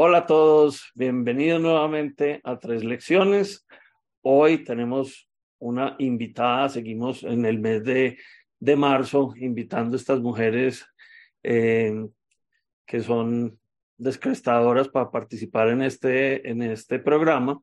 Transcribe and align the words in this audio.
Hola 0.00 0.18
a 0.18 0.26
todos, 0.26 0.92
bienvenidos 0.94 1.60
nuevamente 1.60 2.40
a 2.44 2.56
Tres 2.60 2.84
Lecciones. 2.84 3.66
Hoy 4.22 4.62
tenemos 4.62 5.28
una 5.58 5.96
invitada, 5.98 6.68
seguimos 6.68 7.24
en 7.24 7.44
el 7.44 7.58
mes 7.58 7.82
de, 7.82 8.16
de 8.60 8.76
marzo 8.76 9.34
invitando 9.36 9.96
a 9.96 9.98
estas 9.98 10.20
mujeres 10.20 10.86
eh, 11.42 12.06
que 12.86 13.00
son 13.00 13.58
descrestadoras 13.96 14.86
para 14.86 15.10
participar 15.10 15.70
en 15.70 15.82
este, 15.82 16.48
en 16.48 16.62
este 16.62 17.00
programa. 17.00 17.60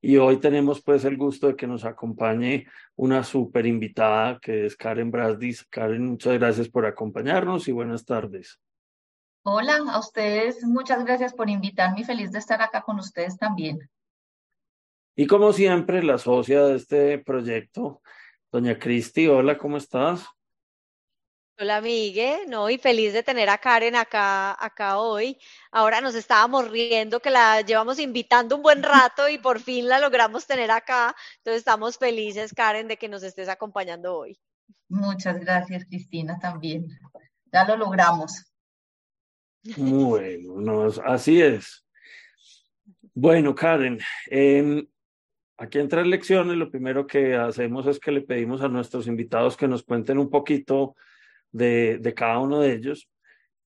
Y 0.00 0.16
hoy 0.16 0.38
tenemos 0.38 0.82
pues 0.82 1.04
el 1.04 1.18
gusto 1.18 1.48
de 1.48 1.56
que 1.56 1.66
nos 1.66 1.84
acompañe 1.84 2.66
una 2.94 3.22
súper 3.22 3.66
invitada 3.66 4.38
que 4.40 4.64
es 4.64 4.76
Karen 4.76 5.10
Brasdis. 5.10 5.66
Karen, 5.66 6.06
muchas 6.06 6.38
gracias 6.38 6.70
por 6.70 6.86
acompañarnos 6.86 7.68
y 7.68 7.72
buenas 7.72 8.06
tardes. 8.06 8.58
Hola, 9.48 9.76
a 9.92 10.00
ustedes, 10.00 10.64
muchas 10.64 11.04
gracias 11.04 11.32
por 11.32 11.48
invitarme. 11.48 12.02
Feliz 12.02 12.32
de 12.32 12.40
estar 12.40 12.60
acá 12.60 12.82
con 12.82 12.98
ustedes 12.98 13.38
también. 13.38 13.88
Y 15.14 15.28
como 15.28 15.52
siempre, 15.52 16.02
la 16.02 16.18
socia 16.18 16.64
de 16.64 16.74
este 16.74 17.18
proyecto, 17.18 18.02
doña 18.50 18.76
Cristi, 18.76 19.28
hola, 19.28 19.56
¿cómo 19.56 19.76
estás? 19.76 20.26
Hola, 21.60 21.80
Miguel, 21.80 22.50
no, 22.50 22.68
y 22.68 22.78
feliz 22.78 23.12
de 23.12 23.22
tener 23.22 23.48
a 23.48 23.58
Karen 23.58 23.94
acá, 23.94 24.56
acá 24.58 24.98
hoy. 24.98 25.38
Ahora 25.70 26.00
nos 26.00 26.16
estábamos 26.16 26.68
riendo 26.68 27.20
que 27.20 27.30
la 27.30 27.60
llevamos 27.60 28.00
invitando 28.00 28.56
un 28.56 28.62
buen 28.62 28.82
rato 28.82 29.28
y 29.28 29.38
por 29.38 29.60
fin 29.60 29.86
la 29.86 30.00
logramos 30.00 30.44
tener 30.48 30.72
acá. 30.72 31.14
Entonces 31.36 31.58
estamos 31.58 31.98
felices, 31.98 32.52
Karen, 32.52 32.88
de 32.88 32.96
que 32.96 33.08
nos 33.08 33.22
estés 33.22 33.48
acompañando 33.48 34.12
hoy. 34.16 34.40
Muchas 34.88 35.38
gracias, 35.38 35.84
Cristina, 35.84 36.36
también. 36.40 36.88
Ya 37.52 37.64
lo 37.64 37.76
logramos. 37.76 38.44
Bueno, 39.76 40.88
así 41.04 41.40
es. 41.40 41.84
Bueno, 43.14 43.54
Karen, 43.54 43.98
aquí 45.58 45.78
en 45.78 45.88
tres 45.88 46.06
lecciones 46.06 46.56
lo 46.56 46.70
primero 46.70 47.06
que 47.06 47.34
hacemos 47.34 47.86
es 47.86 47.98
que 47.98 48.12
le 48.12 48.20
pedimos 48.20 48.62
a 48.62 48.68
nuestros 48.68 49.06
invitados 49.06 49.56
que 49.56 49.68
nos 49.68 49.82
cuenten 49.82 50.18
un 50.18 50.30
poquito 50.30 50.94
de, 51.50 52.12
cada 52.14 52.38
uno 52.38 52.60
de 52.60 52.74
ellos, 52.74 53.08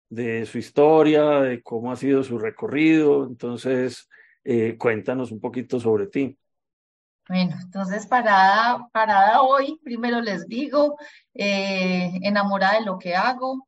de 0.09 0.45
su 0.45 0.57
historia, 0.57 1.41
de 1.41 1.61
cómo 1.61 1.91
ha 1.91 1.95
sido 1.95 2.23
su 2.23 2.37
recorrido. 2.37 3.25
Entonces, 3.25 4.07
eh, 4.43 4.77
cuéntanos 4.77 5.31
un 5.31 5.39
poquito 5.39 5.79
sobre 5.79 6.07
ti. 6.07 6.37
Bueno, 7.27 7.55
entonces 7.61 8.07
parada, 8.07 8.87
parada 8.91 9.43
hoy, 9.43 9.79
primero 9.83 10.19
les 10.19 10.47
digo, 10.47 10.97
eh, 11.35 12.11
enamorada 12.23 12.79
de 12.79 12.85
lo 12.85 12.97
que 12.97 13.15
hago, 13.15 13.67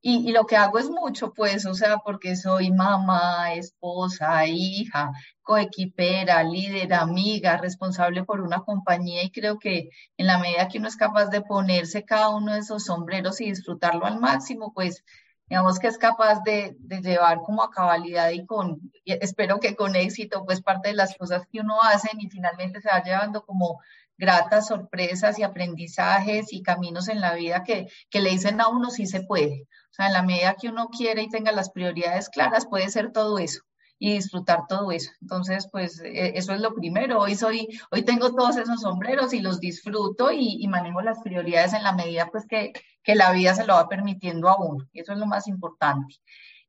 y, 0.00 0.30
lo 0.32 0.46
que 0.46 0.56
hago 0.56 0.78
es 0.78 0.88
mucho, 0.88 1.32
pues, 1.34 1.66
o 1.66 1.74
sea, 1.74 1.98
porque 1.98 2.36
soy 2.36 2.70
mamá, 2.70 3.54
esposa, 3.54 4.46
hija, 4.46 5.10
coequipera, 5.42 6.42
líder, 6.44 6.94
amiga, 6.94 7.56
responsable 7.56 8.24
por 8.24 8.40
una 8.40 8.60
compañía 8.62 9.24
y 9.24 9.30
creo 9.30 9.58
que 9.58 9.90
en 10.16 10.26
la 10.26 10.38
medida 10.38 10.68
que 10.68 10.78
uno 10.78 10.88
es 10.88 10.96
capaz 10.96 11.26
de 11.26 11.42
ponerse 11.42 12.04
cada 12.04 12.28
uno 12.28 12.52
de 12.52 12.60
esos 12.60 12.84
sombreros 12.84 13.40
y 13.40 13.46
disfrutarlo 13.46 14.06
al 14.06 14.20
máximo, 14.20 14.72
pues 14.72 15.04
digamos 15.48 15.78
que 15.78 15.88
es 15.88 15.98
capaz 15.98 16.42
de, 16.44 16.76
llevar 17.02 17.38
como 17.38 17.62
a 17.62 17.70
cabalidad 17.70 18.30
y 18.30 18.46
con, 18.46 18.80
espero 19.04 19.58
que 19.60 19.74
con 19.74 19.96
éxito, 19.96 20.44
pues 20.44 20.60
parte 20.62 20.90
de 20.90 20.94
las 20.94 21.16
cosas 21.16 21.46
que 21.50 21.60
uno 21.60 21.82
hace 21.82 22.10
y 22.18 22.28
finalmente 22.28 22.80
se 22.80 22.88
va 22.88 23.02
llevando 23.02 23.44
como 23.44 23.80
gratas 24.18 24.66
sorpresas 24.68 25.38
y 25.38 25.42
aprendizajes 25.44 26.52
y 26.52 26.62
caminos 26.62 27.08
en 27.08 27.20
la 27.20 27.34
vida 27.34 27.62
que, 27.64 27.88
que 28.10 28.20
le 28.20 28.30
dicen 28.30 28.60
a 28.60 28.68
uno 28.68 28.90
si 28.90 29.06
se 29.06 29.22
puede. 29.22 29.66
O 29.90 29.94
sea, 29.94 30.06
en 30.06 30.12
la 30.12 30.22
medida 30.22 30.54
que 30.54 30.68
uno 30.68 30.88
quiere 30.88 31.22
y 31.22 31.28
tenga 31.28 31.52
las 31.52 31.70
prioridades 31.70 32.28
claras, 32.28 32.66
puede 32.66 32.88
ser 32.90 33.12
todo 33.12 33.38
eso 33.38 33.62
y 33.98 34.12
disfrutar 34.12 34.66
todo 34.68 34.92
eso. 34.92 35.10
Entonces, 35.20 35.68
pues 35.70 36.00
e, 36.00 36.38
eso 36.38 36.52
es 36.52 36.60
lo 36.60 36.74
primero. 36.74 37.20
Hoy 37.20 37.34
soy, 37.34 37.68
hoy 37.90 38.02
tengo 38.02 38.34
todos 38.34 38.56
esos 38.56 38.80
sombreros 38.80 39.32
y 39.32 39.40
los 39.40 39.60
disfruto 39.60 40.30
y, 40.32 40.66
manejo 40.68 41.00
las 41.00 41.20
prioridades 41.20 41.72
en 41.72 41.82
la 41.82 41.92
medida 41.92 42.28
pues 42.30 42.46
que, 42.46 42.72
que, 43.02 43.14
la 43.14 43.32
vida 43.32 43.54
se 43.54 43.66
lo 43.66 43.74
va 43.74 43.88
permitiendo 43.88 44.48
a 44.48 44.56
uno. 44.58 44.86
Eso 44.92 45.12
es 45.12 45.18
lo 45.18 45.26
más 45.26 45.48
importante. 45.48 46.14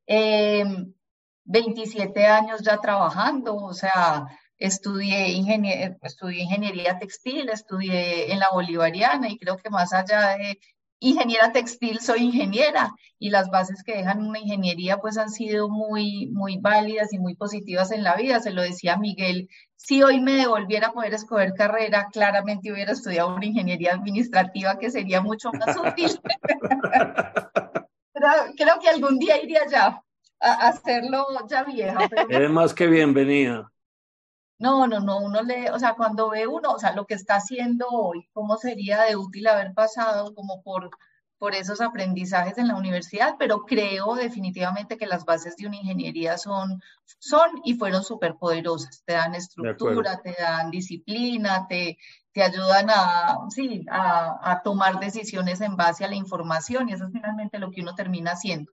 27 0.06 2.20
em, 2.20 2.32
años 2.32 2.62
ya 2.62 2.78
trabajando, 2.78 3.56
o 3.56 3.74
sea, 3.74 4.26
estudié, 4.58 5.38
estudié 6.02 6.42
ingeniería 6.42 6.98
textil, 6.98 7.48
estudié 7.48 8.32
en 8.32 8.40
la 8.40 8.50
Bolivariana 8.50 9.28
y 9.28 9.38
creo 9.38 9.56
que 9.56 9.70
más 9.70 9.92
allá 9.92 10.36
de 10.36 10.58
ingeniera 11.00 11.50
textil 11.52 11.98
soy 12.00 12.20
ingeniera 12.24 12.92
y 13.18 13.30
las 13.30 13.50
bases 13.50 13.82
que 13.82 13.96
dejan 13.96 14.24
una 14.24 14.38
ingeniería 14.38 14.98
pues 14.98 15.18
han 15.18 15.30
sido 15.30 15.68
muy, 15.68 16.28
muy 16.28 16.58
válidas 16.58 17.12
y 17.12 17.18
muy 17.18 17.34
positivas 17.34 17.90
en 17.90 18.04
la 18.04 18.14
vida. 18.14 18.40
Se 18.40 18.52
lo 18.52 18.62
decía 18.62 18.96
Miguel, 18.96 19.48
si 19.76 20.02
hoy 20.02 20.20
me 20.20 20.34
devolviera 20.34 20.88
a 20.88 20.92
poder 20.92 21.14
escoger 21.14 21.54
carrera, 21.54 22.08
claramente 22.12 22.72
hubiera 22.72 22.92
estudiado 22.92 23.34
una 23.34 23.46
ingeniería 23.46 23.94
administrativa 23.94 24.78
que 24.78 24.90
sería 24.90 25.20
mucho 25.20 25.50
más 25.52 25.76
útil. 25.76 26.20
creo 28.56 28.78
que 28.80 28.88
algún 28.88 29.18
día 29.18 29.42
iría 29.42 29.66
ya 29.66 30.02
a 30.40 30.68
hacerlo 30.68 31.26
ya 31.48 31.64
vieja. 31.64 32.08
Es 32.28 32.50
más 32.50 32.74
que 32.74 32.86
bienvenida. 32.86 33.70
No, 34.60 34.86
no, 34.86 35.00
no, 35.00 35.20
uno 35.20 35.42
le, 35.42 35.70
o 35.70 35.78
sea, 35.78 35.94
cuando 35.94 36.28
ve 36.28 36.46
uno, 36.46 36.72
o 36.72 36.78
sea, 36.78 36.92
lo 36.92 37.06
que 37.06 37.14
está 37.14 37.36
haciendo 37.36 37.88
hoy, 37.88 38.28
cómo 38.34 38.58
sería 38.58 39.00
de 39.04 39.16
útil 39.16 39.46
haber 39.46 39.72
pasado 39.72 40.34
como 40.34 40.62
por, 40.62 40.90
por 41.38 41.54
esos 41.54 41.80
aprendizajes 41.80 42.58
en 42.58 42.68
la 42.68 42.76
universidad, 42.76 43.36
pero 43.38 43.64
creo 43.64 44.14
definitivamente 44.16 44.98
que 44.98 45.06
las 45.06 45.24
bases 45.24 45.56
de 45.56 45.66
una 45.66 45.78
ingeniería 45.78 46.36
son, 46.36 46.82
son 47.18 47.48
y 47.64 47.72
fueron 47.74 48.04
súper 48.04 48.36
poderosas. 48.36 49.02
Te 49.06 49.14
dan 49.14 49.34
estructura, 49.34 50.20
te 50.20 50.36
dan 50.38 50.70
disciplina, 50.70 51.66
te, 51.66 51.96
te 52.32 52.42
ayudan 52.42 52.90
a, 52.90 53.38
sí, 53.48 53.86
a, 53.90 54.38
a 54.42 54.62
tomar 54.62 55.00
decisiones 55.00 55.62
en 55.62 55.74
base 55.76 56.04
a 56.04 56.08
la 56.08 56.16
información 56.16 56.90
y 56.90 56.92
eso 56.92 57.06
es 57.06 57.12
finalmente 57.12 57.58
lo 57.58 57.70
que 57.70 57.80
uno 57.80 57.94
termina 57.94 58.32
haciendo 58.32 58.70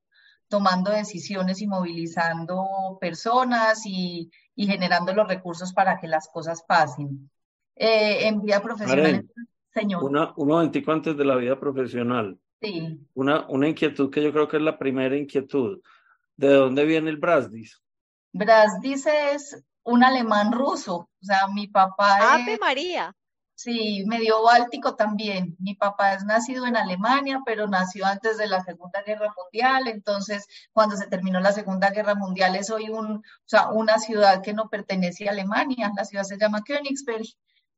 tomando 0.49 0.91
decisiones 0.91 1.61
y 1.61 1.67
movilizando 1.67 2.97
personas 3.01 3.85
y, 3.85 4.31
y 4.57 4.65
generando 4.65 5.13
los 5.13 5.27
recursos 5.27 5.71
para 5.71 5.99
que 5.99 6.07
las 6.07 6.27
cosas 6.27 6.63
pasen. 6.63 7.29
Eh, 7.75 8.27
en 8.27 8.41
vida 8.41 8.59
profesional, 8.59 9.29
señor. 9.71 10.03
Una, 10.03 10.33
un 10.35 10.47
momentico 10.47 10.91
antes 10.91 11.15
de 11.15 11.23
la 11.23 11.35
vida 11.35 11.59
profesional. 11.59 12.39
Sí. 12.59 12.99
Una, 13.13 13.45
una 13.49 13.69
inquietud 13.69 14.09
que 14.09 14.23
yo 14.23 14.33
creo 14.33 14.47
que 14.47 14.57
es 14.57 14.63
la 14.63 14.79
primera 14.79 15.15
inquietud. 15.15 15.79
¿De 16.35 16.51
dónde 16.51 16.85
viene 16.85 17.11
el 17.11 17.17
Brasdis? 17.17 17.79
Brasdis 18.33 19.05
es 19.05 19.63
un 19.83 20.03
alemán 20.03 20.51
ruso. 20.51 20.95
O 20.95 21.25
sea, 21.25 21.47
mi 21.53 21.67
papá. 21.67 22.33
Ave 22.33 22.57
María. 22.59 23.15
Sí, 23.57 24.03
medio 24.05 24.43
báltico 24.43 24.95
también. 24.95 25.55
Mi 25.59 25.73
papá 25.73 26.13
es 26.13 26.23
nacido 26.23 26.67
en 26.67 26.77
Alemania, 26.77 27.41
pero 27.43 27.65
nació 27.67 28.05
antes 28.05 28.37
de 28.37 28.45
la 28.47 28.63
Segunda 28.63 29.01
Guerra 29.01 29.33
Mundial. 29.35 29.87
Entonces, 29.87 30.45
cuando 30.71 30.95
se 30.95 31.07
terminó 31.07 31.39
la 31.39 31.51
Segunda 31.51 31.89
Guerra 31.89 32.13
Mundial, 32.13 32.55
es 32.55 32.69
hoy 32.69 32.89
un, 32.89 33.15
o 33.15 33.21
sea, 33.45 33.69
una 33.69 33.97
ciudad 33.97 34.43
que 34.43 34.53
no 34.53 34.69
pertenece 34.69 35.27
a 35.27 35.31
Alemania. 35.31 35.91
La 35.97 36.05
ciudad 36.05 36.23
se 36.23 36.37
llama 36.37 36.63
Königsberg, 36.63 37.25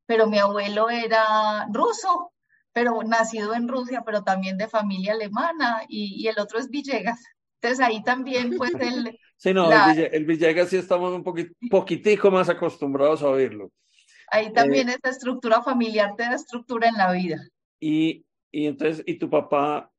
pero 0.06 0.28
mi 0.28 0.38
abuelo 0.38 0.90
era 0.90 1.66
ruso, 1.72 2.34
pero 2.74 3.02
nacido 3.04 3.54
en 3.54 3.70
Rusia, 3.70 4.04
pero 4.06 4.22
también 4.22 4.58
de 4.58 4.68
familia 4.68 5.14
alemana, 5.14 5.84
y, 5.88 6.28
el 6.28 6.38
otro 6.40 6.60
es 6.60 6.70
Villegas. 6.70 7.24
Entonces 7.62 7.86
ahí 7.86 8.04
también, 8.04 8.58
pues 8.58 8.74
el... 8.82 9.18
Sí, 9.38 9.54
no, 9.54 9.72
el, 9.72 10.26
Villegas 10.26 10.68
sí 10.68 10.76
estamos 10.76 11.14
un 11.14 11.24
poquitico 11.24 12.30
más 12.32 12.50
acostumbrados 12.50 13.24
a 13.24 13.30
oírlo. 13.30 13.72
Ahí 14.32 14.48
eh, 14.48 14.52
también 14.52 14.90
esa 14.90 15.10
estructura 15.10 15.62
familiar 15.62 16.16
te 16.16 16.24
da 16.24 16.36
estructura 16.36 16.88
en 16.88 16.96
la 16.96 17.12
vida. 17.12 17.38
Y, 17.80 18.26
y 18.52 18.68
entonces, 18.68 19.04
¿y 19.06 19.18
tu 19.18 19.30
papá 19.30 19.92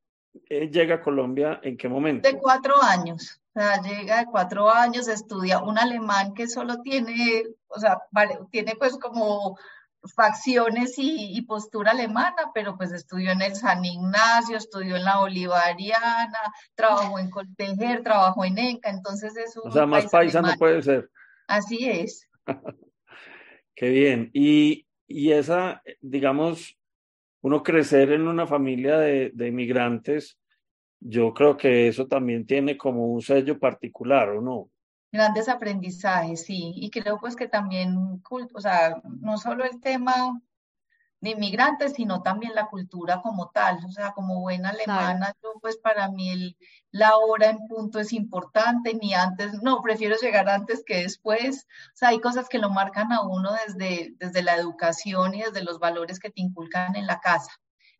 eh, 0.49 0.69
llega 0.69 0.95
a 0.95 1.01
Colombia 1.01 1.59
en 1.63 1.77
qué 1.77 1.89
momento? 1.89 2.27
De 2.27 2.37
cuatro 2.37 2.81
años. 2.81 3.41
O 3.53 3.59
sea, 3.59 3.81
llega 3.81 4.19
de 4.19 4.25
cuatro 4.25 4.69
años, 4.69 5.07
estudia 5.07 5.61
un 5.61 5.77
alemán 5.77 6.33
que 6.33 6.47
solo 6.47 6.81
tiene, 6.81 7.43
o 7.67 7.79
sea, 7.79 7.97
tiene 8.49 8.75
pues 8.77 8.97
como 8.97 9.57
facciones 10.15 10.93
y, 10.97 11.41
postura 11.43 11.91
alemana, 11.91 12.51
pero 12.53 12.77
pues 12.77 12.91
estudió 12.91 13.31
en 13.31 13.41
el 13.41 13.55
San 13.55 13.83
Ignacio, 13.83 14.57
estudió 14.57 14.95
en 14.95 15.03
la 15.03 15.19
Bolivariana, 15.19 16.39
trabajó 16.75 17.19
en 17.19 17.29
Coltejer, 17.29 18.03
trabajó 18.03 18.45
en 18.45 18.57
ENCA, 18.57 18.89
entonces 18.89 19.35
es 19.37 19.55
un 19.57 19.69
O 19.69 19.71
sea, 19.71 19.85
más 19.85 20.07
paisa 20.07 20.41
no 20.41 20.53
puede 20.57 20.81
ser. 20.81 21.09
Así 21.47 21.89
es. 21.89 22.27
Qué 23.81 23.89
bien. 23.89 24.29
Y, 24.31 24.85
y 25.07 25.31
esa, 25.31 25.81
digamos, 26.01 26.77
uno 27.41 27.63
crecer 27.63 28.11
en 28.11 28.27
una 28.27 28.45
familia 28.45 28.99
de, 28.99 29.31
de 29.33 29.47
inmigrantes, 29.47 30.37
yo 30.99 31.33
creo 31.33 31.57
que 31.57 31.87
eso 31.87 32.05
también 32.05 32.45
tiene 32.45 32.77
como 32.77 33.07
un 33.07 33.23
sello 33.23 33.57
particular, 33.57 34.29
¿o 34.29 34.39
no? 34.39 34.69
Grandes 35.11 35.49
aprendizajes, 35.49 36.43
sí. 36.43 36.73
Y 36.75 36.91
creo 36.91 37.17
pues 37.19 37.35
que 37.35 37.47
también, 37.47 38.21
o 38.29 38.61
sea, 38.61 39.01
no 39.19 39.39
solo 39.39 39.63
el 39.65 39.81
tema 39.81 40.39
de 41.21 41.29
inmigrantes, 41.31 41.93
sino 41.93 42.23
también 42.23 42.55
la 42.55 42.67
cultura 42.67 43.21
como 43.21 43.49
tal. 43.49 43.79
O 43.85 43.91
sea, 43.91 44.11
como 44.11 44.41
buena 44.41 44.69
alemana, 44.69 45.33
yo 45.41 45.53
pues 45.61 45.77
para 45.77 46.09
mí 46.09 46.31
el, 46.31 46.57
la 46.89 47.15
hora 47.15 47.51
en 47.51 47.67
punto 47.67 47.99
es 47.99 48.11
importante, 48.11 48.95
ni 48.95 49.13
antes, 49.13 49.61
no, 49.61 49.81
prefiero 49.81 50.15
llegar 50.17 50.49
antes 50.49 50.83
que 50.85 51.03
después. 51.03 51.67
O 51.93 51.95
sea, 51.95 52.09
hay 52.09 52.19
cosas 52.19 52.49
que 52.49 52.59
lo 52.59 52.69
marcan 52.71 53.13
a 53.13 53.21
uno 53.21 53.51
desde, 53.65 54.15
desde 54.17 54.43
la 54.43 54.55
educación 54.55 55.35
y 55.35 55.43
desde 55.43 55.63
los 55.63 55.79
valores 55.79 56.19
que 56.19 56.31
te 56.31 56.41
inculcan 56.41 56.95
en 56.95 57.07
la 57.07 57.19
casa. 57.19 57.51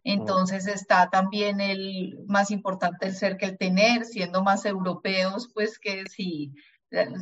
Entonces 0.03 0.65
está 0.65 1.11
también 1.11 1.61
el 1.61 2.17
más 2.25 2.49
importante 2.49 3.05
el 3.05 3.15
ser 3.15 3.37
que 3.37 3.45
el 3.45 3.57
tener, 3.59 4.05
siendo 4.05 4.41
más 4.41 4.65
europeos, 4.65 5.49
pues 5.53 5.77
que 5.77 6.05
si 6.09 6.51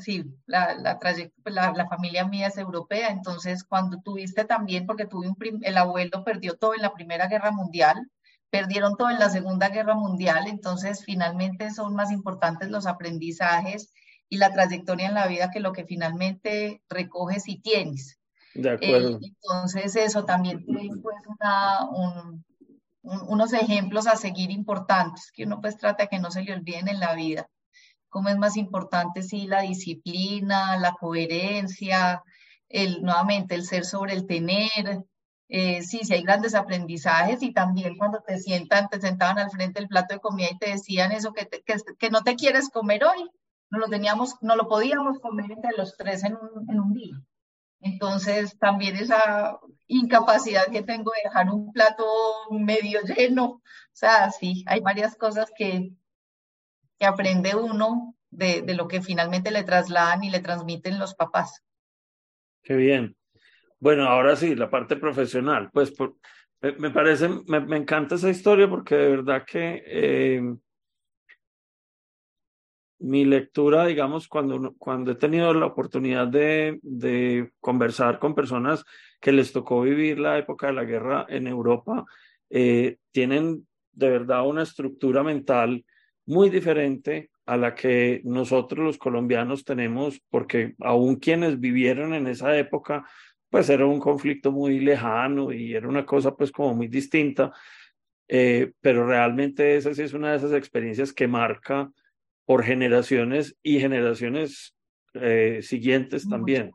sí, 0.01 0.25
la, 0.47 0.75
la, 0.75 0.99
la, 1.45 1.73
la, 1.73 1.87
familia 1.87 2.27
mía 2.27 2.47
es 2.47 2.57
europea, 2.57 3.09
entonces 3.09 3.63
cuando 3.63 4.01
tuviste 4.01 4.45
también, 4.45 4.85
porque 4.85 5.05
tuve 5.05 5.27
un 5.27 5.37
el 5.61 5.77
abuelo 5.77 6.23
perdió 6.23 6.55
todo 6.55 6.73
en 6.73 6.81
la 6.81 6.93
Primera 6.93 7.27
Guerra 7.27 7.51
Mundial, 7.51 8.09
perdieron 8.49 8.97
todo 8.97 9.11
en 9.11 9.19
la 9.19 9.29
Segunda 9.29 9.69
Guerra 9.69 9.93
Mundial, 9.93 10.47
entonces 10.47 11.03
finalmente 11.05 11.69
son 11.69 11.93
más 11.93 12.11
importantes 12.11 12.69
los 12.69 12.87
aprendizajes 12.87 13.93
y 14.27 14.37
la 14.37 14.51
trayectoria 14.51 15.07
en 15.07 15.13
la 15.13 15.27
vida 15.27 15.51
que 15.51 15.59
lo 15.59 15.71
que 15.71 15.85
finalmente 15.85 16.81
recoges 16.89 17.47
y 17.47 17.59
tienes. 17.59 18.19
De 18.55 18.71
acuerdo. 18.71 19.17
Eh, 19.17 19.19
entonces 19.21 19.95
eso 19.95 20.25
también 20.25 20.65
tiene 20.65 20.89
pues 21.01 21.17
una, 21.27 21.85
un, 21.91 22.43
unos 23.03 23.53
ejemplos 23.53 24.07
a 24.07 24.15
seguir 24.15 24.49
importantes 24.49 25.31
que 25.31 25.43
uno 25.43 25.61
pues 25.61 25.77
trata 25.77 26.07
que 26.07 26.17
no 26.17 26.31
se 26.31 26.41
le 26.41 26.53
olviden 26.53 26.87
en 26.87 26.99
la 26.99 27.13
vida 27.13 27.47
cómo 28.09 28.29
es 28.29 28.37
más 28.37 28.57
importante, 28.57 29.23
sí, 29.23 29.47
la 29.47 29.61
disciplina, 29.61 30.77
la 30.77 30.93
coherencia, 30.93 32.23
el, 32.67 33.01
nuevamente 33.01 33.55
el 33.55 33.65
ser 33.65 33.85
sobre 33.85 34.13
el 34.13 34.27
tener, 34.27 35.05
eh, 35.47 35.81
sí, 35.81 36.01
sí 36.03 36.13
hay 36.13 36.21
grandes 36.23 36.53
aprendizajes 36.53 37.41
y 37.41 37.53
también 37.53 37.97
cuando 37.97 38.21
te 38.21 38.37
sientan, 38.37 38.87
te 38.89 39.01
sentaban 39.01 39.39
al 39.39 39.49
frente 39.49 39.79
del 39.79 39.89
plato 39.89 40.13
de 40.13 40.21
comida 40.21 40.49
y 40.51 40.57
te 40.59 40.69
decían 40.71 41.11
eso 41.11 41.33
que, 41.33 41.47
que, 41.47 42.09
no 42.11 42.21
te 42.21 42.35
quieres 42.35 42.69
comer 42.69 43.03
hoy, 43.03 43.29
no 43.71 43.79
lo 43.79 43.87
teníamos, 43.87 44.35
no 44.41 44.55
lo 44.55 44.67
podíamos 44.67 45.19
comer 45.19 45.51
entre 45.51 45.71
los 45.75 45.97
tres 45.97 46.23
en 46.23 46.35
un, 46.35 46.69
en 46.69 46.79
un 46.79 46.93
día. 46.93 47.15
Entonces, 47.81 48.57
también 48.59 48.95
esa 48.97 49.57
incapacidad 49.87 50.67
que 50.67 50.83
tengo 50.83 51.11
de 51.15 51.29
dejar 51.29 51.49
un 51.49 51.71
plato 51.71 52.05
medio 52.51 53.01
lleno, 53.01 53.45
o 53.45 53.61
sea, 53.93 54.31
sí, 54.31 54.63
hay 54.67 54.81
varias 54.81 55.15
cosas 55.15 55.49
que, 55.57 55.91
que 56.99 57.05
aprende 57.05 57.55
uno 57.55 58.15
de, 58.29 58.63
lo 58.75 58.87
que 58.87 59.01
finalmente 59.01 59.51
le 59.51 59.63
trasladan 59.63 60.23
y 60.23 60.29
le 60.29 60.41
transmiten 60.41 60.99
los 60.99 61.15
papás. 61.15 61.63
Qué 62.61 62.75
bien. 62.75 63.15
Bueno, 63.79 64.03
ahora 64.03 64.35
sí, 64.35 64.53
la 64.55 64.69
parte 64.69 64.97
profesional. 64.97 65.69
Pues 65.71 65.93
me, 66.61 66.91
parece, 66.91 67.29
me, 67.47 67.77
encanta 67.77 68.15
esa 68.15 68.29
historia 68.29 68.69
porque 68.69 68.95
de 68.95 69.09
verdad 69.09 69.45
que 69.47 69.81
eh, 69.85 70.41
mi 72.99 73.23
lectura, 73.23 73.85
digamos, 73.85 74.27
cuando, 74.27 74.75
cuando 74.77 75.11
he 75.11 75.15
tenido 75.15 75.53
la 75.53 75.67
oportunidad 75.67 76.27
de, 76.27 76.79
de 76.83 77.53
conversar 77.61 78.19
con 78.19 78.35
personas 78.35 78.83
que 79.21 79.31
les 79.31 79.53
tocó 79.53 79.81
vivir 79.81 80.19
la 80.19 80.37
época 80.37 80.67
de 80.67 80.73
la 80.73 80.83
guerra 80.83 81.25
en 81.29 81.47
Europa, 81.47 82.05
eh, 82.49 82.97
tienen 83.11 83.65
de 83.93 84.09
verdad 84.09 84.45
una 84.45 84.63
estructura 84.63 85.23
mental 85.23 85.85
muy 86.29 86.51
diferente 86.51 87.31
a 87.47 87.57
la 87.57 87.73
que 87.73 88.21
nosotros 88.23 88.85
los 88.85 88.97
colombianos 88.99 89.65
tenemos, 89.65 90.21
porque 90.29 90.75
aún 90.79 91.15
quienes 91.15 91.59
vivieron 91.59 92.13
en 92.13 92.27
esa 92.27 92.55
época, 92.55 93.03
pues 93.49 93.67
era 93.67 93.87
un 93.87 93.99
conflicto 93.99 94.51
muy 94.51 94.79
lejano 94.79 95.51
y 95.51 95.73
era 95.73 95.87
una 95.87 96.05
cosa 96.05 96.37
pues 96.37 96.51
como 96.51 96.75
muy 96.75 96.87
distinta, 96.87 97.51
eh, 98.27 98.73
pero 98.79 99.07
realmente 99.07 99.75
esa 99.75 99.91
sí 99.95 100.03
es 100.03 100.13
una 100.13 100.29
de 100.29 100.37
esas 100.37 100.53
experiencias 100.53 101.11
que 101.13 101.27
marca 101.27 101.91
por 102.45 102.63
generaciones 102.63 103.57
y 103.63 103.79
generaciones 103.79 104.75
eh, 105.15 105.61
siguientes 105.63 106.29
también. 106.29 106.69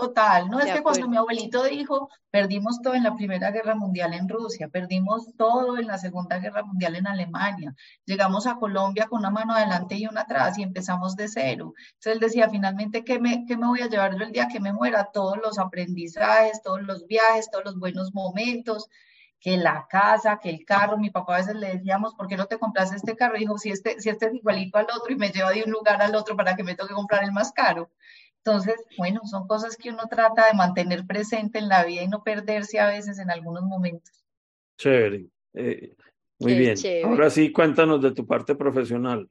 Total, 0.00 0.48
no 0.48 0.60
es 0.60 0.72
que 0.72 0.82
cuando 0.82 1.08
mi 1.08 1.18
abuelito 1.18 1.62
dijo, 1.64 2.08
perdimos 2.30 2.80
todo 2.80 2.94
en 2.94 3.02
la 3.02 3.14
Primera 3.14 3.50
Guerra 3.50 3.74
Mundial 3.74 4.14
en 4.14 4.30
Rusia, 4.30 4.68
perdimos 4.68 5.26
todo 5.36 5.76
en 5.76 5.86
la 5.86 5.98
Segunda 5.98 6.38
Guerra 6.38 6.62
Mundial 6.62 6.96
en 6.96 7.06
Alemania, 7.06 7.74
llegamos 8.06 8.46
a 8.46 8.54
Colombia 8.54 9.08
con 9.08 9.18
una 9.18 9.30
mano 9.30 9.52
adelante 9.52 9.96
y 9.96 10.06
una 10.06 10.22
atrás 10.22 10.56
y 10.56 10.62
empezamos 10.62 11.16
de 11.16 11.28
cero. 11.28 11.74
Entonces 11.94 12.12
él 12.14 12.20
decía, 12.20 12.48
finalmente, 12.48 13.04
¿qué 13.04 13.18
me, 13.18 13.44
qué 13.46 13.58
me 13.58 13.66
voy 13.66 13.82
a 13.82 13.88
llevar 13.88 14.16
yo 14.16 14.24
el 14.24 14.32
día 14.32 14.48
que 14.48 14.58
me 14.58 14.72
muera? 14.72 15.10
Todos 15.12 15.36
los 15.36 15.58
aprendizajes, 15.58 16.62
todos 16.62 16.80
los 16.82 17.06
viajes, 17.06 17.50
todos 17.50 17.66
los 17.66 17.78
buenos 17.78 18.14
momentos, 18.14 18.88
que 19.40 19.56
la 19.56 19.86
casa, 19.88 20.38
que 20.40 20.50
el 20.50 20.64
carro, 20.64 20.98
mi 20.98 21.10
papá 21.10 21.34
a 21.34 21.38
veces 21.38 21.56
le 21.56 21.74
decíamos, 21.74 22.14
¿por 22.14 22.28
qué 22.28 22.36
no 22.36 22.46
te 22.46 22.58
compras 22.58 22.92
este 22.92 23.16
carro? 23.16 23.36
Y 23.36 23.40
dijo, 23.40 23.58
si 23.58 23.70
este, 23.70 23.98
si 24.00 24.10
este 24.10 24.26
es 24.26 24.34
igualito 24.34 24.78
al 24.78 24.86
otro 24.94 25.12
y 25.12 25.16
me 25.16 25.30
lleva 25.30 25.50
de 25.50 25.64
un 25.64 25.70
lugar 25.70 26.00
al 26.02 26.14
otro 26.14 26.36
para 26.36 26.56
que 26.56 26.62
me 26.62 26.74
toque 26.74 26.94
comprar 26.94 27.24
el 27.24 27.32
más 27.32 27.52
caro. 27.52 27.90
Entonces, 28.44 28.76
bueno, 28.96 29.20
son 29.24 29.46
cosas 29.46 29.76
que 29.76 29.90
uno 29.90 30.04
trata 30.08 30.46
de 30.46 30.54
mantener 30.54 31.06
presente 31.06 31.58
en 31.58 31.68
la 31.68 31.84
vida 31.84 32.02
y 32.02 32.08
no 32.08 32.22
perderse 32.22 32.80
a 32.80 32.88
veces 32.88 33.18
en 33.18 33.30
algunos 33.30 33.64
momentos. 33.64 34.24
Chévere. 34.78 35.26
Eh, 35.52 35.94
muy 36.38 36.54
bien. 36.54 36.76
Ahora 37.04 37.28
sí, 37.28 37.52
cuéntanos 37.52 38.00
de 38.00 38.12
tu 38.12 38.26
parte 38.26 38.54
profesional. 38.54 39.28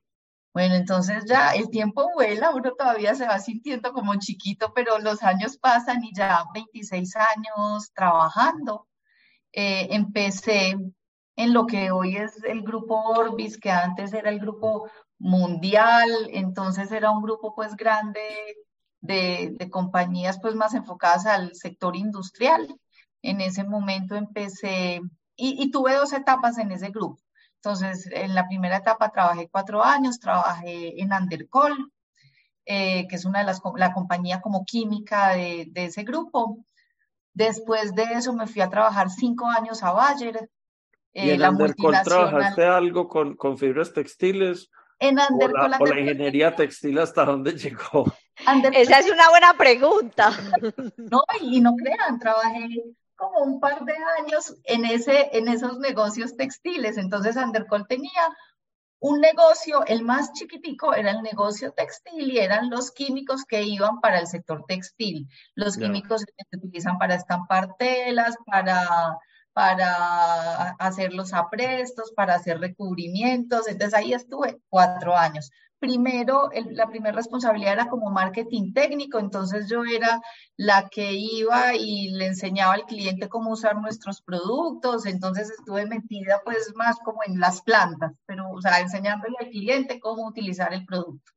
Bueno, 0.53 0.75
entonces 0.75 1.25
ya 1.25 1.51
el 1.53 1.69
tiempo 1.69 2.07
vuela, 2.13 2.51
uno 2.51 2.73
todavía 2.73 3.15
se 3.15 3.25
va 3.25 3.39
sintiendo 3.39 3.93
como 3.93 4.15
chiquito, 4.15 4.73
pero 4.73 4.99
los 4.99 5.23
años 5.23 5.57
pasan 5.57 6.03
y 6.03 6.13
ya 6.13 6.43
26 6.53 7.15
años 7.15 7.91
trabajando. 7.93 8.87
Eh, 9.51 9.87
empecé 9.91 10.75
en 11.35 11.53
lo 11.53 11.65
que 11.65 11.91
hoy 11.91 12.17
es 12.17 12.43
el 12.43 12.61
grupo 12.61 12.95
Orbis, 12.95 13.57
que 13.57 13.71
antes 13.71 14.13
era 14.13 14.29
el 14.29 14.39
grupo 14.39 14.89
mundial, 15.17 16.09
entonces 16.31 16.91
era 16.91 17.11
un 17.11 17.23
grupo 17.23 17.55
pues 17.55 17.75
grande 17.75 18.21
de, 19.01 19.69
compañías 19.71 20.39
pues 20.41 20.55
más 20.55 20.73
enfocadas 20.73 21.25
al 21.25 21.55
sector 21.55 21.95
industrial. 21.95 22.75
En 23.21 23.41
ese 23.41 23.63
momento 23.63 24.15
empecé 24.15 25.01
y, 25.35 25.71
tuve 25.71 25.95
dos 25.95 26.13
etapas 26.13 26.57
en 26.57 26.71
ese 26.71 26.89
grupo. 26.89 27.21
Entonces, 27.55 28.09
en 28.11 28.35
la 28.35 28.47
primera 28.47 28.77
etapa 28.77 29.09
trabajé 29.09 29.49
cuatro 29.49 29.83
años, 29.83 30.19
trabajé 30.19 31.01
en 31.01 31.11
Andercol, 31.11 31.91
eh, 32.65 33.07
que 33.07 33.15
es 33.15 33.25
una 33.25 33.39
de 33.39 33.45
las, 33.45 33.61
la 33.75 33.93
compañía 33.93 34.41
como 34.41 34.65
química 34.65 35.29
de, 35.29 35.67
de, 35.69 35.85
ese 35.85 36.03
grupo. 36.03 36.65
Después 37.33 37.95
de 37.95 38.03
eso 38.03 38.33
me 38.33 38.47
fui 38.47 38.61
a 38.61 38.69
trabajar 38.69 39.09
cinco 39.09 39.47
años 39.47 39.83
a 39.83 39.91
Bayer. 39.91 40.49
¿Y 41.13 41.31
en 41.31 41.43
Andercol 41.43 41.95
trabajaste 42.03 42.65
algo 42.65 43.07
con, 43.07 43.35
con 43.35 43.57
fibras 43.57 43.93
textiles? 43.93 44.69
En 44.99 45.19
Andercol, 45.19 45.73
o 45.79 45.85
la, 45.85 45.99
ingeniería 45.99 46.55
textil 46.55 46.99
hasta 46.99 47.25
dónde 47.25 47.53
llegó? 47.53 48.05
Esa 48.73 48.99
es 48.99 49.11
una 49.11 49.29
buena 49.29 49.53
pregunta. 49.53 50.31
No, 50.97 51.23
y 51.41 51.59
no 51.61 51.75
crean, 51.75 52.19
trabajé 52.19 52.83
como 53.15 53.39
un 53.39 53.59
par 53.59 53.83
de 53.83 53.93
años 54.19 54.55
en, 54.63 54.85
ese, 54.85 55.29
en 55.37 55.47
esos 55.47 55.79
negocios 55.79 56.37
textiles. 56.37 56.97
Entonces, 56.97 57.35
Andercol 57.35 57.87
tenía 57.87 58.37
un 58.99 59.21
negocio, 59.21 59.85
el 59.85 60.03
más 60.03 60.33
chiquitico 60.33 60.93
era 60.93 61.11
el 61.11 61.21
negocio 61.21 61.71
textil 61.71 62.31
y 62.31 62.39
eran 62.39 62.69
los 62.69 62.91
químicos 62.91 63.45
que 63.45 63.63
iban 63.63 64.01
para 64.01 64.19
el 64.19 64.27
sector 64.27 64.65
textil. 64.67 65.27
Los 65.55 65.77
químicos 65.77 66.25
que 66.25 66.43
se 66.49 66.57
utilizan 66.57 66.97
para 66.97 67.15
estampar 67.15 67.75
telas, 67.77 68.35
para 68.45 69.17
para 69.59 70.69
hacer 70.79 71.11
los 71.11 71.33
aprestos, 71.33 72.13
para 72.15 72.35
hacer 72.35 72.61
recubrimientos. 72.61 73.67
Entonces 73.67 73.93
ahí 73.93 74.13
estuve 74.13 74.61
cuatro 74.69 75.17
años. 75.17 75.51
Primero, 75.79 76.49
la 76.71 76.87
primera 76.87 77.13
responsabilidad 77.13 77.73
era 77.73 77.89
como 77.89 78.09
marketing 78.09 78.71
técnico, 78.71 79.19
entonces 79.19 79.69
yo 79.69 79.83
era 79.83 80.21
la 80.55 80.87
que 80.87 81.11
iba 81.11 81.75
y 81.75 82.11
le 82.11 82.27
enseñaba 82.27 82.73
al 82.75 82.85
cliente 82.85 83.27
cómo 83.27 83.51
usar 83.51 83.75
nuestros 83.75 84.21
productos, 84.21 85.05
entonces 85.05 85.49
estuve 85.49 85.85
metida 85.85 86.41
pues 86.45 86.73
más 86.75 86.97
como 87.03 87.19
en 87.27 87.41
las 87.41 87.61
plantas, 87.61 88.13
pero 88.25 88.49
o 88.51 88.61
sea, 88.61 88.79
enseñándole 88.79 89.35
al 89.41 89.49
cliente 89.49 89.99
cómo 89.99 90.25
utilizar 90.25 90.73
el 90.73 90.85
producto. 90.85 91.33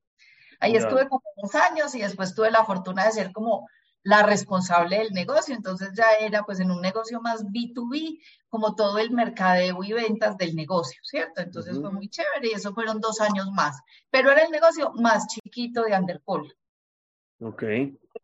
Ahí 0.60 0.76
estuve 0.76 1.08
como 1.08 1.24
dos 1.42 1.56
años 1.56 1.92
y 1.96 2.02
después 2.02 2.36
tuve 2.36 2.52
la 2.52 2.64
fortuna 2.64 3.04
de 3.04 3.10
ser 3.10 3.32
como 3.32 3.68
la 4.04 4.22
responsable 4.24 4.98
del 4.98 5.12
negocio, 5.12 5.54
entonces 5.54 5.90
ya 5.94 6.10
era 6.20 6.42
pues 6.44 6.60
en 6.60 6.70
un 6.70 6.80
negocio 6.80 7.20
más 7.20 7.44
B2B, 7.44 8.20
como 8.48 8.74
todo 8.74 8.98
el 8.98 9.10
mercadeo 9.10 9.82
y 9.84 9.92
ventas 9.92 10.36
del 10.36 10.56
negocio, 10.56 11.00
¿cierto? 11.04 11.40
Entonces 11.40 11.78
fue 11.80 11.90
muy 11.92 12.08
chévere 12.08 12.48
y 12.48 12.52
eso 12.52 12.74
fueron 12.74 13.00
dos 13.00 13.20
años 13.20 13.46
más, 13.52 13.80
pero 14.10 14.30
era 14.30 14.42
el 14.42 14.50
negocio 14.50 14.92
más 14.94 15.26
chiquito 15.28 15.84
de 15.84 15.96
Underpol. 15.96 16.52
Ok. 17.40 17.62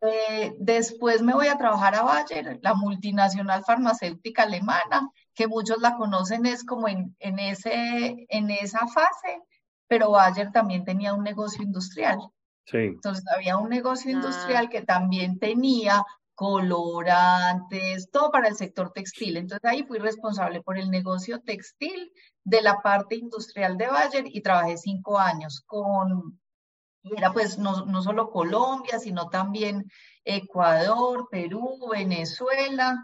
Eh, 0.01 0.55
después 0.59 1.21
me 1.21 1.33
voy 1.33 1.47
a 1.47 1.57
trabajar 1.57 1.95
a 1.95 2.03
Bayer, 2.03 2.59
la 2.61 2.73
multinacional 2.73 3.63
farmacéutica 3.63 4.43
alemana, 4.43 5.09
que 5.33 5.47
muchos 5.47 5.79
la 5.79 5.95
conocen 5.95 6.45
es 6.45 6.63
como 6.63 6.87
en, 6.87 7.15
en, 7.19 7.39
ese, 7.39 8.25
en 8.29 8.49
esa 8.49 8.87
fase, 8.87 9.41
pero 9.87 10.11
Bayer 10.11 10.51
también 10.51 10.85
tenía 10.85 11.13
un 11.13 11.23
negocio 11.23 11.63
industrial. 11.63 12.19
Entonces 12.71 13.25
había 13.35 13.57
un 13.57 13.69
negocio 13.69 14.11
industrial 14.11 14.69
que 14.69 14.81
también 14.81 15.39
tenía 15.39 16.03
colorantes, 16.35 18.09
todo 18.11 18.31
para 18.31 18.47
el 18.47 18.55
sector 18.55 18.91
textil. 18.93 19.37
Entonces 19.37 19.69
ahí 19.69 19.83
fui 19.83 19.99
responsable 19.99 20.61
por 20.61 20.77
el 20.77 20.89
negocio 20.89 21.41
textil 21.41 22.11
de 22.45 22.61
la 22.61 22.81
parte 22.81 23.15
industrial 23.15 23.77
de 23.77 23.87
Bayer 23.87 24.25
y 24.25 24.41
trabajé 24.41 24.77
cinco 24.77 25.19
años 25.19 25.61
con, 25.65 26.39
y 27.03 27.17
era 27.17 27.33
pues 27.33 27.57
no, 27.57 27.85
no 27.85 28.01
solo 28.01 28.29
Colombia, 28.29 28.99
sino 28.99 29.27
también 29.29 29.85
Ecuador, 30.23 31.27
Perú, 31.29 31.89
Venezuela, 31.91 32.97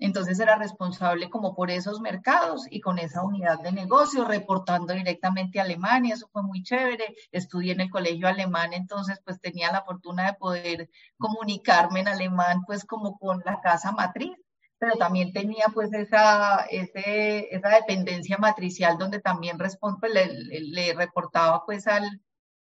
entonces 0.00 0.40
era 0.40 0.56
responsable 0.56 1.28
como 1.28 1.54
por 1.54 1.70
esos 1.70 2.00
mercados 2.00 2.66
y 2.70 2.80
con 2.80 2.98
esa 2.98 3.22
unidad 3.22 3.60
de 3.60 3.70
negocio, 3.70 4.24
reportando 4.24 4.94
directamente 4.94 5.60
a 5.60 5.64
Alemania, 5.64 6.14
eso 6.14 6.28
fue 6.32 6.42
muy 6.42 6.62
chévere. 6.62 7.14
Estudié 7.30 7.72
en 7.72 7.82
el 7.82 7.90
colegio 7.90 8.26
alemán, 8.26 8.72
entonces 8.72 9.20
pues 9.24 9.40
tenía 9.40 9.70
la 9.70 9.82
fortuna 9.82 10.26
de 10.26 10.34
poder 10.34 10.90
comunicarme 11.18 12.00
en 12.00 12.08
alemán 12.08 12.64
pues 12.66 12.84
como 12.86 13.18
con 13.18 13.42
la 13.44 13.60
casa 13.60 13.92
matriz, 13.92 14.36
pero 14.78 14.94
también 14.96 15.32
tenía 15.34 15.66
pues 15.74 15.92
esa, 15.92 16.64
esa 16.70 17.68
dependencia 17.68 18.38
matricial 18.38 18.96
donde 18.96 19.20
también 19.20 19.58
pues, 19.58 19.78
le, 20.10 20.94
reportaba 20.94 21.64
pues 21.66 21.86
al 21.86 22.22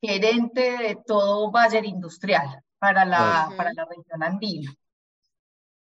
gerente 0.01 0.77
de 0.77 0.97
todo 1.07 1.51
Bayer 1.51 1.85
Industrial 1.85 2.61
para 2.79 3.05
la, 3.05 3.49
para 3.55 3.71
la 3.73 3.85
región 3.85 4.23
andina. 4.23 4.73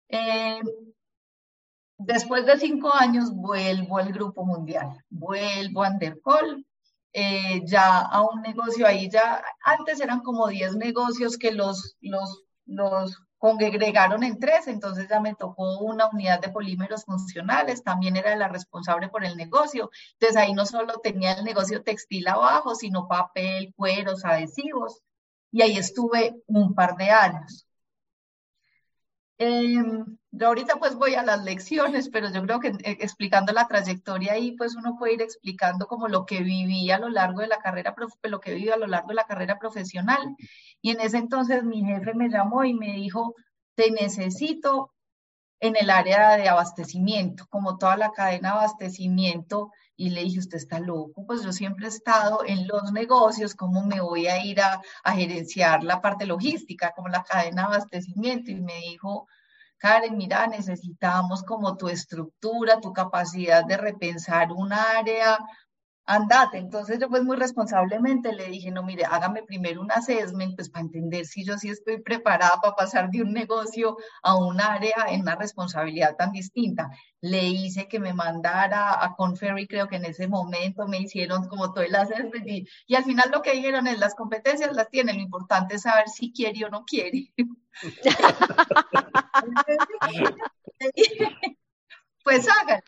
Eh, 0.09 0.61
Después 1.99 2.45
de 2.45 2.57
cinco 2.57 2.93
años 2.95 3.29
vuelvo 3.35 3.97
al 3.97 4.13
Grupo 4.13 4.45
Mundial, 4.45 5.03
vuelvo 5.09 5.83
a 5.83 5.91
eh, 7.11 7.61
ya 7.65 7.99
a 7.99 8.21
un 8.21 8.41
negocio 8.41 8.87
ahí 8.87 9.09
ya, 9.09 9.43
antes 9.61 9.99
eran 9.99 10.21
como 10.21 10.47
10 10.47 10.77
negocios 10.77 11.37
que 11.37 11.51
los, 11.51 11.97
los, 11.99 12.45
los 12.65 13.21
congregaron 13.37 14.23
en 14.23 14.39
tres, 14.39 14.67
entonces 14.67 15.09
ya 15.09 15.19
me 15.19 15.35
tocó 15.35 15.79
una 15.79 16.07
unidad 16.07 16.39
de 16.39 16.47
polímeros 16.47 17.03
funcionales, 17.03 17.83
también 17.83 18.15
era 18.15 18.33
la 18.37 18.47
responsable 18.47 19.09
por 19.09 19.25
el 19.25 19.35
negocio, 19.35 19.91
entonces 20.13 20.37
ahí 20.37 20.53
no 20.53 20.65
solo 20.65 20.99
tenía 21.03 21.33
el 21.33 21.43
negocio 21.43 21.83
textil 21.83 22.29
abajo, 22.29 22.75
sino 22.75 23.09
papel, 23.09 23.73
cueros, 23.75 24.23
adhesivos, 24.23 25.01
y 25.51 25.63
ahí 25.63 25.77
estuve 25.77 26.41
un 26.47 26.73
par 26.75 26.95
de 26.95 27.09
años. 27.09 27.65
Em, 29.37 30.18
ahorita 30.39 30.75
pues 30.75 30.95
voy 30.95 31.15
a 31.15 31.23
las 31.23 31.43
lecciones, 31.43 32.09
pero 32.09 32.31
yo 32.31 32.43
creo 32.43 32.59
que 32.59 32.67
eh, 32.69 32.97
explicando 33.01 33.51
la 33.51 33.67
trayectoria 33.67 34.33
ahí, 34.33 34.51
pues 34.51 34.75
uno 34.75 34.95
puede 34.97 35.13
ir 35.15 35.21
explicando 35.21 35.87
como 35.87 36.07
lo 36.07 36.25
que 36.25 36.41
viví 36.41 36.91
a 36.91 36.99
lo 36.99 37.09
largo 37.09 37.41
de 37.41 37.47
la 37.47 37.57
carrera, 37.57 37.95
lo 38.23 38.39
que 38.39 38.53
viví 38.53 38.69
a 38.69 38.77
lo 38.77 38.87
largo 38.87 39.09
de 39.09 39.15
la 39.15 39.25
carrera 39.25 39.57
profesional. 39.57 40.19
Y 40.81 40.91
en 40.91 41.01
ese 41.01 41.17
entonces 41.17 41.63
mi 41.63 41.83
jefe 41.83 42.13
me 42.13 42.29
llamó 42.29 42.63
y 42.63 42.73
me 42.73 42.93
dijo, 42.93 43.35
te 43.75 43.91
necesito 43.91 44.93
en 45.59 45.75
el 45.75 45.89
área 45.89 46.37
de 46.37 46.47
abastecimiento, 46.47 47.45
como 47.49 47.77
toda 47.77 47.97
la 47.97 48.11
cadena 48.11 48.51
de 48.51 48.55
abastecimiento. 48.59 49.71
Y 49.95 50.11
le 50.11 50.23
dije, 50.23 50.39
usted 50.39 50.57
está 50.57 50.79
loco, 50.79 51.25
pues 51.25 51.43
yo 51.43 51.51
siempre 51.51 51.85
he 51.87 51.89
estado 51.89 52.43
en 52.45 52.67
los 52.67 52.93
negocios, 52.93 53.53
¿cómo 53.55 53.83
me 53.83 53.99
voy 53.99 54.27
a 54.27 54.43
ir 54.45 54.61
a, 54.61 54.81
a 55.03 55.13
gerenciar 55.13 55.83
la 55.83 56.01
parte 56.01 56.25
logística, 56.25 56.93
como 56.95 57.09
la 57.09 57.23
cadena 57.23 57.63
de 57.63 57.67
abastecimiento? 57.75 58.51
Y 58.51 58.61
me 58.61 58.77
dijo, 58.79 59.27
Karen, 59.79 60.17
mira, 60.17 60.45
necesitamos 60.47 61.41
como 61.43 61.77
tu 61.77 61.87
estructura, 61.87 62.81
tu 62.81 62.91
capacidad 62.93 63.65
de 63.65 63.77
repensar 63.77 64.51
un 64.51 64.73
área, 64.73 65.39
andate. 66.09 66.57
Entonces 66.57 66.99
yo 66.99 67.07
pues 67.07 67.23
muy 67.23 67.37
responsablemente 67.37 68.33
le 68.33 68.47
dije, 68.47 68.71
no, 68.71 68.83
mire, 68.83 69.05
hágame 69.05 69.43
primero 69.43 69.81
un 69.81 69.91
assessment, 69.91 70.55
pues 70.55 70.69
para 70.69 70.85
entender 70.85 71.25
si 71.25 71.45
yo 71.45 71.57
sí 71.57 71.69
estoy 71.69 72.01
preparada 72.01 72.59
para 72.61 72.75
pasar 72.75 73.09
de 73.11 73.21
un 73.21 73.31
negocio 73.31 73.97
a 74.23 74.35
un 74.35 74.59
área 74.59 75.05
en 75.09 75.21
una 75.21 75.35
responsabilidad 75.35 76.15
tan 76.17 76.31
distinta. 76.31 76.89
Le 77.21 77.43
hice 77.43 77.87
que 77.87 77.99
me 77.99 78.13
mandara 78.13 79.03
a 79.03 79.15
Conferry, 79.15 79.67
creo 79.67 79.87
que 79.87 79.97
en 79.97 80.05
ese 80.05 80.27
momento 80.27 80.87
me 80.87 80.99
hicieron 80.99 81.47
como 81.47 81.73
todo 81.73 81.83
el 81.83 81.95
assessment 81.95 82.47
y, 82.47 82.67
y 82.87 82.95
al 82.95 83.03
final 83.03 83.29
lo 83.31 83.41
que 83.41 83.51
dijeron 83.51 83.87
es 83.87 83.99
las 83.99 84.15
competencias 84.15 84.75
las 84.75 84.89
tiene, 84.89 85.13
lo 85.13 85.21
importante 85.21 85.75
es 85.75 85.83
saber 85.83 86.09
si 86.09 86.31
quiere 86.31 86.65
o 86.65 86.69
no 86.69 86.85
quiere. 86.85 87.31
pues 92.23 92.47
hágale 92.49 92.83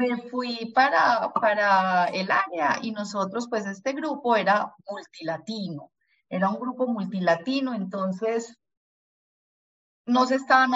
me 0.00 0.16
fui 0.30 0.72
para, 0.74 1.30
para 1.34 2.06
el 2.06 2.30
área 2.30 2.78
y 2.82 2.90
nosotros, 2.92 3.48
pues 3.50 3.66
este 3.66 3.92
grupo 3.92 4.34
era 4.34 4.74
multilatino, 4.88 5.92
era 6.28 6.48
un 6.48 6.58
grupo 6.58 6.86
multilatino, 6.86 7.74
entonces 7.74 8.58
no 10.06 10.24
se 10.24 10.36
estaban 10.36 10.70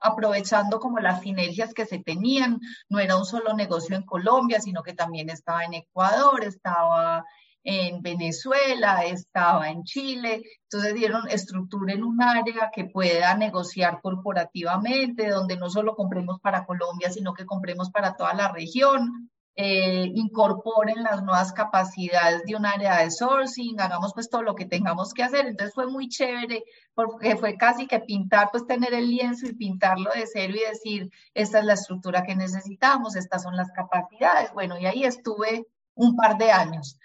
aprovechando 0.00 0.80
como 0.80 0.98
las 0.98 1.22
sinergias 1.22 1.72
que 1.72 1.86
se 1.86 2.00
tenían, 2.00 2.58
no 2.88 2.98
era 2.98 3.16
un 3.16 3.24
solo 3.24 3.54
negocio 3.54 3.96
en 3.96 4.04
Colombia, 4.04 4.60
sino 4.60 4.82
que 4.82 4.92
también 4.92 5.30
estaba 5.30 5.64
en 5.64 5.74
Ecuador, 5.74 6.42
estaba 6.42 7.24
en 7.64 8.02
Venezuela, 8.02 9.04
estaba 9.06 9.70
en 9.70 9.84
Chile, 9.84 10.42
entonces 10.64 10.94
dieron 10.94 11.26
estructura 11.28 11.94
en 11.94 12.04
un 12.04 12.22
área 12.22 12.70
que 12.72 12.84
pueda 12.84 13.34
negociar 13.36 14.00
corporativamente, 14.02 15.30
donde 15.30 15.56
no 15.56 15.70
solo 15.70 15.96
compremos 15.96 16.40
para 16.40 16.66
Colombia, 16.66 17.10
sino 17.10 17.32
que 17.32 17.46
compremos 17.46 17.90
para 17.90 18.16
toda 18.16 18.34
la 18.34 18.52
región, 18.52 19.30
eh, 19.56 20.10
incorporen 20.14 21.02
las 21.04 21.22
nuevas 21.22 21.52
capacidades 21.52 22.42
de 22.44 22.56
un 22.56 22.66
área 22.66 22.98
de 22.98 23.10
sourcing, 23.10 23.80
hagamos 23.80 24.12
pues 24.12 24.28
todo 24.28 24.42
lo 24.42 24.54
que 24.54 24.66
tengamos 24.66 25.14
que 25.14 25.22
hacer. 25.22 25.46
Entonces 25.46 25.74
fue 25.74 25.86
muy 25.86 26.08
chévere 26.08 26.64
porque 26.92 27.36
fue 27.36 27.56
casi 27.56 27.86
que 27.86 28.00
pintar, 28.00 28.48
pues 28.50 28.66
tener 28.66 28.92
el 28.92 29.08
lienzo 29.08 29.46
y 29.46 29.54
pintarlo 29.54 30.10
de 30.10 30.26
cero 30.26 30.54
y 30.56 30.68
decir, 30.68 31.10
esta 31.34 31.60
es 31.60 31.64
la 31.64 31.74
estructura 31.74 32.24
que 32.24 32.34
necesitamos, 32.34 33.16
estas 33.16 33.44
son 33.44 33.56
las 33.56 33.70
capacidades. 33.70 34.52
Bueno, 34.52 34.78
y 34.78 34.86
ahí 34.86 35.04
estuve 35.04 35.66
un 35.94 36.16
par 36.16 36.36
de 36.36 36.50
años 36.50 36.98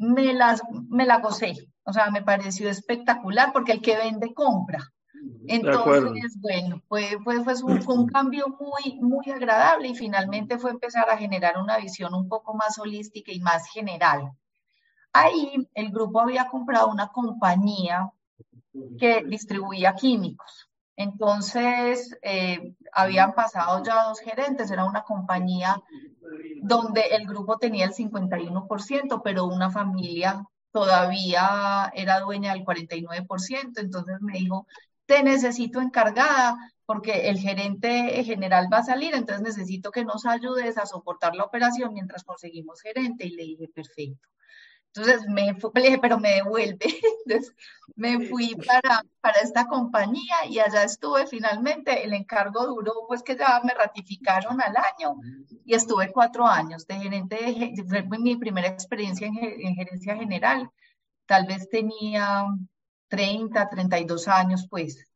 me, 0.00 0.32
las, 0.32 0.62
me 0.88 1.04
la 1.04 1.18
gocé. 1.18 1.68
O 1.84 1.92
sea, 1.92 2.10
me 2.10 2.22
pareció 2.22 2.68
espectacular 2.68 3.52
porque 3.52 3.72
el 3.72 3.82
que 3.82 3.96
vende 3.96 4.32
compra. 4.32 4.80
Entonces, 5.46 6.38
bueno, 6.40 6.80
fue, 6.88 7.18
fue, 7.22 7.44
fue, 7.44 7.54
un, 7.62 7.82
fue, 7.82 7.94
un, 7.94 8.06
cambio 8.06 8.46
muy, 8.58 8.98
muy 9.00 9.30
agradable 9.30 9.88
y 9.88 9.94
finalmente 9.94 10.58
fue 10.58 10.70
empezar 10.70 11.10
a 11.10 11.18
generar 11.18 11.58
una 11.58 11.76
visión 11.76 12.14
un 12.14 12.28
poco 12.28 12.54
más 12.54 12.78
holística 12.78 13.30
y 13.30 13.40
más 13.40 13.66
general. 13.68 14.30
Ahí 15.12 15.68
el 15.74 15.90
grupo 15.90 16.20
había 16.20 16.48
comprado 16.48 16.88
una 16.88 17.08
compañía 17.08 18.10
que 18.98 19.22
distribuía 19.24 19.94
químicos. 19.94 20.69
Entonces, 21.00 22.14
eh, 22.20 22.74
habían 22.92 23.32
pasado 23.32 23.82
ya 23.82 24.04
dos 24.04 24.20
gerentes, 24.20 24.70
era 24.70 24.84
una 24.84 25.02
compañía 25.02 25.80
donde 26.60 27.00
el 27.12 27.26
grupo 27.26 27.56
tenía 27.56 27.86
el 27.86 27.94
51%, 27.94 29.22
pero 29.24 29.46
una 29.46 29.70
familia 29.70 30.44
todavía 30.70 31.90
era 31.94 32.20
dueña 32.20 32.52
del 32.52 32.66
49%, 32.66 33.80
entonces 33.80 34.20
me 34.20 34.34
dijo, 34.34 34.66
te 35.06 35.22
necesito 35.22 35.80
encargada 35.80 36.58
porque 36.84 37.30
el 37.30 37.38
gerente 37.38 38.22
general 38.22 38.68
va 38.70 38.78
a 38.78 38.84
salir, 38.84 39.14
entonces 39.14 39.42
necesito 39.42 39.90
que 39.90 40.04
nos 40.04 40.26
ayudes 40.26 40.76
a 40.76 40.84
soportar 40.84 41.34
la 41.34 41.44
operación 41.44 41.94
mientras 41.94 42.24
conseguimos 42.24 42.82
gerente. 42.82 43.24
Y 43.26 43.30
le 43.30 43.44
dije, 43.44 43.68
perfecto. 43.74 44.28
Entonces 44.92 45.26
me 45.28 45.54
fui, 45.54 45.70
le 45.74 45.82
dije, 45.82 45.98
pero 45.98 46.18
me 46.18 46.36
devuelve. 46.36 46.78
Entonces 47.26 47.54
me 47.96 48.26
fui 48.26 48.54
para, 48.54 49.02
para 49.20 49.40
esta 49.40 49.66
compañía 49.66 50.46
y 50.48 50.58
allá 50.58 50.84
estuve 50.84 51.26
finalmente. 51.26 52.04
El 52.04 52.14
encargo 52.14 52.66
duró, 52.66 52.92
pues 53.08 53.22
que 53.22 53.36
ya 53.36 53.60
me 53.64 53.74
ratificaron 53.74 54.60
al 54.60 54.74
año 54.76 55.16
y 55.64 55.74
estuve 55.74 56.10
cuatro 56.12 56.46
años 56.46 56.86
de 56.86 56.94
gerente. 56.96 57.36
De, 57.36 58.04
fue 58.08 58.18
mi 58.18 58.36
primera 58.36 58.68
experiencia 58.68 59.26
en, 59.26 59.36
en 59.38 59.74
gerencia 59.74 60.16
general. 60.16 60.70
Tal 61.26 61.46
vez 61.46 61.68
tenía 61.68 62.44
30, 63.08 63.68
32 63.68 64.28
años, 64.28 64.66
pues 64.68 65.06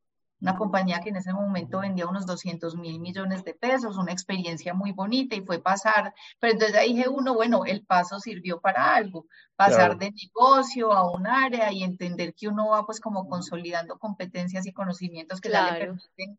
una 0.45 0.57
compañía 0.57 1.01
que 1.01 1.09
en 1.09 1.17
ese 1.17 1.33
momento 1.33 1.81
vendía 1.81 2.07
unos 2.07 2.27
200 2.27 2.77
mil 2.77 3.01
millones 3.01 3.45
de 3.45 3.55
pesos, 3.55 3.97
una 3.97 4.13
experiencia 4.13 4.75
muy 4.75 4.93
bonita 4.93 5.35
y 5.35 5.41
fue 5.41 5.59
pasar, 5.59 6.13
pero 6.39 6.53
entonces 6.53 6.77
ahí 6.77 6.93
dije 6.93 7.09
uno, 7.09 7.35
bueno, 7.35 7.65
el 7.65 7.83
paso 7.87 8.21
sirvió 8.21 8.61
para 8.61 8.95
algo, 8.95 9.27
pasar 9.57 9.97
de 9.97 10.13
negocio 10.13 10.93
a 10.93 11.11
un 11.11 11.27
área 11.27 11.73
y 11.73 11.83
entender 11.83 12.35
que 12.35 12.49
uno 12.49 12.69
va 12.69 12.85
pues 12.85 13.01
como 13.01 13.27
consolidando 13.27 13.99
competencias 13.99 14.67
y 14.67 14.73
conocimientos 14.75 15.41
que 15.41 15.49
ya 15.49 15.73
le 15.73 15.79
permiten. 15.79 16.39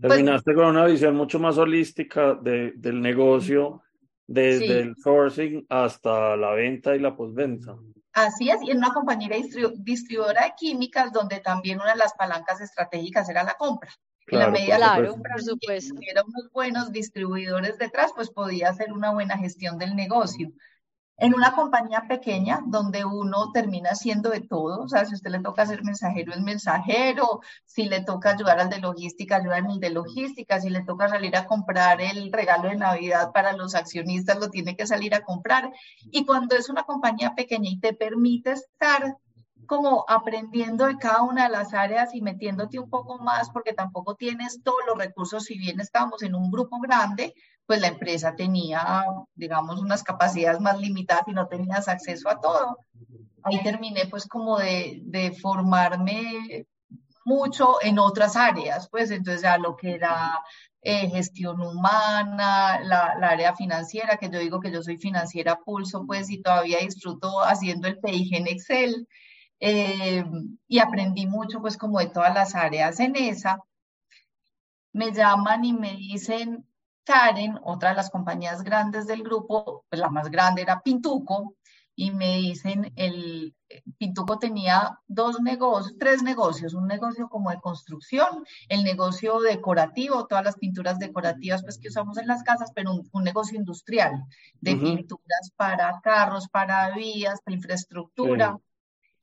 Pues 0.00 0.14
Terminaste 0.14 0.54
con 0.54 0.64
una 0.64 0.86
visión 0.86 1.14
mucho 1.14 1.38
más 1.38 1.58
holística 1.58 2.34
de, 2.34 2.72
del 2.76 3.02
negocio, 3.02 3.82
desde 4.26 4.80
el 4.80 4.96
sourcing 4.96 5.66
hasta 5.68 6.38
la 6.38 6.52
venta 6.52 6.96
y 6.96 7.00
la 7.00 7.14
postventa. 7.14 7.76
Así 8.12 8.50
es, 8.50 8.62
y 8.62 8.70
en 8.70 8.78
una 8.78 8.92
compañía 8.92 9.30
distribuidora 9.76 10.44
de 10.44 10.52
químicas 10.56 11.12
donde 11.12 11.40
también 11.40 11.80
una 11.80 11.92
de 11.92 11.98
las 11.98 12.12
palancas 12.12 12.60
estratégicas 12.60 13.28
era 13.28 13.42
la 13.42 13.54
compra. 13.54 13.90
en 14.26 14.38
la 14.38 14.50
medida 14.50 14.76
claro, 14.76 15.16
por 15.16 15.42
supuesto. 15.42 15.94
Si 15.98 16.10
unos 16.10 16.52
buenos 16.52 16.92
distribuidores 16.92 17.78
detrás, 17.78 18.12
pues 18.14 18.30
podía 18.30 18.68
hacer 18.68 18.92
una 18.92 19.12
buena 19.12 19.38
gestión 19.38 19.78
del 19.78 19.96
negocio. 19.96 20.52
En 21.22 21.36
una 21.36 21.52
compañía 21.52 22.02
pequeña 22.08 22.64
donde 22.66 23.04
uno 23.04 23.52
termina 23.52 23.90
haciendo 23.90 24.30
de 24.30 24.40
todo, 24.40 24.82
o 24.82 24.88
sea, 24.88 25.04
si 25.04 25.14
usted 25.14 25.30
le 25.30 25.38
toca 25.38 25.64
ser 25.64 25.84
mensajero, 25.84 26.32
es 26.32 26.40
mensajero, 26.40 27.42
si 27.64 27.84
le 27.84 28.00
toca 28.00 28.30
ayudar 28.30 28.58
al 28.58 28.68
de 28.68 28.80
logística, 28.80 29.36
ayuda 29.36 29.58
el 29.58 29.78
de 29.78 29.90
logística, 29.90 30.60
si 30.60 30.68
le 30.68 30.82
toca 30.82 31.08
salir 31.08 31.36
a 31.36 31.46
comprar 31.46 32.00
el 32.00 32.32
regalo 32.32 32.70
de 32.70 32.74
Navidad 32.74 33.30
para 33.30 33.52
los 33.52 33.76
accionistas, 33.76 34.40
lo 34.40 34.50
tiene 34.50 34.74
que 34.74 34.84
salir 34.84 35.14
a 35.14 35.22
comprar. 35.22 35.70
Y 36.10 36.26
cuando 36.26 36.56
es 36.56 36.68
una 36.68 36.82
compañía 36.82 37.36
pequeña 37.36 37.70
y 37.70 37.78
te 37.78 37.94
permite 37.94 38.50
estar 38.50 39.16
como 39.66 40.04
aprendiendo 40.08 40.86
de 40.86 40.98
cada 40.98 41.22
una 41.22 41.44
de 41.44 41.50
las 41.50 41.72
áreas 41.72 42.16
y 42.16 42.20
metiéndote 42.20 42.80
un 42.80 42.90
poco 42.90 43.18
más 43.18 43.48
porque 43.50 43.72
tampoco 43.72 44.16
tienes 44.16 44.60
todos 44.64 44.80
los 44.88 44.98
recursos, 44.98 45.44
si 45.44 45.56
bien 45.56 45.78
estábamos 45.78 46.24
en 46.24 46.34
un 46.34 46.50
grupo 46.50 46.80
grande, 46.80 47.32
pues 47.72 47.80
la 47.80 47.88
empresa 47.88 48.36
tenía, 48.36 49.02
digamos, 49.34 49.80
unas 49.80 50.02
capacidades 50.02 50.60
más 50.60 50.78
limitadas 50.78 51.24
y 51.26 51.32
no 51.32 51.48
tenías 51.48 51.88
acceso 51.88 52.28
a 52.28 52.38
todo. 52.38 52.76
Ahí 53.44 53.62
terminé 53.62 54.04
pues 54.10 54.28
como 54.28 54.58
de, 54.58 55.00
de 55.04 55.32
formarme 55.32 56.66
mucho 57.24 57.76
en 57.80 57.98
otras 57.98 58.36
áreas, 58.36 58.90
pues 58.90 59.10
entonces 59.10 59.40
ya 59.40 59.56
lo 59.56 59.74
que 59.74 59.94
era 59.94 60.38
eh, 60.82 61.08
gestión 61.08 61.62
humana, 61.62 62.78
la, 62.82 63.14
la, 63.18 63.28
área 63.30 63.54
financiera, 63.54 64.18
que 64.18 64.28
yo 64.28 64.38
digo 64.38 64.60
que 64.60 64.70
yo 64.70 64.82
soy 64.82 64.98
financiera 64.98 65.56
pulso, 65.56 66.04
pues 66.06 66.28
y 66.28 66.42
todavía 66.42 66.80
disfruto 66.80 67.40
haciendo 67.40 67.88
el 67.88 67.98
PIG 68.00 68.34
en 68.34 68.48
Excel 68.48 69.08
eh, 69.60 70.22
y 70.68 70.78
aprendí 70.78 71.26
mucho 71.26 71.62
pues 71.62 71.78
como 71.78 72.00
de 72.00 72.08
todas 72.08 72.34
las 72.34 72.54
áreas 72.54 73.00
en 73.00 73.16
esa. 73.16 73.60
Me 74.92 75.10
llaman 75.10 75.64
y 75.64 75.72
me 75.72 75.96
dicen, 75.96 76.66
Karen, 77.04 77.58
otra 77.64 77.90
de 77.90 77.96
las 77.96 78.10
compañías 78.10 78.62
grandes 78.62 79.06
del 79.06 79.22
grupo, 79.22 79.84
pues 79.88 80.00
la 80.00 80.10
más 80.10 80.30
grande 80.30 80.62
era 80.62 80.80
Pintuco, 80.80 81.56
y 81.94 82.10
me 82.10 82.38
dicen, 82.38 82.92
el 82.96 83.54
Pintuco 83.98 84.38
tenía 84.38 84.98
dos 85.06 85.40
negocios, 85.40 85.96
tres 85.98 86.22
negocios, 86.22 86.74
un 86.74 86.86
negocio 86.86 87.28
como 87.28 87.50
de 87.50 87.60
construcción, 87.60 88.44
el 88.68 88.82
negocio 88.82 89.40
decorativo, 89.40 90.26
todas 90.26 90.44
las 90.44 90.56
pinturas 90.56 90.98
decorativas 90.98 91.62
pues 91.62 91.78
que 91.78 91.88
usamos 91.88 92.18
en 92.18 92.26
las 92.26 92.42
casas, 92.42 92.72
pero 92.74 92.92
un, 93.12 93.24
negocio 93.24 93.58
industrial 93.58 94.24
de 94.60 94.76
pinturas 94.76 95.52
para 95.56 96.00
carros, 96.02 96.48
para 96.48 96.94
vías, 96.94 97.40
para 97.44 97.56
infraestructura. 97.56 98.58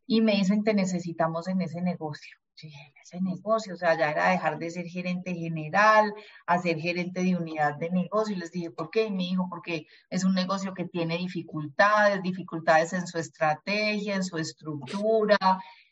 Y 0.06 0.22
me 0.22 0.34
dicen, 0.34 0.64
te 0.64 0.74
necesitamos 0.74 1.48
en 1.48 1.62
ese 1.62 1.82
negocio 1.82 2.38
ese 2.68 3.22
negocio, 3.22 3.74
o 3.74 3.78
sea, 3.78 3.98
ya 3.98 4.12
era 4.12 4.30
dejar 4.30 4.58
de 4.58 4.70
ser 4.70 4.86
gerente 4.86 5.34
general 5.34 6.14
a 6.46 6.60
ser 6.60 6.80
gerente 6.80 7.24
de 7.24 7.36
unidad 7.36 7.76
de 7.76 7.90
negocio. 7.90 8.36
Y 8.36 8.40
les 8.40 8.52
dije, 8.52 8.72
¿por 8.72 8.90
qué? 8.90 9.06
Y 9.06 9.12
me 9.12 9.24
dijo, 9.24 9.48
porque 9.50 9.88
es 10.10 10.24
un 10.24 10.34
negocio 10.34 10.74
que 10.74 10.86
tiene 10.86 11.18
dificultades, 11.18 12.22
dificultades 12.22 12.94
en 12.94 13.08
su 13.08 13.18
estrategia, 13.18 14.16
en 14.16 14.24
su 14.24 14.38
estructura. 14.38 15.38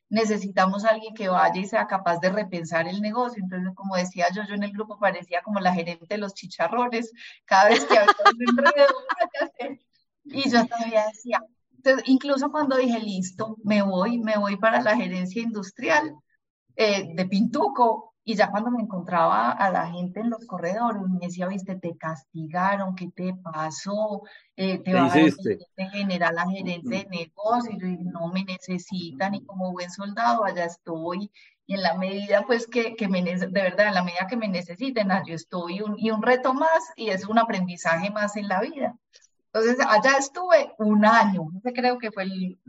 Necesitamos 0.09 0.86
a 0.86 0.89
alguien 0.89 1.13
que 1.13 1.29
vaya 1.29 1.59
y 1.59 1.65
sea 1.65 1.88
capaz 1.88 2.19
de 2.19 2.29
repensar 2.29 2.88
el 2.88 3.01
negocio. 3.01 3.41
Entonces, 3.43 3.74
como 3.75 3.95
decía 3.95 4.27
yo, 4.33 4.43
yo 4.47 4.55
en 4.55 4.63
el 4.63 4.71
grupo 4.71 5.00
parecía 5.00 5.41
como 5.41 5.59
la 5.59 5.74
gerente 5.74 6.05
de 6.09 6.17
los 6.17 6.33
chicharrones. 6.33 7.12
Cada 7.45 7.69
vez 7.69 7.86
que 7.86 7.97
había 7.97 8.13
un 8.33 8.57
enredo, 8.57 8.95
y 10.25 10.50
yo 10.50 10.65
todavía 10.65 11.05
decía, 11.07 11.41
entonces, 11.77 12.03
incluso 12.07 12.51
cuando 12.51 12.75
dije, 12.77 13.00
listo, 13.00 13.57
me 13.63 13.81
voy, 13.81 14.17
me 14.17 14.38
voy 14.38 14.57
para 14.57 14.81
la 14.81 14.95
gerencia 14.95 15.41
industrial, 15.41 16.15
eh, 16.77 17.13
de 17.13 17.25
Pintuco. 17.25 18.13
Y 18.24 18.36
ya 18.36 18.51
cuando 18.51 18.69
me 18.72 18.81
encontraba 18.81 19.51
a 19.51 19.72
la 19.72 19.88
gente 19.88 20.19
en 20.19 20.29
los 20.29 20.46
corredores, 20.46 21.01
me 21.01 21.27
decía, 21.27 21.48
viste, 21.48 21.77
te 21.77 21.96
castigaron, 21.96 22.93
¿qué 22.93 23.10
te 23.15 23.34
pasó? 23.34 24.24
Eh, 24.57 24.79
te 24.79 24.93
va 24.93 25.05
a 25.05 25.89
general, 25.91 26.38
a 26.38 26.50
gerente 26.50 26.89
de 26.89 27.05
negocio. 27.05 27.72
Y 27.72 27.79
yo 27.79 27.88
dije, 27.88 28.03
no 28.03 28.27
me 28.27 28.43
necesitan 28.43 29.34
y 29.34 29.46
como 29.46 29.72
buen 29.72 29.89
soldado 29.89 30.43
allá 30.43 30.65
estoy. 30.65 31.31
Y 31.65 31.75
en 31.75 31.84
la 31.84 31.98
medida, 31.98 32.43
pues, 32.46 32.67
que, 32.67 32.98
que 32.98 33.07
me, 33.07 33.24
de 33.24 33.48
verdad, 33.48 33.88
en 33.88 33.93
la 33.93 34.03
medida 34.03 34.27
que 34.27 34.36
me 34.36 34.50
necesiten, 34.50 35.07
yo 35.25 35.34
estoy 35.34 35.79
un, 35.81 35.96
y 35.98 36.12
un 36.12 36.22
reto 36.22 36.53
más 36.53 36.84
y 36.98 37.10
es 37.10 37.25
un 37.25 37.39
aprendizaje 37.39 38.12
más 38.12 38.36
en 38.36 38.50
la 38.50 38.60
vida. 38.60 38.93
Entonces, 39.53 39.77
allá 39.88 40.17
estuve 40.17 40.74
un 40.79 41.05
año, 41.05 41.50
creo 41.74 41.98
que 41.98 42.12
fue 42.12 42.24
el 42.24 42.60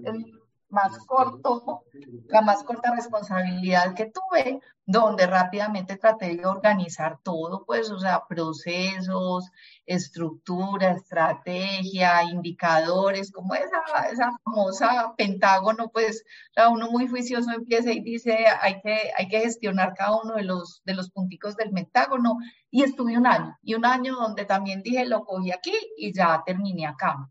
más 0.71 0.99
corto, 1.07 1.85
la 2.29 2.43
más 2.43 2.63
corta 2.63 2.95
responsabilidad 2.95 3.95
que 3.95 4.07
tuve, 4.07 4.61
donde 4.85 5.27
rápidamente 5.27 5.97
traté 5.97 6.37
de 6.37 6.47
organizar 6.47 7.19
todo, 7.23 7.65
pues, 7.67 7.91
o 7.91 7.99
sea, 7.99 8.25
procesos, 8.27 9.51
estructura, 9.85 10.93
estrategia, 10.93 12.23
indicadores, 12.25 13.31
como 13.31 13.55
esa, 13.55 13.83
esa 14.11 14.31
famosa 14.45 15.15
pentágono, 15.17 15.91
pues, 15.91 16.25
o 16.57 16.71
uno 16.71 16.91
muy 16.91 17.07
juicioso 17.07 17.51
empieza 17.51 17.93
y 17.93 18.01
dice, 18.01 18.47
hay 18.61 18.81
que, 18.81 19.11
hay 19.17 19.29
que 19.29 19.41
gestionar 19.41 19.95
cada 19.95 20.21
uno 20.23 20.35
de 20.35 20.45
los, 20.45 20.83
de 20.85 20.95
los 20.95 21.11
punticos 21.11 21.57
del 21.57 21.71
pentágono, 21.71 22.39
y 22.71 22.83
estuve 22.83 23.17
un 23.17 23.27
año, 23.27 23.59
y 23.63 23.75
un 23.75 23.85
año 23.85 24.15
donde 24.17 24.45
también 24.45 24.83
dije, 24.83 25.07
lo 25.07 25.25
cogí 25.25 25.53
aquí 25.53 25.75
y 25.97 26.13
ya 26.13 26.43
terminé 26.45 26.87
acá. 26.87 27.29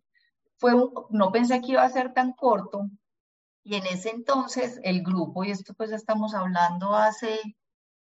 Fue 0.58 0.74
no 1.12 1.32
pensé 1.32 1.62
que 1.62 1.74
iba 1.74 1.84
a 1.84 1.90
ser 1.90 2.14
tan 2.14 2.34
corto, 2.34 2.90
y 3.68 3.76
en 3.76 3.86
ese 3.86 4.12
entonces 4.12 4.80
el 4.84 5.04
grupo, 5.04 5.44
y 5.44 5.52
esto 5.52 5.74
pues 5.74 5.92
estamos 5.92 6.34
hablando 6.34 6.96
hace 6.96 7.58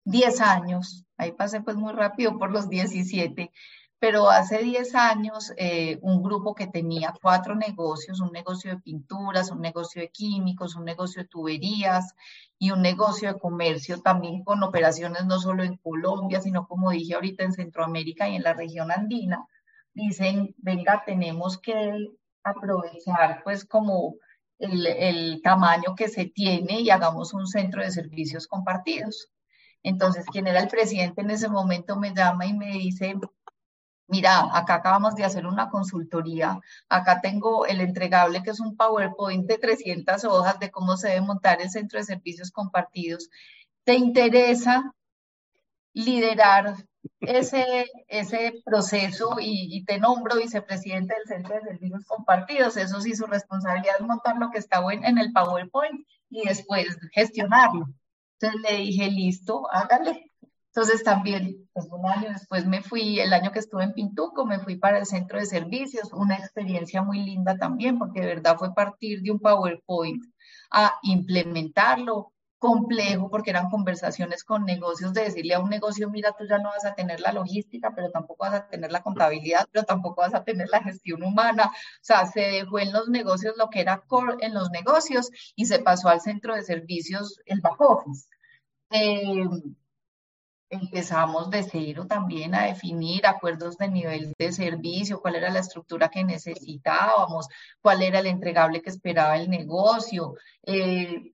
10 0.05 0.41
años, 0.41 1.05
ahí 1.17 1.33
pasé 1.33 1.61
pues 1.61 1.77
muy 1.77 1.93
rápido 1.93 2.39
por 2.39 2.49
los 2.49 2.67
17, 2.67 3.51
pero 3.99 4.31
hace 4.31 4.63
10 4.63 4.95
años 4.95 5.53
eh, 5.57 5.99
un 6.01 6.23
grupo 6.23 6.55
que 6.55 6.65
tenía 6.65 7.13
cuatro 7.21 7.53
negocios, 7.53 8.19
un 8.21 8.31
negocio 8.31 8.71
de 8.71 8.81
pinturas, 8.81 9.51
un 9.51 9.61
negocio 9.61 10.01
de 10.01 10.09
químicos, 10.09 10.75
un 10.75 10.85
negocio 10.85 11.21
de 11.21 11.27
tuberías 11.27 12.15
y 12.57 12.71
un 12.71 12.81
negocio 12.81 13.31
de 13.31 13.39
comercio 13.39 14.01
también 14.01 14.43
con 14.43 14.63
operaciones 14.63 15.25
no 15.25 15.39
solo 15.39 15.61
en 15.61 15.77
Colombia, 15.77 16.41
sino 16.41 16.67
como 16.67 16.89
dije 16.89 17.13
ahorita 17.13 17.43
en 17.43 17.53
Centroamérica 17.53 18.27
y 18.27 18.35
en 18.35 18.41
la 18.41 18.55
región 18.55 18.91
andina, 18.91 19.45
dicen, 19.93 20.55
venga, 20.57 21.03
tenemos 21.05 21.59
que 21.59 22.07
aprovechar 22.43 23.43
pues 23.43 23.63
como 23.63 24.15
el, 24.61 25.41
tamaño 25.43 25.95
que 25.95 26.07
se 26.07 26.25
tiene 26.25 26.81
y 26.81 26.89
hagamos 26.89 27.33
un 27.33 27.47
centro 27.47 27.81
de 27.81 27.91
servicios 27.91 28.47
compartidos. 28.47 29.29
Entonces, 29.83 30.25
quien 30.31 30.47
era 30.47 30.59
el 30.59 30.67
presidente 30.67 31.21
en 31.21 31.31
ese 31.31 31.49
momento 31.49 31.97
me 31.97 32.13
llama 32.13 32.45
y 32.45 32.53
me 32.53 32.71
dice, 32.71 33.15
mira, 34.07 34.55
acá 34.55 34.75
acabamos 34.75 35.15
de 35.15 35.23
hacer 35.23 35.47
una 35.47 35.69
consultoría, 35.69 36.59
acá 36.89 37.21
tengo 37.21 37.65
el 37.65 37.81
entregable 37.81 38.43
que 38.43 38.51
es 38.51 38.59
un 38.59 38.75
PowerPoint 38.77 39.47
de 39.47 39.57
300 39.57 40.23
hojas 40.25 40.59
de 40.59 40.69
cómo 40.69 40.97
se 40.97 41.09
debe 41.09 41.21
montar 41.21 41.61
el 41.61 41.71
centro 41.71 41.99
de 41.99 42.05
servicios 42.05 42.51
compartidos. 42.51 43.29
¿Te 43.83 43.95
interesa 43.95 44.93
liderar 45.93 46.75
ese, 47.19 47.85
ese 48.07 48.61
proceso 48.65 49.37
y, 49.39 49.83
te 49.85 49.99
nombro 49.99 50.37
vicepresidente 50.37 51.13
del 51.13 51.27
Centro 51.27 51.55
de 51.55 51.61
Servicios 51.61 52.05
Compartidos. 52.05 52.77
Eso 52.77 53.01
sí, 53.01 53.15
su 53.15 53.25
responsabilidad 53.25 53.95
es 53.99 54.05
montar 54.05 54.37
lo 54.37 54.49
que 54.51 54.59
está 54.59 54.81
en 54.91 55.17
el 55.17 55.31
PowerPoint 55.31 56.05
y 56.29 56.47
después 56.47 56.97
gestionarlo. 57.13 57.87
Entonces 58.39 58.71
le 58.71 58.77
dije, 58.77 59.09
listo, 59.09 59.67
hágale. 59.71 60.31
Entonces 60.73 61.03
también, 61.03 61.69
pues 61.73 61.87
un 61.91 62.05
año 62.05 62.29
después 62.29 62.65
me 62.65 62.81
fui, 62.81 63.19
el 63.19 63.33
año 63.33 63.51
que 63.51 63.59
estuve 63.59 63.83
en 63.83 63.93
Pintuco, 63.93 64.45
me 64.45 64.59
fui 64.59 64.77
para 64.77 64.99
el 64.99 65.05
centro 65.05 65.37
de 65.37 65.45
servicios, 65.45 66.13
una 66.13 66.37
experiencia 66.37 67.01
muy 67.01 67.19
linda 67.19 67.57
también, 67.57 67.99
porque 67.99 68.21
de 68.21 68.27
verdad 68.27 68.55
fue 68.57 68.73
partir 68.73 69.21
de 69.21 69.31
un 69.31 69.39
PowerPoint 69.39 70.23
a 70.71 70.97
implementarlo, 71.03 72.31
complejo 72.61 73.27
porque 73.31 73.49
eran 73.49 73.71
conversaciones 73.71 74.43
con 74.43 74.65
negocios 74.65 75.13
de 75.13 75.23
decirle 75.23 75.55
a 75.55 75.59
un 75.59 75.71
negocio, 75.71 76.11
mira, 76.11 76.33
tú 76.37 76.45
ya 76.47 76.59
no 76.59 76.69
vas 76.69 76.85
a 76.85 76.93
tener 76.93 77.19
la 77.19 77.33
logística, 77.33 77.91
pero 77.95 78.11
tampoco 78.11 78.45
vas 78.45 78.53
a 78.53 78.67
tener 78.67 78.91
la 78.91 79.01
contabilidad, 79.01 79.67
pero 79.71 79.83
tampoco 79.83 80.21
vas 80.21 80.35
a 80.35 80.43
tener 80.43 80.69
la 80.69 80.83
gestión 80.83 81.23
humana. 81.23 81.65
O 81.65 82.03
sea, 82.03 82.27
se 82.27 82.41
dejó 82.41 82.77
en 82.77 82.93
los 82.93 83.09
negocios 83.09 83.55
lo 83.57 83.69
que 83.71 83.81
era 83.81 84.01
core 84.01 84.35
en 84.41 84.53
los 84.53 84.69
negocios 84.69 85.31
y 85.55 85.65
se 85.65 85.79
pasó 85.79 86.09
al 86.09 86.21
centro 86.21 86.53
de 86.55 86.61
servicios 86.61 87.39
el 87.45 87.61
back 87.61 87.81
office. 87.81 88.27
Eh, 88.91 89.43
empezamos 90.69 91.49
de 91.49 91.63
cero 91.63 92.05
también 92.07 92.53
a 92.53 92.65
definir 92.65 93.25
acuerdos 93.25 93.77
de 93.77 93.89
nivel 93.89 94.33
de 94.37 94.51
servicio, 94.51 95.19
cuál 95.19 95.35
era 95.35 95.49
la 95.49 95.59
estructura 95.59 96.09
que 96.09 96.23
necesitábamos, 96.23 97.47
cuál 97.81 98.03
era 98.03 98.19
el 98.19 98.27
entregable 98.27 98.83
que 98.83 98.91
esperaba 98.91 99.35
el 99.37 99.49
negocio. 99.49 100.35
Eh, 100.63 101.33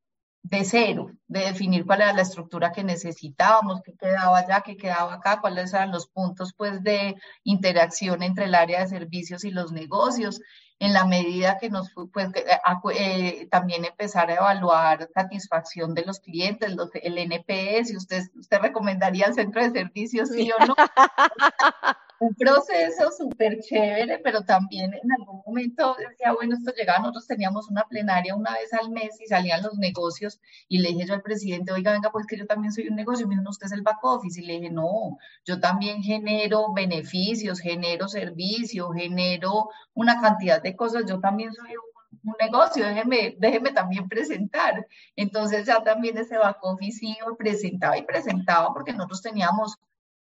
de 0.49 0.63
cero, 0.63 1.11
de 1.27 1.41
definir 1.41 1.85
cuál 1.85 2.01
era 2.01 2.13
la 2.13 2.21
estructura 2.21 2.71
que 2.71 2.83
necesitábamos, 2.83 3.81
qué 3.83 3.93
quedaba 3.95 4.37
allá, 4.37 4.61
qué 4.61 4.77
quedaba 4.77 5.15
acá, 5.15 5.41
cuáles 5.41 5.73
eran 5.73 5.91
los 5.91 6.07
puntos 6.07 6.53
pues 6.55 6.81
de 6.83 7.15
interacción 7.43 8.23
entre 8.23 8.45
el 8.45 8.55
área 8.55 8.81
de 8.81 8.87
servicios 8.87 9.43
y 9.43 9.51
los 9.51 9.73
negocios, 9.73 10.39
en 10.79 10.93
la 10.93 11.05
medida 11.05 11.57
que 11.57 11.69
nos 11.69 11.91
pues 12.13 12.29
eh, 12.35 12.45
eh, 12.93 13.47
también 13.51 13.83
empezar 13.83 14.29
a 14.29 14.35
evaluar 14.35 15.09
satisfacción 15.13 15.93
de 15.93 16.05
los 16.05 16.19
clientes, 16.19 16.75
el 17.01 17.17
NPS, 17.17 17.95
usted, 17.95 18.23
usted 18.35 18.59
recomendaría 18.59 19.25
el 19.25 19.33
centro 19.33 19.61
de 19.61 19.71
servicios, 19.71 20.29
sí 20.29 20.49
o 20.51 20.65
no. 20.65 20.75
un 22.19 22.33
proceso 22.33 23.11
súper 23.11 23.59
chévere, 23.59 24.19
pero 24.19 24.41
también 24.41 24.93
en 24.93 25.11
algún 25.11 25.41
momento 25.45 25.95
decía, 25.97 26.33
bueno, 26.33 26.55
esto 26.55 26.71
llegaba, 26.75 26.99
nosotros 26.99 27.27
teníamos 27.27 27.69
una 27.69 27.83
plenaria 27.83 28.35
una 28.35 28.53
vez 28.53 28.73
al 28.73 28.89
mes 28.89 29.19
y 29.21 29.27
salían 29.27 29.61
los 29.61 29.77
negocios 29.77 30.39
y 30.67 30.79
le 30.79 30.89
dije 30.89 31.05
yo 31.07 31.13
al 31.13 31.21
presidente, 31.21 31.71
oiga, 31.71 31.91
venga, 31.91 32.11
pues 32.11 32.25
que 32.25 32.37
yo 32.37 32.47
también 32.47 32.71
soy 32.71 32.87
un 32.87 32.95
negocio, 32.95 33.25
y 33.25 33.29
me 33.29 33.35
dijo, 33.35 33.49
usted 33.49 33.67
es 33.67 33.73
el 33.73 33.83
back 33.83 34.03
office, 34.03 34.41
y 34.41 34.45
le 34.45 34.53
dije, 34.53 34.69
no, 34.71 35.17
yo 35.45 35.59
también 35.59 36.01
genero 36.01 36.73
beneficios, 36.73 37.59
genero 37.59 38.07
servicios, 38.07 38.89
genero 38.95 39.69
una 39.93 40.19
cantidad 40.21 40.61
de 40.61 40.75
cosas, 40.75 41.03
yo 41.07 41.19
también 41.19 41.53
soy 41.53 41.71
un, 41.71 41.87
negocio, 42.39 42.85
déjeme, 42.85 43.35
déjeme 43.39 43.71
también 43.71 44.09
presentar. 44.09 44.85
Entonces 45.15 45.65
ya 45.65 45.81
también 45.81 46.17
ese 46.17 46.37
back 46.37 46.57
office 46.61 46.99
presentaba 47.37 47.97
y 47.97 48.03
presentaba 48.03 48.73
porque 48.73 48.91
nosotros 48.91 49.21
teníamos 49.21 49.77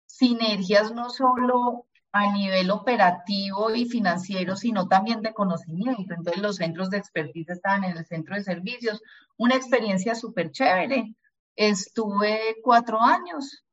sinergias 0.06 0.94
no 0.94 1.10
solo 1.10 1.86
a 2.14 2.32
nivel 2.32 2.70
operativo 2.70 3.74
y 3.74 3.86
financiero, 3.86 4.56
sino 4.56 4.88
también 4.88 5.22
de 5.22 5.34
conocimiento. 5.34 6.14
Entonces 6.14 6.42
los 6.42 6.58
centros 6.58 6.90
de 6.92 6.98
expertise 6.98 7.50
estaban 7.50 7.84
en 7.84 7.98
el 7.98 8.06
centro 8.06 8.36
de 8.36 8.44
servicios. 8.44 9.02
Una 9.36 9.56
experiencia 9.56 10.14
súper 10.14 10.52
chévere. 10.52 11.16
Estuve 11.56 12.58
cuatro 12.64 13.02
años 13.02 13.64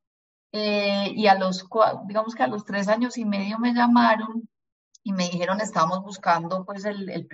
eh, 0.53 1.13
y 1.15 1.27
a 1.27 1.35
los, 1.35 1.67
digamos 2.07 2.35
que 2.35 2.43
a 2.43 2.49
los 2.49 2.65
tres 2.65 2.89
años 2.89 3.19
y 3.19 3.27
medio 3.27 3.59
me 3.59 3.75
llamaron 3.75 4.49
y 5.03 5.13
me 5.13 5.29
dijeron, 5.29 5.61
estamos 5.61 6.03
buscando 6.03 6.65
pues 6.65 6.85
el, 6.85 7.27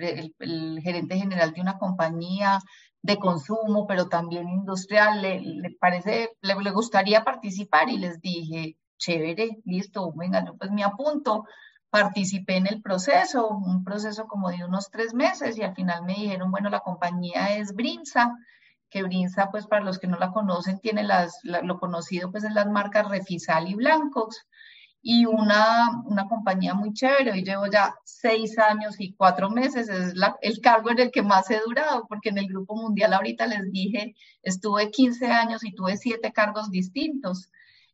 gerente 0.83 1.17
general 1.17 1.53
de 1.53 1.61
una 1.61 1.77
compañía 1.77 2.59
de 3.01 3.17
consumo, 3.17 3.87
pero 3.87 4.09
también 4.09 4.49
industrial, 4.49 5.21
le, 5.21 5.77
parece, 5.79 6.31
le 6.41 6.71
gustaría 6.71 7.23
participar 7.23 7.89
y 7.89 7.97
les 7.97 8.19
dije, 8.21 8.77
chévere, 8.97 9.59
listo, 9.65 10.11
venga, 10.13 10.43
yo 10.45 10.55
pues 10.57 10.71
me 10.71 10.83
apunto, 10.83 11.45
participé 11.89 12.57
en 12.57 12.67
el 12.67 12.81
proceso, 12.81 13.47
un 13.47 13.83
proceso 13.83 14.27
como 14.27 14.49
de 14.49 14.65
unos 14.65 14.89
tres 14.89 15.13
meses 15.13 15.57
y 15.57 15.63
al 15.63 15.75
final 15.75 16.03
me 16.03 16.13
dijeron, 16.13 16.51
bueno, 16.51 16.69
la 16.69 16.81
compañía 16.81 17.57
es 17.57 17.73
Brinza, 17.73 18.33
que 18.89 19.03
Brinza, 19.03 19.49
pues 19.51 19.67
para 19.67 19.83
los 19.83 19.99
que 19.99 20.07
no 20.07 20.17
la 20.17 20.31
conocen, 20.31 20.79
tiene 20.79 21.03
las, 21.03 21.39
lo 21.43 21.79
conocido 21.79 22.31
pues 22.31 22.43
en 22.43 22.53
las 22.53 22.67
marcas 22.67 23.09
Refisal 23.09 23.67
y 23.67 23.75
Blancos 23.75 24.45
y 25.01 25.25
una, 25.25 26.01
una 26.05 26.27
compañía 26.27 26.73
muy 26.73 26.93
chévere. 26.93 27.37
y 27.37 27.43
llevo 27.43 27.67
ya 27.67 27.95
seis 28.03 28.57
años 28.59 28.99
y 28.99 29.13
cuatro 29.13 29.49
meses. 29.49 29.87
Es 29.89 30.13
el 30.41 30.59
cargo 30.61 30.91
en 30.91 30.99
el 30.99 31.11
que 31.11 31.21
más 31.21 31.49
he 31.49 31.61
durado, 31.65 32.05
porque 32.07 32.29
en 32.29 32.37
el 32.37 32.47
Grupo 32.47 32.75
Mundial 32.75 33.13
ahorita 33.13 33.47
les 33.47 33.71
dije, 33.71 34.15
estuve 34.41 34.91
15 34.91 35.27
años 35.27 35.63
y 35.63 35.73
tuve 35.73 35.95
siete 35.97 36.33
cargos 36.33 36.69
distintos. 36.71 37.49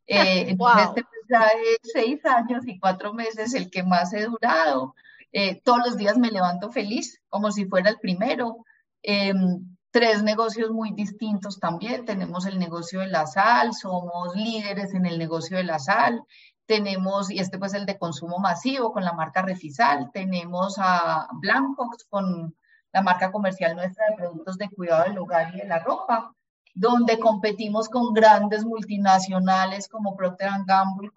Eh, 0.06 0.56
este 0.96 1.04
ya 1.28 1.46
es 1.46 1.92
seis 1.92 2.24
años 2.24 2.66
y 2.66 2.78
cuatro 2.78 3.12
meses 3.12 3.54
el 3.54 3.70
que 3.70 3.82
más 3.82 4.12
he 4.12 4.24
durado. 4.24 4.94
Eh, 5.32 5.60
todos 5.64 5.80
los 5.84 5.96
días 5.96 6.16
me 6.18 6.30
levanto 6.30 6.70
feliz, 6.70 7.20
como 7.28 7.50
si 7.50 7.66
fuera 7.66 7.90
el 7.90 7.98
primero. 7.98 8.64
Em, 9.02 9.76
tres 9.90 10.22
negocios 10.22 10.70
muy 10.70 10.92
distintos 10.92 11.58
también. 11.58 12.04
Tenemos 12.04 12.46
el 12.46 12.58
negocio 12.58 13.00
de 13.00 13.08
la 13.08 13.26
sal, 13.26 13.74
somos 13.74 14.34
líderes 14.36 14.94
en 14.94 15.06
el 15.06 15.18
negocio 15.18 15.56
de 15.56 15.64
la 15.64 15.78
sal. 15.78 16.22
Tenemos, 16.66 17.30
y 17.30 17.38
este 17.40 17.58
pues 17.58 17.74
el 17.74 17.86
de 17.86 17.98
consumo 17.98 18.38
masivo 18.38 18.92
con 18.92 19.04
la 19.04 19.12
marca 19.12 19.42
Refisal. 19.42 20.10
Tenemos 20.12 20.76
a 20.78 21.28
Blancox 21.32 22.04
con 22.08 22.56
la 22.92 23.02
marca 23.02 23.32
comercial 23.32 23.74
nuestra 23.76 24.06
de 24.10 24.16
productos 24.16 24.56
de 24.56 24.70
cuidado 24.70 25.04
del 25.04 25.18
hogar 25.18 25.54
y 25.54 25.58
de 25.58 25.66
la 25.66 25.80
ropa 25.80 26.34
donde 26.74 27.18
competimos 27.18 27.88
con 27.88 28.12
grandes 28.12 28.64
multinacionales 28.64 29.88
como 29.88 30.16
Procter 30.16 30.50
Gamble, 30.66 31.10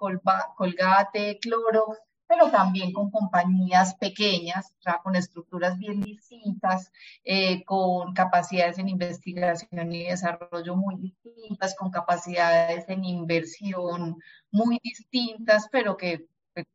Colgate, 0.55 1.39
Cloro, 1.41 1.97
pero 2.27 2.51
también 2.51 2.91
con 2.91 3.09
compañías 3.09 3.95
pequeñas, 3.95 4.73
con 5.01 5.15
estructuras 5.15 5.77
bien 5.77 6.01
distintas, 6.01 6.91
eh, 7.23 7.63
con 7.63 8.13
capacidades 8.13 8.77
en 8.77 8.89
investigación 8.89 9.91
y 9.93 10.03
desarrollo 10.03 10.75
muy 10.75 10.97
distintas, 10.97 11.73
con 11.75 11.89
capacidades 11.89 12.87
en 12.89 13.05
inversión 13.05 14.17
muy 14.51 14.79
distintas, 14.83 15.67
pero 15.71 15.95
que 15.95 16.27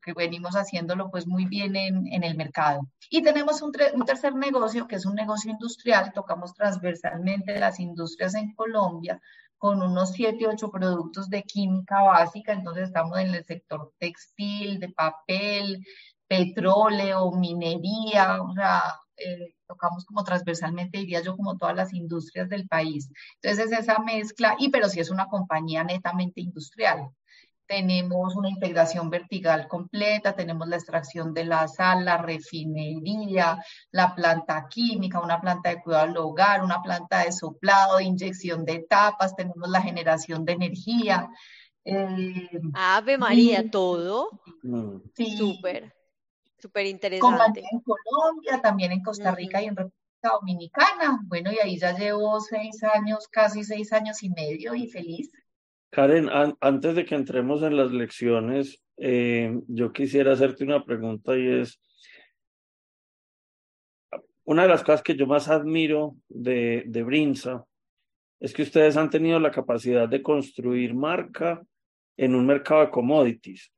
que 0.03 0.12
venimos 0.12 0.55
haciéndolo 0.55 1.11
pues 1.11 1.27
muy 1.27 1.47
bien 1.47 1.77
en, 1.77 2.25
el 2.25 2.37
mercado. 2.37 2.83
Y 3.11 3.23
tenemos 3.23 3.62
un, 3.62 3.73
tercer 4.07 4.35
negocio 4.35 4.87
que 4.87 4.97
es 4.97 5.07
un 5.07 5.14
negocio 5.14 5.51
industrial, 5.51 6.12
tocamos 6.12 6.55
transversalmente 6.55 7.59
las 7.59 7.81
industrias 7.81 8.35
en 8.35 8.55
Colombia 8.55 9.21
con 9.59 9.81
unos 9.81 10.12
7, 10.12 10.45
8 10.47 10.71
productos 10.71 11.29
de 11.29 11.45
química 11.45 12.03
básica, 12.03 12.53
entonces 12.53 12.85
estamos 12.88 13.16
en 13.18 13.33
el 13.33 13.45
sector 13.45 13.92
textil, 13.99 14.81
de 14.81 14.88
papel, 14.88 15.87
petróleo, 16.27 17.31
minería, 17.31 18.42
o 18.42 18.53
sea, 18.55 18.83
eh, 19.16 19.55
tocamos 19.68 20.05
como 20.05 20.25
transversalmente, 20.25 20.99
diría 20.99 21.23
yo, 21.23 21.37
como 21.37 21.57
todas 21.57 21.77
las 21.77 21.95
industrias 21.95 22.49
del 22.49 22.66
país. 22.66 23.09
Entonces 23.40 23.71
es 23.71 23.79
esa 23.79 23.99
mezcla, 24.01 24.57
y 24.59 24.71
pero 24.71 24.88
sí 24.88 24.99
es 24.99 25.11
una 25.11 25.27
compañía 25.27 25.85
netamente 25.85 26.40
industrial 26.40 27.11
tenemos 27.72 28.37
una 28.37 28.50
integración 28.50 29.08
vertical 29.08 29.66
completa, 29.66 30.37
tenemos 30.37 30.68
la 30.68 30.76
extracción 30.76 31.32
de 31.32 31.46
la 31.46 31.66
sal, 31.68 32.04
la 32.04 32.18
refinería, 32.18 33.64
la 33.90 34.14
planta 34.14 34.66
química, 34.68 35.20
una 35.20 35.40
planta 35.40 35.70
de 35.70 35.80
cuidado 35.80 36.04
al 36.04 36.16
hogar, 36.18 36.62
una 36.62 36.82
planta 36.82 37.24
de 37.24 37.32
soplado, 37.32 37.96
de 37.96 38.04
inyección 38.04 38.66
de 38.66 38.80
tapas, 38.80 39.35
tenemos 39.35 39.70
la 39.70 39.80
generación 39.80 40.44
de 40.44 40.52
energía. 40.52 41.30
Eh, 41.87 42.50
Ave 42.74 43.16
María, 43.16 43.70
todo. 43.70 44.28
Sí. 45.14 45.35
Súper, 45.38 45.94
súper 46.58 46.85
interesante. 46.85 47.62
en 47.72 47.80
Colombia, 47.80 48.61
también 48.61 48.92
en 48.92 49.02
Costa 49.02 49.35
Rica 49.35 49.62
y 49.62 49.68
en 49.68 49.76
República 49.76 50.30
Dominicana. 50.38 51.20
Bueno, 51.24 51.50
y 51.50 51.58
ahí 51.58 51.78
ya 51.78 51.96
llevo 51.96 52.38
seis 52.38 52.85
años, 52.85 53.28
casi 53.28 53.64
seis 53.64 53.94
años 53.94 54.22
y 54.22 54.28
medio 54.28 54.74
y 54.74 54.88
feliz. 54.88 55.30
Karen, 55.92 56.31
antes 56.61 56.94
de 56.94 57.05
que 57.05 57.14
entremos 57.14 57.62
en 57.62 57.76
las 57.76 57.92
lecciones, 57.92 58.83
eh, 58.96 59.61
yo 59.68 59.92
quisiera 59.92 60.33
hacerte 60.33 60.64
una 60.64 60.83
pregunta 60.83 61.37
y 61.37 61.46
es, 61.61 61.83
una 64.44 64.62
de 64.62 64.68
las 64.68 64.83
cosas 64.83 65.02
que 65.02 65.14
yo 65.14 65.26
más 65.26 65.48
admiro 65.48 66.16
de, 66.31 66.85
de 66.87 67.02
Brinza 67.02 67.66
es 68.40 68.55
que 68.55 68.62
ustedes 68.62 68.96
han 68.96 69.11
tenido 69.11 69.38
la 69.38 69.50
capacidad 69.50 70.09
de 70.09 70.22
construir 70.22 70.94
marca 70.94 71.62
en 72.16 72.35
un 72.35 72.46
mercado 72.46 72.81
de 72.81 72.90
commodities. 72.90 73.70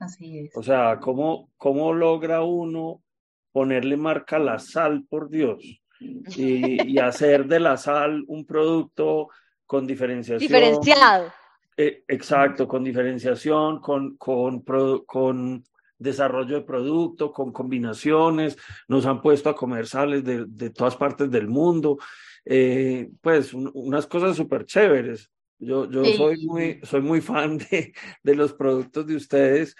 Así 0.00 0.40
es. 0.40 0.56
O 0.56 0.64
sea, 0.64 0.98
¿cómo, 0.98 1.52
cómo 1.56 1.94
logra 1.94 2.42
uno 2.42 3.04
ponerle 3.52 3.96
marca 3.96 4.36
a 4.36 4.40
la 4.40 4.58
sal, 4.58 5.06
por 5.08 5.30
Dios? 5.30 5.62
Y, 6.00 6.92
y 6.92 6.98
hacer 6.98 7.46
de 7.46 7.60
la 7.60 7.76
sal 7.76 8.24
un 8.26 8.44
producto 8.44 9.28
con 9.66 9.86
diferenciación. 9.86 10.38
Diferenciado. 10.38 11.32
Eh, 11.76 12.04
exacto, 12.08 12.66
con 12.66 12.82
diferenciación, 12.84 13.80
con, 13.80 14.16
con, 14.16 14.62
con 15.04 15.64
desarrollo 15.98 16.56
de 16.56 16.64
producto, 16.64 17.32
con 17.32 17.52
combinaciones, 17.52 18.56
nos 18.88 19.04
han 19.06 19.20
puesto 19.20 19.50
a 19.50 19.54
comer 19.54 19.86
sales 19.86 20.24
de, 20.24 20.44
de 20.46 20.70
todas 20.70 20.96
partes 20.96 21.30
del 21.30 21.48
mundo, 21.48 21.98
eh, 22.44 23.10
pues 23.20 23.52
unas 23.52 24.06
cosas 24.06 24.36
súper 24.36 24.64
chéveres. 24.64 25.30
Yo, 25.58 25.90
yo 25.90 26.04
soy, 26.04 26.46
muy, 26.46 26.80
soy 26.82 27.00
muy 27.00 27.20
fan 27.20 27.56
de, 27.58 27.94
de 28.22 28.34
los 28.34 28.52
productos 28.52 29.06
de 29.06 29.16
ustedes 29.16 29.74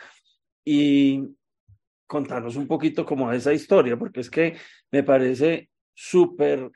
y 0.65 1.23
contarnos 2.07 2.57
un 2.57 2.67
poquito 2.67 3.05
como 3.05 3.31
esa 3.31 3.53
historia, 3.53 3.97
porque 3.99 4.21
es 4.21 4.31
que 4.31 4.57
me 4.91 5.03
parece 5.03 5.69
súper 5.93 6.71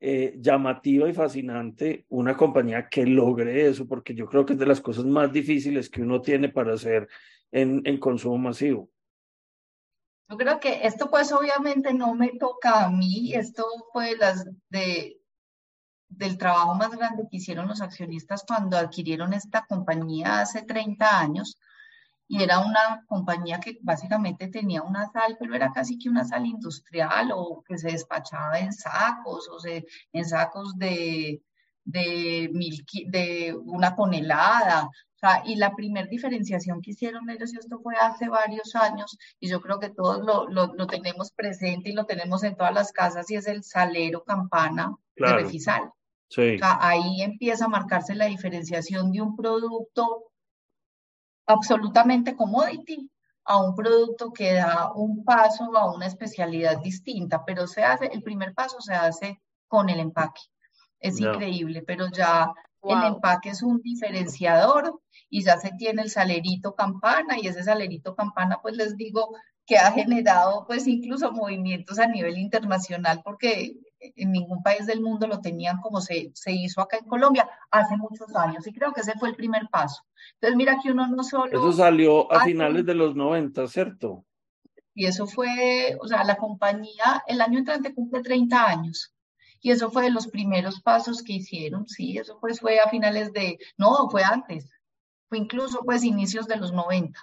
eh, 0.00 0.36
llamativa 0.40 1.08
y 1.08 1.12
fascinante 1.12 2.06
una 2.08 2.36
compañía 2.36 2.88
que 2.88 3.04
logre 3.04 3.66
eso, 3.66 3.86
porque 3.86 4.14
yo 4.14 4.26
creo 4.26 4.46
que 4.46 4.52
es 4.52 4.58
de 4.58 4.66
las 4.66 4.80
cosas 4.80 5.04
más 5.04 5.32
difíciles 5.32 5.90
que 5.90 6.02
uno 6.02 6.20
tiene 6.20 6.48
para 6.48 6.74
hacer 6.74 7.08
en, 7.50 7.82
en 7.84 7.98
consumo 7.98 8.38
masivo. 8.38 8.90
Yo 10.30 10.36
creo 10.36 10.60
que 10.60 10.86
esto 10.86 11.10
pues 11.10 11.32
obviamente 11.32 11.94
no 11.94 12.14
me 12.14 12.28
toca 12.38 12.84
a 12.84 12.90
mí, 12.90 13.32
esto 13.34 13.64
fue 13.92 14.14
las 14.16 14.46
de, 14.68 15.20
del 16.08 16.38
trabajo 16.38 16.74
más 16.74 16.90
grande 16.90 17.26
que 17.30 17.38
hicieron 17.38 17.66
los 17.66 17.80
accionistas 17.80 18.44
cuando 18.46 18.76
adquirieron 18.76 19.32
esta 19.32 19.64
compañía 19.66 20.40
hace 20.40 20.62
30 20.62 21.20
años 21.20 21.58
y 22.28 22.42
era 22.42 22.60
una 22.60 23.04
compañía 23.06 23.58
que 23.58 23.78
básicamente 23.82 24.48
tenía 24.48 24.82
una 24.82 25.10
sal, 25.10 25.36
pero 25.40 25.54
era 25.54 25.72
casi 25.72 25.98
que 25.98 26.10
una 26.10 26.24
sal 26.24 26.44
industrial 26.44 27.32
o 27.34 27.64
que 27.66 27.78
se 27.78 27.90
despachaba 27.90 28.58
en 28.58 28.72
sacos 28.72 29.48
o 29.48 29.58
se, 29.58 29.86
en 30.12 30.24
sacos 30.26 30.76
de, 30.76 31.42
de, 31.84 32.50
de 33.06 33.56
una 33.64 33.96
tonelada. 33.96 34.84
O 34.84 35.18
sea, 35.18 35.42
y 35.44 35.56
la 35.56 35.74
primera 35.74 36.06
diferenciación 36.06 36.80
que 36.80 36.92
hicieron 36.92 37.28
ellos, 37.30 37.52
y 37.52 37.58
esto 37.58 37.80
fue 37.80 37.96
hace 37.96 38.28
varios 38.28 38.76
años, 38.76 39.18
y 39.40 39.48
yo 39.48 39.60
creo 39.60 39.80
que 39.80 39.88
todos 39.88 40.24
lo, 40.24 40.48
lo, 40.48 40.74
lo 40.74 40.86
tenemos 40.86 41.32
presente 41.32 41.90
y 41.90 41.94
lo 41.94 42.04
tenemos 42.04 42.44
en 42.44 42.54
todas 42.54 42.72
las 42.72 42.92
casas, 42.92 43.28
y 43.30 43.34
es 43.36 43.48
el 43.48 43.64
salero 43.64 44.22
campana 44.22 44.94
de 45.16 45.32
Refisal. 45.32 45.90
Sí. 46.28 46.56
O 46.56 46.58
sea, 46.58 46.78
ahí 46.80 47.22
empieza 47.22 47.64
a 47.64 47.68
marcarse 47.68 48.14
la 48.14 48.26
diferenciación 48.26 49.10
de 49.10 49.22
un 49.22 49.34
producto 49.34 50.27
absolutamente 51.48 52.36
commodity 52.36 53.10
a 53.44 53.56
un 53.62 53.74
producto 53.74 54.30
que 54.30 54.52
da 54.52 54.92
un 54.94 55.24
paso 55.24 55.74
a 55.76 55.92
una 55.92 56.06
especialidad 56.06 56.78
distinta, 56.82 57.44
pero 57.44 57.66
se 57.66 57.82
hace, 57.82 58.06
el 58.12 58.22
primer 58.22 58.54
paso 58.54 58.80
se 58.80 58.94
hace 58.94 59.40
con 59.66 59.88
el 59.88 60.00
empaque. 60.00 60.42
Es 61.00 61.18
increíble, 61.18 61.82
pero 61.86 62.08
ya 62.08 62.52
el 62.82 63.02
empaque 63.04 63.50
es 63.50 63.62
un 63.62 63.80
diferenciador 63.80 65.00
y 65.30 65.42
ya 65.42 65.58
se 65.58 65.72
tiene 65.72 66.02
el 66.02 66.10
salerito 66.10 66.74
campana 66.74 67.38
y 67.40 67.46
ese 67.46 67.62
salerito 67.62 68.14
campana, 68.14 68.58
pues 68.60 68.76
les 68.76 68.96
digo 68.96 69.30
que 69.66 69.78
ha 69.78 69.92
generado 69.92 70.66
pues 70.66 70.86
incluso 70.86 71.32
movimientos 71.32 71.98
a 71.98 72.06
nivel 72.06 72.36
internacional 72.36 73.22
porque 73.24 73.76
en 74.00 74.32
ningún 74.32 74.62
país 74.62 74.86
del 74.86 75.00
mundo 75.00 75.26
lo 75.26 75.40
tenían 75.40 75.80
como 75.80 76.00
se, 76.00 76.30
se 76.34 76.52
hizo 76.52 76.80
acá 76.80 76.98
en 76.98 77.06
Colombia 77.06 77.48
hace 77.70 77.96
muchos 77.96 78.34
años 78.36 78.66
y 78.66 78.72
creo 78.72 78.92
que 78.92 79.00
ese 79.00 79.18
fue 79.18 79.28
el 79.30 79.36
primer 79.36 79.68
paso. 79.70 80.02
Entonces 80.34 80.56
mira 80.56 80.78
que 80.82 80.92
uno 80.92 81.06
no 81.08 81.22
solo... 81.24 81.46
Eso 81.46 81.72
salió 81.72 82.30
a 82.32 82.44
finales 82.44 82.84
de 82.86 82.94
los 82.94 83.16
90, 83.16 83.66
¿cierto? 83.68 84.24
Y 84.94 85.06
eso 85.06 85.26
fue, 85.26 85.96
o 86.00 86.08
sea, 86.08 86.24
la 86.24 86.36
compañía 86.36 87.22
el 87.26 87.40
año 87.40 87.58
entrante 87.58 87.94
cumple 87.94 88.22
30 88.22 88.66
años. 88.66 89.14
Y 89.60 89.70
eso 89.70 89.90
fue 89.90 90.04
de 90.04 90.10
los 90.10 90.28
primeros 90.28 90.80
pasos 90.80 91.22
que 91.22 91.34
hicieron, 91.34 91.88
sí, 91.88 92.16
eso 92.16 92.38
pues 92.40 92.60
fue 92.60 92.78
a 92.78 92.88
finales 92.88 93.32
de, 93.32 93.58
no, 93.76 94.08
fue 94.08 94.22
antes, 94.22 94.70
fue 95.28 95.38
incluso 95.38 95.80
pues 95.84 96.04
inicios 96.04 96.46
de 96.46 96.56
los 96.56 96.72
90, 96.72 97.18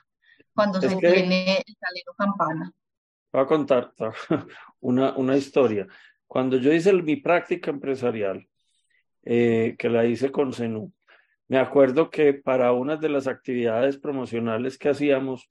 cuando 0.53 0.81
se 0.81 0.95
tiene 0.97 1.57
el 1.57 1.75
salero 1.79 2.13
campana. 2.17 2.71
Voy 3.31 3.41
a 3.41 3.45
contar 3.45 3.93
una, 4.79 5.13
una 5.15 5.38
historia. 5.38 5.88
Cuando 6.27 6.57
yo 6.57 6.73
hice 6.73 6.93
mi 6.93 7.15
práctica 7.17 7.71
empresarial, 7.71 8.47
eh, 9.23 9.75
que 9.77 9.89
la 9.89 10.05
hice 10.05 10.31
con 10.31 10.53
Zenú, 10.53 10.91
me 11.47 11.57
acuerdo 11.57 12.09
que 12.09 12.33
para 12.33 12.73
una 12.73 12.97
de 12.97 13.09
las 13.09 13.27
actividades 13.27 13.97
promocionales 13.97 14.77
que 14.77 14.89
hacíamos, 14.89 15.49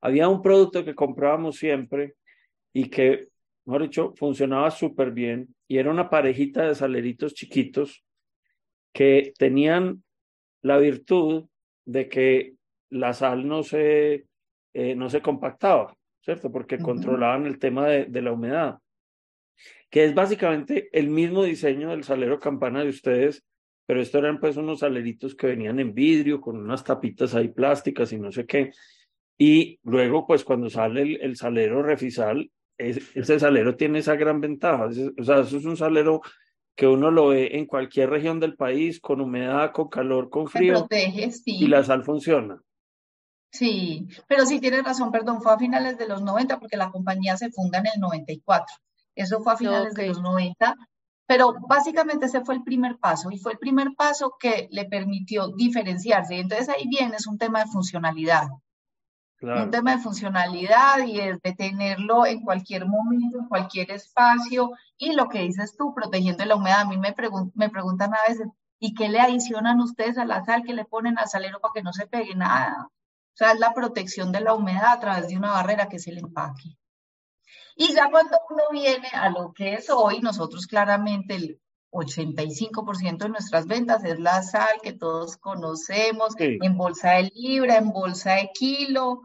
había 0.00 0.28
un 0.28 0.42
producto 0.42 0.84
que 0.84 0.94
comprábamos 0.94 1.56
siempre 1.56 2.14
y 2.72 2.88
que, 2.88 3.28
mejor 3.66 3.82
dicho, 3.82 4.14
funcionaba 4.16 4.70
súper 4.70 5.10
bien 5.10 5.54
y 5.68 5.78
era 5.78 5.90
una 5.90 6.08
parejita 6.08 6.66
de 6.66 6.74
saleritos 6.74 7.34
chiquitos 7.34 8.04
que 8.92 9.32
tenían 9.38 10.02
la 10.62 10.78
virtud 10.78 11.46
de 11.84 12.08
que 12.08 12.54
la 12.88 13.12
sal 13.12 13.46
no 13.46 13.62
se, 13.62 14.26
eh, 14.72 14.94
no 14.94 15.10
se 15.10 15.20
compactaba, 15.20 15.94
¿cierto? 16.22 16.50
Porque 16.50 16.78
controlaban 16.78 17.46
el 17.46 17.58
tema 17.58 17.86
de, 17.86 18.06
de 18.06 18.22
la 18.22 18.32
humedad 18.32 18.78
que 19.94 20.04
es 20.04 20.12
básicamente 20.12 20.88
el 20.92 21.08
mismo 21.08 21.44
diseño 21.44 21.90
del 21.90 22.02
salero 22.02 22.40
campana 22.40 22.82
de 22.82 22.88
ustedes, 22.88 23.44
pero 23.86 24.00
esto 24.00 24.18
eran 24.18 24.40
pues 24.40 24.56
unos 24.56 24.80
saleritos 24.80 25.36
que 25.36 25.46
venían 25.46 25.78
en 25.78 25.94
vidrio 25.94 26.40
con 26.40 26.56
unas 26.56 26.82
tapitas 26.82 27.32
ahí 27.36 27.46
plásticas 27.46 28.12
y 28.12 28.18
no 28.18 28.32
sé 28.32 28.44
qué. 28.44 28.72
Y 29.38 29.78
luego 29.84 30.26
pues 30.26 30.42
cuando 30.42 30.68
sale 30.68 31.14
el, 31.22 31.36
salero 31.36 31.80
refisal, 31.80 32.50
ese 32.76 33.38
salero 33.38 33.76
tiene 33.76 34.00
esa 34.00 34.16
gran 34.16 34.40
ventaja. 34.40 34.86
o 34.86 35.22
sea, 35.22 35.42
eso 35.42 35.58
es 35.58 35.64
un 35.64 35.76
salero 35.76 36.22
que 36.74 36.88
uno 36.88 37.12
lo 37.12 37.28
ve 37.28 37.50
en 37.52 37.64
cualquier 37.64 38.10
región 38.10 38.40
del 38.40 38.56
país, 38.56 38.98
con 38.98 39.20
humedad, 39.20 39.70
con 39.70 39.86
calor, 39.86 40.28
con 40.28 40.48
frío. 40.48 40.88
Y 41.46 41.68
la 41.68 41.84
sal 41.84 42.02
funciona. 42.02 42.60
Sí, 43.52 44.08
pero 44.26 44.44
sí 44.44 44.58
tienes 44.58 44.82
razón, 44.82 45.12
perdón, 45.12 45.40
fue 45.40 45.52
a 45.52 45.56
finales 45.56 45.96
de 45.96 46.08
los 46.08 46.20
90 46.20 46.58
porque 46.58 46.76
la 46.76 46.90
compañía 46.90 47.36
se 47.36 47.52
funda 47.52 47.78
en 47.78 47.86
el 47.94 48.00
94. 48.00 48.74
Eso 49.14 49.40
fue 49.40 49.52
a 49.52 49.56
finales 49.56 49.94
de 49.94 50.08
los 50.08 50.20
90, 50.20 50.76
pero 51.26 51.54
básicamente 51.68 52.26
ese 52.26 52.44
fue 52.44 52.56
el 52.56 52.62
primer 52.62 52.98
paso 52.98 53.30
y 53.30 53.38
fue 53.38 53.52
el 53.52 53.58
primer 53.58 53.94
paso 53.96 54.36
que 54.38 54.68
le 54.70 54.84
permitió 54.84 55.48
diferenciarse. 55.48 56.36
Y 56.36 56.40
entonces 56.40 56.68
ahí 56.68 56.86
viene, 56.88 57.16
es 57.16 57.26
un 57.26 57.38
tema 57.38 57.60
de 57.60 57.70
funcionalidad. 57.70 58.48
Un 59.40 59.70
tema 59.70 59.96
de 59.96 60.02
funcionalidad 60.02 61.04
y 61.06 61.20
es 61.20 61.40
de 61.42 61.52
tenerlo 61.52 62.24
en 62.24 62.40
cualquier 62.40 62.86
momento, 62.86 63.38
en 63.38 63.46
cualquier 63.46 63.90
espacio. 63.90 64.72
Y 64.96 65.12
lo 65.12 65.28
que 65.28 65.40
dices 65.40 65.76
tú, 65.76 65.94
protegiendo 65.94 66.44
la 66.46 66.56
humedad. 66.56 66.80
A 66.80 66.84
mí 66.86 66.96
me, 66.96 67.14
me 67.54 67.68
preguntan 67.68 68.14
a 68.14 68.28
veces, 68.28 68.48
¿y 68.78 68.94
qué 68.94 69.10
le 69.10 69.20
adicionan 69.20 69.80
ustedes 69.80 70.16
a 70.16 70.24
la 70.24 70.44
sal 70.44 70.62
que 70.64 70.72
le 70.72 70.86
ponen 70.86 71.18
al 71.18 71.28
salero 71.28 71.60
para 71.60 71.72
que 71.74 71.82
no 71.82 71.92
se 71.92 72.06
pegue 72.06 72.34
nada? 72.34 72.88
O 72.88 73.36
sea, 73.36 73.52
es 73.52 73.58
la 73.58 73.74
protección 73.74 74.32
de 74.32 74.40
la 74.40 74.54
humedad 74.54 74.92
a 74.92 75.00
través 75.00 75.28
de 75.28 75.36
una 75.36 75.50
barrera 75.50 75.88
que 75.88 75.96
es 75.96 76.06
el 76.06 76.18
empaque. 76.18 76.78
Y 77.76 77.92
ya 77.92 78.10
cuando 78.10 78.38
uno 78.50 78.62
viene 78.70 79.08
a 79.12 79.30
lo 79.30 79.52
que 79.52 79.74
es 79.74 79.90
hoy, 79.90 80.20
nosotros 80.20 80.66
claramente 80.66 81.34
el 81.34 81.60
85% 81.90 83.18
de 83.18 83.28
nuestras 83.28 83.66
ventas 83.66 84.04
es 84.04 84.18
la 84.18 84.42
sal 84.42 84.80
que 84.82 84.92
todos 84.92 85.36
conocemos, 85.36 86.34
en 86.38 86.76
bolsa 86.76 87.12
de 87.12 87.30
libra, 87.34 87.76
en 87.76 87.90
bolsa 87.90 88.34
de 88.34 88.50
kilo, 88.52 89.22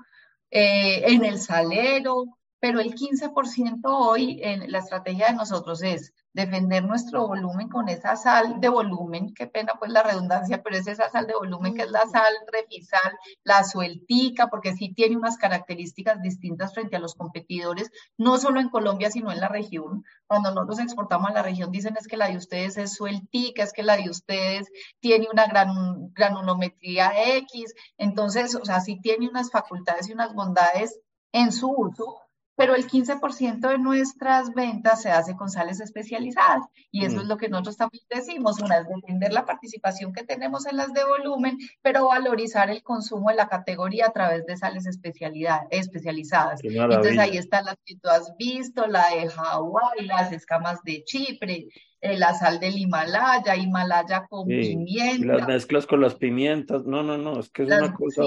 eh, 0.51 1.03
en 1.13 1.25
el 1.25 1.39
salero, 1.39 2.25
pero 2.59 2.79
el 2.79 2.93
15% 2.93 3.79
hoy 3.83 4.39
en 4.43 4.71
la 4.71 4.79
estrategia 4.79 5.27
de 5.27 5.33
nosotros 5.33 5.81
es 5.81 6.13
defender 6.33 6.83
nuestro 6.83 7.27
volumen 7.27 7.69
con 7.69 7.89
esa 7.89 8.15
sal 8.15 8.59
de 8.59 8.69
volumen, 8.69 9.33
qué 9.33 9.47
pena 9.47 9.73
pues 9.79 9.91
la 9.91 10.03
redundancia, 10.03 10.61
pero 10.61 10.77
es 10.77 10.87
esa 10.87 11.09
sal 11.09 11.27
de 11.27 11.33
volumen 11.33 11.73
que 11.75 11.83
es 11.83 11.91
la 11.91 12.05
sal 12.07 12.33
refisal, 12.51 13.13
la 13.43 13.63
sueltica, 13.63 14.47
porque 14.47 14.73
sí 14.75 14.93
tiene 14.93 15.17
unas 15.17 15.37
características 15.37 16.21
distintas 16.21 16.73
frente 16.73 16.95
a 16.95 16.99
los 16.99 17.15
competidores, 17.15 17.91
no 18.17 18.37
solo 18.37 18.59
en 18.59 18.69
Colombia, 18.69 19.09
sino 19.09 19.31
en 19.31 19.39
la 19.39 19.47
región. 19.47 20.03
Cuando 20.27 20.51
nosotros 20.51 20.79
exportamos 20.79 21.31
a 21.31 21.33
la 21.33 21.41
región 21.41 21.71
dicen 21.71 21.97
es 21.97 22.07
que 22.07 22.17
la 22.17 22.27
de 22.27 22.37
ustedes 22.37 22.77
es 22.77 22.93
sueltica, 22.93 23.63
es 23.63 23.73
que 23.73 23.83
la 23.83 23.97
de 23.97 24.09
ustedes 24.09 24.67
tiene 24.99 25.27
una 25.31 25.47
gran 25.47 26.13
granulometría 26.13 27.11
X, 27.37 27.73
entonces, 27.97 28.55
o 28.55 28.65
sea, 28.65 28.79
sí 28.81 28.99
tiene 29.01 29.27
unas 29.27 29.51
facultades 29.51 30.09
y 30.09 30.13
unas 30.13 30.33
bondades 30.33 30.99
en 31.31 31.51
su 31.51 31.69
uso, 31.69 32.28
pero 32.59 32.75
el 32.75 32.87
15% 32.87 33.69
de 33.69 33.77
nuestras 33.77 34.53
ventas 34.53 35.01
se 35.01 35.09
hace 35.09 35.33
con 35.37 35.49
sales 35.49 35.79
especializadas 35.79 36.65
y 36.91 37.05
eso 37.05 37.19
es 37.19 37.23
mm. 37.23 37.29
lo 37.29 37.37
que 37.37 37.47
nosotros 37.47 37.77
también 37.77 38.03
decimos, 38.09 38.59
una 38.59 38.79
es 38.79 38.87
defender 38.89 39.31
la 39.31 39.45
participación 39.45 40.11
que 40.11 40.25
tenemos 40.25 40.65
en 40.67 40.75
las 40.75 40.91
de 40.91 41.05
volumen, 41.05 41.57
pero 41.81 42.07
valorizar 42.07 42.69
el 42.69 42.83
consumo 42.83 43.29
de 43.29 43.37
la 43.37 43.47
categoría 43.47 44.07
a 44.07 44.11
través 44.11 44.45
de 44.45 44.57
sales 44.57 44.85
especializadas. 44.85 46.59
Entonces 46.61 47.17
ahí 47.17 47.37
están 47.37 47.63
las 47.63 47.77
que 47.85 47.95
tú 47.95 48.09
has 48.09 48.35
visto, 48.37 48.87
la 48.87 49.05
de 49.15 49.29
Hawái, 49.29 50.05
las 50.05 50.33
escamas 50.33 50.83
de 50.83 51.05
Chipre, 51.05 51.69
eh, 52.01 52.17
la 52.17 52.33
sal 52.33 52.59
del 52.59 52.77
Himalaya, 52.77 53.55
Himalaya 53.55 54.27
con 54.29 54.47
pimienta. 54.47 55.37
Las 55.37 55.47
mezclas 55.47 55.87
con 55.87 56.01
las 56.01 56.15
pimientas, 56.15 56.83
no, 56.83 57.03
no, 57.03 57.17
no, 57.17 57.39
es 57.39 57.49
que 57.51 57.63
es 57.63 57.69
una 57.69 57.93
cosa 57.93 58.23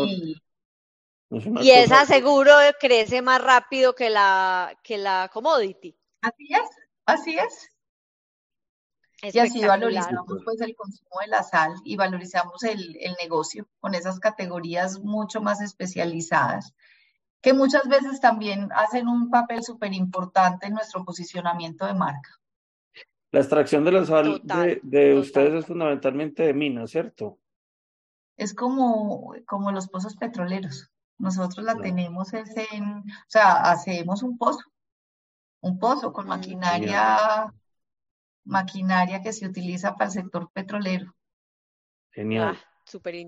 y 1.61 1.71
esa 1.71 2.05
seguro 2.05 2.53
crece 2.79 3.23
más 3.23 3.43
rápido 3.43 3.95
que 3.95 4.11
la, 4.11 4.79
que 4.83 4.99
la 4.99 5.31
commodity. 5.33 5.97
Así 6.21 6.49
es, 6.51 6.69
así 7.07 7.39
es. 7.39 7.69
Y 9.35 9.39
así 9.39 9.65
valorizamos 9.65 10.27
pues 10.45 10.61
el 10.61 10.75
consumo 10.75 11.21
de 11.21 11.29
la 11.29 11.43
sal 11.45 11.73
y 11.85 11.97
valorizamos 11.97 12.63
el, 12.65 12.97
el 13.01 13.15
negocio 13.23 13.69
con 13.79 13.95
esas 13.95 14.19
categorías 14.19 14.99
mucho 14.99 15.41
más 15.41 15.61
especializadas 15.61 16.75
que 17.43 17.53
muchas 17.53 17.87
veces 17.89 18.21
también 18.21 18.69
hacen 18.73 19.09
un 19.09 19.29
papel 19.29 19.63
súper 19.65 19.93
importante 19.93 20.67
en 20.67 20.75
nuestro 20.75 21.05
posicionamiento 21.05 21.85
de 21.85 21.95
marca. 21.95 22.31
La 23.33 23.41
extracción 23.41 23.85
de 23.85 23.93
la 23.93 24.07
sal 24.07 24.41
de, 24.45 24.81
de 24.83 25.19
ustedes 25.19 25.53
es 25.55 25.67
fundamentalmente 25.67 26.45
de 26.45 26.55
mina, 26.55 26.87
¿cierto? 26.87 27.39
Es 28.37 28.55
como, 28.55 29.35
como 29.47 29.73
los 29.73 29.89
pozos 29.89 30.17
petroleros. 30.17 30.92
Nosotros 31.19 31.65
la 31.65 31.77
tenemos 31.77 32.33
en, 32.33 32.45
o 32.99 33.05
sea, 33.29 33.71
hacemos 33.71 34.23
un 34.23 34.37
pozo, 34.39 34.65
un 35.61 35.79
pozo 35.79 36.13
con 36.13 36.27
maquinaria, 36.27 37.53
maquinaria 38.45 39.23
que 39.23 39.33
se 39.33 39.47
utiliza 39.47 39.95
para 39.95 40.07
el 40.07 40.13
sector 40.13 40.51
petrolero. 40.53 41.15
Genial. 42.11 42.59
Ah, 42.61 42.73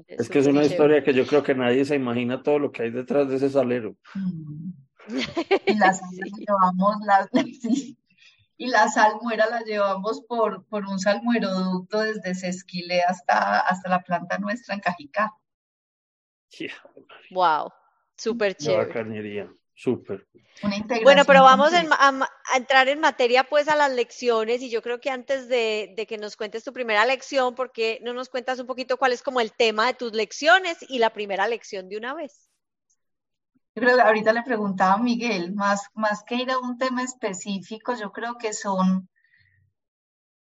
es 0.09 0.29
que 0.29 0.41
es 0.41 0.47
una 0.47 0.65
historia 0.65 1.03
que 1.03 1.15
yo 1.15 1.27
creo 1.27 1.43
que 1.43 1.55
nadie 1.55 1.85
se 1.85 1.95
imagina 1.95 2.43
todo 2.43 2.59
lo 2.59 2.73
que 2.73 2.83
hay 2.83 2.91
detrás 2.91 3.29
de 3.29 3.37
ese 3.37 3.51
salero. 3.51 3.97
Mm. 4.15 4.73
Y 5.67 5.75
la 5.75 5.93
llevamos, 6.39 6.97
la, 7.05 7.29
y 8.57 8.67
la 8.67 8.89
salmuera 8.89 9.49
la 9.49 9.61
llevamos 9.61 10.23
por, 10.23 10.67
por 10.67 10.85
un 10.87 10.99
salmueroducto 10.99 12.01
desde 12.01 12.35
Sesquile 12.35 13.03
hasta, 13.03 13.61
hasta 13.61 13.89
la 13.89 14.03
planta 14.03 14.39
nuestra 14.39 14.75
en 14.75 14.81
Cajicá. 14.81 15.33
Wow. 17.31 17.73
Súper 18.17 18.57
chévere. 18.57 18.93
carnería, 18.93 19.53
súper. 19.75 20.27
Bueno, 21.03 21.25
pero 21.27 21.43
vamos 21.43 21.73
a, 21.73 22.29
entrar 22.57 22.89
en 22.89 23.01
materia 23.01 23.45
pues 23.45 23.69
a 23.69 23.75
las 23.75 23.93
lecciones 23.93 24.63
y 24.63 24.71
yo 24.71 24.83
creo 24.83 25.01
que 25.01 25.11
antes 25.11 25.49
de, 25.49 25.95
que 26.09 26.17
nos 26.17 26.37
cuentes 26.37 26.63
tu 26.63 26.73
primera 26.73 27.05
lección, 27.05 27.55
porque 27.55 27.99
no 28.03 28.15
nos 28.15 28.29
cuentas 28.29 28.61
un 28.61 28.67
poquito 28.67 28.97
cuál 28.97 29.13
es 29.13 29.23
como 29.23 29.41
el 29.41 29.53
tema 29.53 29.87
de 29.87 29.95
tus 29.95 30.13
lecciones 30.13 30.79
y 30.89 30.99
la 30.99 31.11
primera 31.11 31.49
lección 31.49 31.89
de 31.89 31.97
una 31.97 32.15
vez? 32.15 32.49
Yo 33.75 33.83
creo 33.83 33.97
que 33.97 34.03
ahorita 34.03 34.33
le 34.33 34.43
preguntaba 34.43 34.95
a 34.95 34.99
Miguel, 34.99 35.53
más, 35.53 35.89
más 35.95 36.23
que 36.23 36.37
ir 36.37 36.51
a 36.53 36.59
un 36.59 36.79
tema 36.79 37.03
específico, 37.03 37.95
yo 37.95 38.13
creo 38.13 38.39
que 38.39 38.53
son 38.53 39.09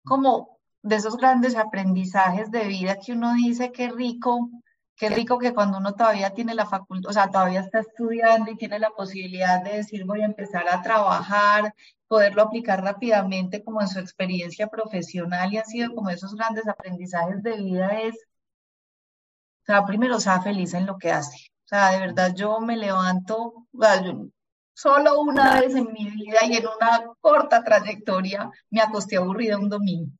como 0.04 0.58
de 0.82 0.96
esos 0.96 1.16
grandes 1.16 1.54
aprendizajes 1.54 2.50
de 2.50 2.66
vida 2.66 2.96
que 2.96 3.12
uno 3.12 3.34
dice 3.34 3.70
que 3.70 3.88
rico 3.88 4.50
Qué 4.96 5.08
rico 5.08 5.38
que 5.38 5.54
cuando 5.54 5.78
uno 5.78 5.94
todavía 5.94 6.30
tiene 6.30 6.54
la 6.54 6.66
facultad, 6.66 7.10
o 7.10 7.12
sea, 7.12 7.28
todavía 7.30 7.60
está 7.60 7.80
estudiando 7.80 8.50
y 8.50 8.56
tiene 8.56 8.78
la 8.78 8.90
posibilidad 8.90 9.62
de 9.62 9.78
decir 9.78 10.04
voy 10.04 10.22
a 10.22 10.26
empezar 10.26 10.68
a 10.68 10.82
trabajar, 10.82 11.74
poderlo 12.06 12.42
aplicar 12.42 12.82
rápidamente 12.82 13.64
como 13.64 13.80
en 13.80 13.88
su 13.88 13.98
experiencia 13.98 14.66
profesional 14.68 15.52
y 15.52 15.58
ha 15.58 15.64
sido 15.64 15.94
como 15.94 16.10
esos 16.10 16.34
grandes 16.34 16.68
aprendizajes 16.68 17.42
de 17.42 17.56
vida 17.56 18.00
es, 18.02 18.14
o 18.14 19.64
sea, 19.64 19.84
primero 19.86 20.20
sea 20.20 20.40
feliz 20.42 20.74
en 20.74 20.86
lo 20.86 20.98
que 20.98 21.10
hace. 21.10 21.36
O 21.64 21.68
sea, 21.68 21.92
de 21.92 22.00
verdad 22.00 22.34
yo 22.34 22.60
me 22.60 22.76
levanto, 22.76 23.66
solo 24.74 25.20
una 25.20 25.60
vez 25.60 25.74
en 25.74 25.92
mi 25.92 26.10
vida 26.10 26.40
y 26.44 26.56
en 26.56 26.66
una 26.66 27.06
corta 27.20 27.64
trayectoria 27.64 28.50
me 28.70 28.80
acosté 28.82 29.16
aburrida 29.16 29.58
un 29.58 29.68
domingo. 29.70 30.12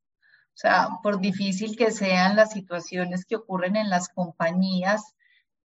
O 0.54 0.58
sea, 0.62 0.88
por 1.02 1.20
difícil 1.20 1.76
que 1.76 1.90
sean 1.90 2.36
las 2.36 2.52
situaciones 2.52 3.24
que 3.24 3.36
ocurren 3.36 3.76
en 3.76 3.90
las 3.90 4.08
compañías, 4.08 5.14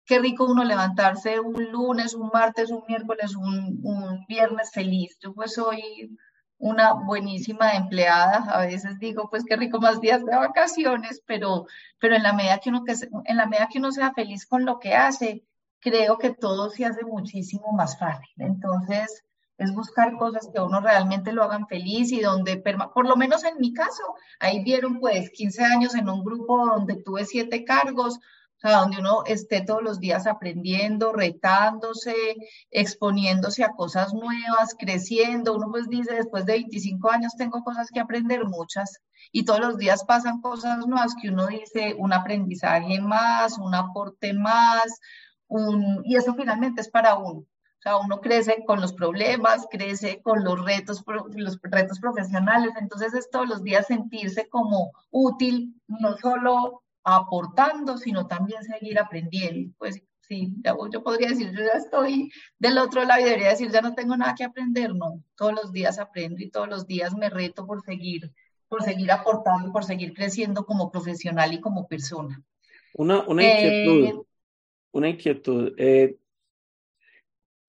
qué 0.05 0.19
rico 0.19 0.45
uno 0.45 0.63
levantarse 0.63 1.39
un 1.39 1.71
lunes, 1.71 2.13
un 2.13 2.29
martes, 2.33 2.71
un 2.71 2.83
miércoles, 2.87 3.35
un, 3.35 4.25
viernes 4.27 4.71
feliz. 4.71 5.17
Yo 5.21 5.33
pues 5.33 5.53
soy 5.53 6.17
una 6.57 6.93
buenísima 6.93 7.73
empleada, 7.73 8.37
a 8.49 8.65
veces 8.65 8.97
digo, 8.99 9.29
pues 9.29 9.43
qué 9.45 9.57
rico 9.57 9.79
más 9.79 10.01
días 10.01 10.23
de 10.25 10.35
vacaciones, 10.35 11.21
pero, 11.27 11.67
pero 11.99 12.15
en 12.15 12.23
la 12.23 12.33
medida 12.33 12.59
que 12.59 12.69
uno 12.69 12.83
que 12.83 12.95
en 13.25 13.37
la 13.37 13.45
medida 13.45 13.67
que 13.71 13.79
uno 13.79 13.91
sea 13.91 14.13
feliz 14.13 14.45
con 14.47 14.65
lo 14.65 14.79
que 14.79 14.95
hace, 14.95 15.45
creo 15.79 16.17
que 16.17 16.31
todo 16.31 16.69
se 16.69 16.85
hace 16.85 17.03
muchísimo 17.03 17.71
más 17.73 17.99
fácil. 17.99 18.29
Entonces, 18.37 19.23
es 19.57 19.73
buscar 19.73 20.17
cosas 20.17 20.49
que 20.51 20.59
a 20.59 20.63
uno 20.63 20.79
realmente 20.81 21.33
lo 21.33 21.43
hagan 21.43 21.67
feliz 21.67 22.11
y 22.11 22.21
donde, 22.21 22.57
por 22.57 23.07
lo 23.07 23.15
menos 23.15 23.43
en 23.43 23.57
mi 23.59 23.73
caso, 23.73 24.03
ahí 24.39 24.63
vieron 24.63 24.99
pues 24.99 25.31
15 25.31 25.63
años 25.63 25.95
en 25.95 26.09
un 26.09 26.23
grupo 26.23 26.65
donde 26.65 26.95
tuve 27.03 27.25
siete 27.25 27.63
cargos, 27.63 28.19
o 28.57 28.59
sea, 28.59 28.79
donde 28.79 28.97
uno 28.99 29.23
esté 29.25 29.61
todos 29.61 29.83
los 29.83 29.99
días 29.99 30.25
aprendiendo, 30.25 31.13
retándose, 31.13 32.15
exponiéndose 32.71 33.63
a 33.63 33.73
cosas 33.73 34.13
nuevas, 34.15 34.75
creciendo. 34.77 35.55
Uno 35.55 35.69
pues 35.69 35.87
dice, 35.89 36.15
después 36.15 36.45
de 36.45 36.53
25 36.53 37.11
años 37.11 37.35
tengo 37.37 37.63
cosas 37.63 37.89
que 37.91 37.99
aprender, 37.99 38.45
muchas, 38.45 38.99
y 39.31 39.45
todos 39.45 39.59
los 39.59 39.77
días 39.77 40.03
pasan 40.05 40.41
cosas 40.41 40.87
nuevas 40.87 41.15
que 41.21 41.29
uno 41.29 41.47
dice, 41.47 41.95
un 41.99 42.13
aprendizaje 42.13 42.99
más, 42.99 43.59
un 43.59 43.75
aporte 43.75 44.33
más, 44.33 44.99
un, 45.47 46.01
y 46.03 46.15
eso 46.15 46.33
finalmente 46.33 46.81
es 46.81 46.89
para 46.89 47.15
uno. 47.15 47.45
Sea, 47.87 47.95
uno 47.95 48.19
crece 48.19 48.65
con 48.65 48.81
los 48.81 48.91
problemas, 48.91 49.65
crece 49.71 50.21
con 50.21 50.43
los 50.43 50.61
retos, 50.65 51.05
los 51.35 51.57
retos 51.61 51.99
profesionales, 52.01 52.71
entonces 52.77 53.13
es 53.13 53.29
todos 53.29 53.47
los 53.47 53.63
días 53.63 53.87
sentirse 53.87 54.49
como 54.49 54.91
útil, 55.09 55.73
no 55.87 56.17
solo 56.17 56.83
aportando, 57.05 57.97
sino 57.97 58.27
también 58.27 58.61
seguir 58.63 58.99
aprendiendo. 58.99 59.73
Pues 59.77 60.03
sí, 60.27 60.53
yo 60.91 61.01
podría 61.01 61.29
decir, 61.29 61.51
yo 61.51 61.59
ya 61.59 61.77
estoy 61.77 62.29
del 62.59 62.77
otro 62.77 63.05
lado 63.05 63.21
y 63.21 63.23
debería 63.23 63.51
decir, 63.51 63.71
ya 63.71 63.79
no 63.81 63.95
tengo 63.95 64.17
nada 64.17 64.35
que 64.35 64.43
aprender, 64.43 64.93
no, 64.93 65.23
todos 65.37 65.53
los 65.53 65.71
días 65.71 65.97
aprendo 65.97 66.43
y 66.43 66.49
todos 66.49 66.67
los 66.67 66.87
días 66.87 67.15
me 67.15 67.29
reto 67.29 67.65
por 67.65 67.81
seguir, 67.83 68.33
por 68.67 68.83
seguir 68.83 69.13
aportando, 69.13 69.71
por 69.71 69.85
seguir 69.85 70.13
creciendo 70.13 70.65
como 70.65 70.91
profesional 70.91 71.53
y 71.53 71.61
como 71.61 71.87
persona. 71.87 72.43
Una, 72.95 73.21
una 73.27 73.43
inquietud, 73.43 74.05
eh, 74.05 74.21
una 74.91 75.07
inquietud. 75.07 75.73
Eh, 75.77 76.17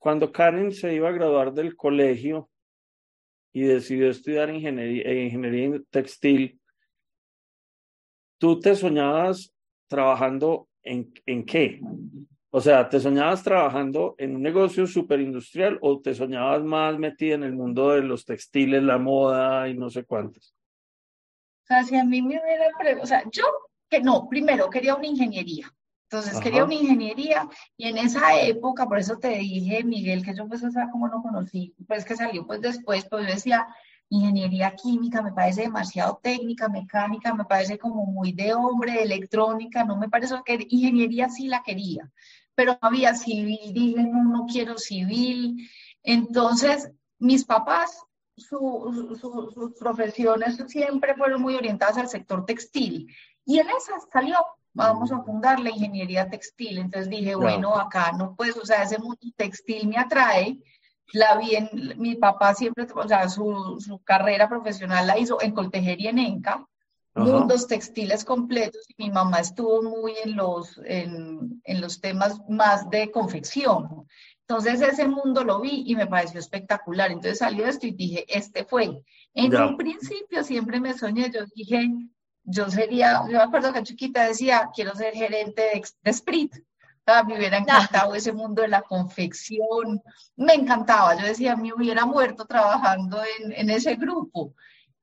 cuando 0.09 0.33
Karen 0.33 0.73
se 0.73 0.95
iba 0.95 1.11
a 1.11 1.13
graduar 1.13 1.53
del 1.53 1.77
colegio 1.77 2.49
y 3.53 3.61
decidió 3.61 4.09
estudiar 4.09 4.49
ingeniería, 4.49 5.13
ingeniería 5.13 5.83
textil, 5.91 6.59
¿tú 8.39 8.59
te 8.59 8.75
soñabas 8.75 9.55
trabajando 9.87 10.67
en, 10.83 11.13
en 11.27 11.45
qué? 11.45 11.83
O 12.49 12.59
sea, 12.59 12.89
¿te 12.89 12.99
soñabas 12.99 13.43
trabajando 13.43 14.15
en 14.17 14.37
un 14.37 14.41
negocio 14.41 14.87
superindustrial 14.87 15.79
o 15.83 16.01
te 16.01 16.15
soñabas 16.15 16.63
más 16.63 16.99
metida 16.99 17.35
en 17.35 17.43
el 17.43 17.53
mundo 17.53 17.91
de 17.91 18.01
los 18.01 18.25
textiles, 18.25 18.83
la 18.83 18.97
moda 18.97 19.69
y 19.69 19.75
no 19.77 19.91
sé 19.91 20.05
cuántos? 20.05 20.57
O 21.65 21.67
sea, 21.67 21.85
si 21.85 21.97
a 21.97 22.05
mí 22.05 22.23
me 22.23 22.41
hubiera, 22.41 23.03
o 23.03 23.05
sea, 23.05 23.25
yo 23.31 23.45
que 23.91 24.01
no, 24.01 24.27
primero 24.27 24.71
quería 24.71 24.95
una 24.95 25.07
ingeniería. 25.07 25.71
Entonces 26.11 26.41
quería 26.41 26.65
una 26.65 26.75
ingeniería 26.75 27.47
y 27.77 27.87
en 27.87 27.99
esa 27.99 28.41
época, 28.41 28.87
por 28.87 28.99
eso 28.99 29.19
te 29.19 29.29
dije, 29.29 29.85
Miguel, 29.85 30.25
que 30.25 30.35
yo 30.35 30.49
pues, 30.49 30.65
o 30.65 30.71
sea, 30.71 30.89
como 30.91 31.07
no 31.07 31.23
conocí, 31.23 31.75
pues 31.87 32.07
que 32.07 32.17
salió 32.17 32.47
pues 32.47 32.63
después, 32.63 33.07
pues 33.11 33.27
yo 33.27 33.35
decía, 33.35 33.67
ingeniería 34.09 34.75
química 34.75 35.21
me 35.21 35.33
parece 35.33 35.63
demasiado 35.63 36.19
técnica, 36.23 36.71
mecánica, 36.71 37.35
me 37.35 37.45
parece 37.45 37.79
como 37.79 38.07
muy 38.07 38.33
de 38.33 38.55
hombre, 38.55 39.03
electrónica, 39.03 39.85
no 39.85 39.99
me 39.99 40.09
parece 40.09 40.35
que 40.47 40.67
ingeniería 40.71 41.29
sí 41.29 41.47
la 41.47 41.63
quería, 41.63 42.11
pero 42.55 42.79
no 42.81 42.89
había 42.89 43.15
civil, 43.15 43.75
dije, 43.75 44.03
no, 44.03 44.25
no 44.25 44.47
quiero 44.47 44.79
civil. 44.79 45.69
Entonces, 46.03 46.91
mis 47.19 47.45
papás, 47.45 48.03
sus 48.35 49.75
profesiones 49.79 50.57
siempre 50.69 51.15
fueron 51.17 51.43
muy 51.43 51.55
orientadas 51.55 51.99
al 51.99 52.09
sector 52.09 52.47
textil 52.47 53.15
y 53.45 53.59
en 53.59 53.69
esa 53.69 53.93
salió 54.11 54.37
vamos 54.73 55.11
a 55.13 55.23
fundar 55.23 55.61
la 55.61 55.71
ingeniería 55.71 56.29
textil. 56.29 56.79
Entonces 56.79 57.09
dije, 57.09 57.35
bueno, 57.35 57.75
acá 57.77 58.13
no 58.13 58.35
puedes, 58.35 58.57
o 58.57 58.65
sea, 58.65 58.83
ese 58.83 58.99
mundo 58.99 59.19
textil 59.37 59.89
me 59.89 59.99
atrae. 59.99 60.59
La 61.13 61.37
vi 61.37 61.57
en, 61.57 61.95
mi 61.97 62.17
papá 62.17 62.55
siempre, 62.55 62.87
o 62.95 63.09
sea, 63.09 63.29
su, 63.29 63.79
su 63.81 63.99
carrera 64.01 64.49
profesional 64.49 65.07
la 65.07 65.19
hizo 65.19 65.41
en 65.41 65.53
Coltejería 65.53 66.11
en 66.11 66.19
Enca, 66.19 66.67
mundos 67.15 67.67
textiles 67.67 68.25
completos, 68.25 68.85
y 68.89 69.05
mi 69.05 69.11
mamá 69.11 69.41
estuvo 69.41 69.83
muy 69.83 70.15
en 70.23 70.37
los, 70.37 70.79
en, 70.85 71.61
en 71.65 71.81
los 71.81 72.01
temas 72.01 72.41
más 72.49 72.89
de 72.91 73.11
confección. 73.11 74.07
Entonces 74.49 74.81
ese 74.81 75.07
mundo 75.07 75.45
lo 75.45 75.61
vi 75.61 75.85
y 75.87 75.95
me 75.95 76.07
pareció 76.07 76.41
espectacular. 76.41 77.11
Entonces 77.11 77.39
salió 77.39 77.67
esto 77.67 77.87
y 77.87 77.91
dije, 77.91 78.25
este 78.29 78.65
fue. 78.65 79.03
En 79.35 79.55
un 79.55 79.77
principio 79.77 80.43
siempre 80.43 80.81
me 80.81 80.97
soñé, 80.97 81.31
yo 81.31 81.41
dije, 81.55 81.87
yo 82.51 82.71
sería, 82.71 83.23
yo 83.27 83.39
me 83.39 83.43
acuerdo 83.43 83.73
que 83.73 83.83
chiquita 83.83 84.27
decía, 84.27 84.71
quiero 84.75 84.95
ser 84.95 85.15
gerente 85.15 85.63
de, 85.63 85.85
de 86.03 86.13
Sprit. 86.13 86.55
me 87.27 87.37
hubiera 87.37 87.59
encantado 87.59 88.15
ese 88.15 88.33
mundo 88.33 88.63
de 88.63 88.69
la 88.69 88.83
confección, 88.83 90.03
me 90.37 90.55
encantaba. 90.55 91.15
Yo 91.17 91.27
decía, 91.27 91.57
me 91.57 91.73
hubiera 91.75 92.07
muerto 92.07 92.47
trabajando 92.47 93.23
en, 93.39 93.53
en 93.53 93.71
ese 93.71 93.97
grupo 93.97 94.55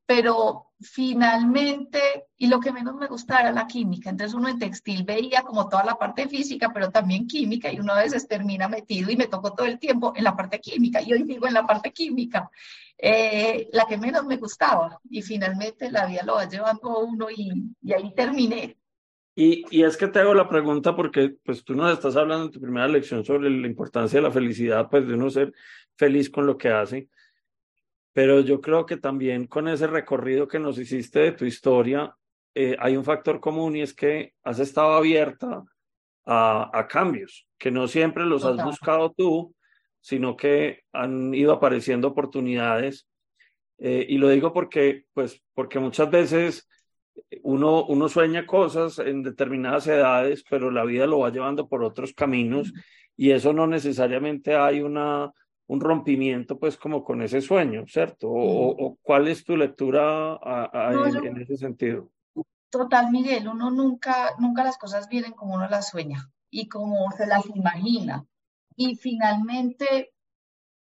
pero 0.06 0.68
finalmente, 0.80 2.00
y 2.38 2.48
lo 2.48 2.60
que 2.60 2.72
menos 2.72 2.96
me 2.96 3.08
gustaba 3.08 3.42
era 3.42 3.52
la 3.52 3.66
química, 3.66 4.10
entonces 4.10 4.36
uno 4.36 4.50
en 4.50 4.60
textil 4.60 5.04
veía 5.04 5.42
como 5.42 5.68
toda 5.68 5.84
la 5.84 5.96
parte 5.96 6.28
física, 6.28 6.72
pero 6.74 6.92
también 6.92 7.28
química, 7.28 7.72
y 7.72 7.80
uno 7.80 7.94
a 7.94 8.04
veces 8.04 8.28
termina 8.28 8.68
metido 8.68 9.10
y 9.10 9.18
me 9.18 9.28
tocó 9.28 9.54
todo 9.54 9.66
el 9.66 9.80
tiempo 9.80 10.14
en 10.16 10.26
la 10.26 10.36
parte 10.36 10.60
química, 10.60 11.02
y 11.02 11.14
hoy 11.14 11.24
digo 11.24 11.48
en 11.48 11.54
la 11.54 11.66
parte 11.66 11.92
química, 11.92 12.50
eh, 12.98 13.68
la 13.72 13.86
que 13.86 13.98
menos 13.98 14.26
me 14.26 14.38
gustaba, 14.38 15.00
y 15.10 15.22
finalmente 15.22 15.92
la 15.92 16.06
vida 16.06 16.24
lo 16.24 16.36
va 16.36 16.48
llevando 16.48 16.92
a 16.92 17.04
uno 17.04 17.28
y, 17.32 17.52
y 17.82 17.94
ahí 17.94 18.14
terminé. 18.14 18.78
Y, 19.38 19.66
y, 19.70 19.84
es 19.84 19.98
que 19.98 20.08
te 20.08 20.20
hago 20.20 20.34
la 20.34 20.48
pregunta 20.48 20.96
porque 20.96 21.36
pues 21.44 21.66
tú 21.66 21.76
nos 21.76 21.92
estás 21.92 22.16
hablando 22.16 22.46
en 22.46 22.52
tu 22.52 22.62
primera 22.62 22.88
lección 22.88 23.26
sobre 23.26 23.50
la 23.50 23.68
importancia 23.68 24.20
de 24.20 24.24
la 24.24 24.32
felicidad, 24.32 24.90
pues 24.90 25.06
de 25.06 25.14
uno 25.14 25.30
ser 25.30 25.54
feliz 25.98 26.30
con 26.30 26.46
lo 26.46 26.58
que 26.58 26.70
hace 26.70 27.10
pero 28.16 28.40
yo 28.40 28.62
creo 28.62 28.86
que 28.86 28.96
también 28.96 29.46
con 29.46 29.68
ese 29.68 29.88
recorrido 29.88 30.48
que 30.48 30.58
nos 30.58 30.80
hiciste 30.80 31.20
de 31.20 31.32
tu 31.34 31.44
historia, 31.44 32.16
eh, 32.54 32.78
hay 32.80 32.96
un 32.96 33.04
factor 33.04 33.42
común 33.42 33.76
y 33.76 33.82
es 33.82 33.94
que 33.94 34.32
has 34.42 34.60
estado 34.60 34.94
abierta 34.94 35.66
a, 36.26 36.72
a 36.72 36.88
cambios, 36.88 37.46
que 37.58 37.72
no 37.72 37.90
siempre 37.90 38.24
los 38.24 38.46
has 38.46 38.64
buscado 38.64 39.12
tú, 39.12 39.54
sino 40.00 40.38
que 40.38 40.84
han 40.94 41.34
ido 41.34 41.52
apareciendo 41.52 42.08
oportunidades. 42.08 43.06
Eh, 43.80 44.06
y 44.08 44.18
lo 44.18 44.30
digo 44.30 44.54
porque, 44.54 45.04
pues, 45.14 45.44
porque 45.54 45.80
muchas 45.80 46.10
veces 46.10 46.70
uno, 47.44 47.84
uno 47.86 48.08
sueña 48.08 48.46
cosas 48.46 48.98
en 49.00 49.24
determinadas 49.24 49.88
edades, 49.88 50.46
pero 50.50 50.72
la 50.72 50.86
vida 50.86 51.06
lo 51.06 51.20
va 51.20 51.32
llevando 51.32 51.68
por 51.68 51.84
otros 51.84 52.14
caminos 52.14 52.72
y 53.18 53.32
eso 53.32 53.52
no 53.52 53.68
necesariamente 53.68 54.56
hay 54.56 54.80
una 54.80 55.34
un 55.68 55.80
rompimiento 55.80 56.60
pues 56.60 56.78
como 56.78 57.04
con 57.04 57.22
ese 57.22 57.42
sueño, 57.42 57.86
¿cierto? 57.88 58.28
O, 58.30 58.98
cuál 59.02 59.28
es 59.28 59.44
tu 59.44 59.58
lectura 59.58 60.40
en, 61.24 61.42
ese 61.42 61.58
sentido? 61.58 62.12
Total, 62.70 63.12
Miguel, 63.12 63.48
uno 63.48 63.72
nunca, 63.72 64.36
nunca 64.38 64.64
las 64.64 64.78
cosas 64.78 65.08
vienen 65.08 65.32
como 65.32 65.56
uno 65.56 65.68
las 65.68 65.90
sueña 65.90 66.30
y 66.50 66.68
como 66.68 67.10
se 67.12 67.26
las 67.26 67.46
imagina. 67.48 68.26
Y 68.76 68.96
finalmente, 68.96 70.14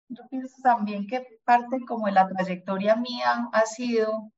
yo 0.08 0.24
pienso 0.28 0.56
también 0.62 1.06
que 1.06 1.26
parte 1.44 1.80
como 1.86 2.06
de 2.06 2.12
la 2.12 2.28
trayectoria 2.28 2.96
mía 2.96 3.48
ha 3.52 3.66
sido 3.66 4.32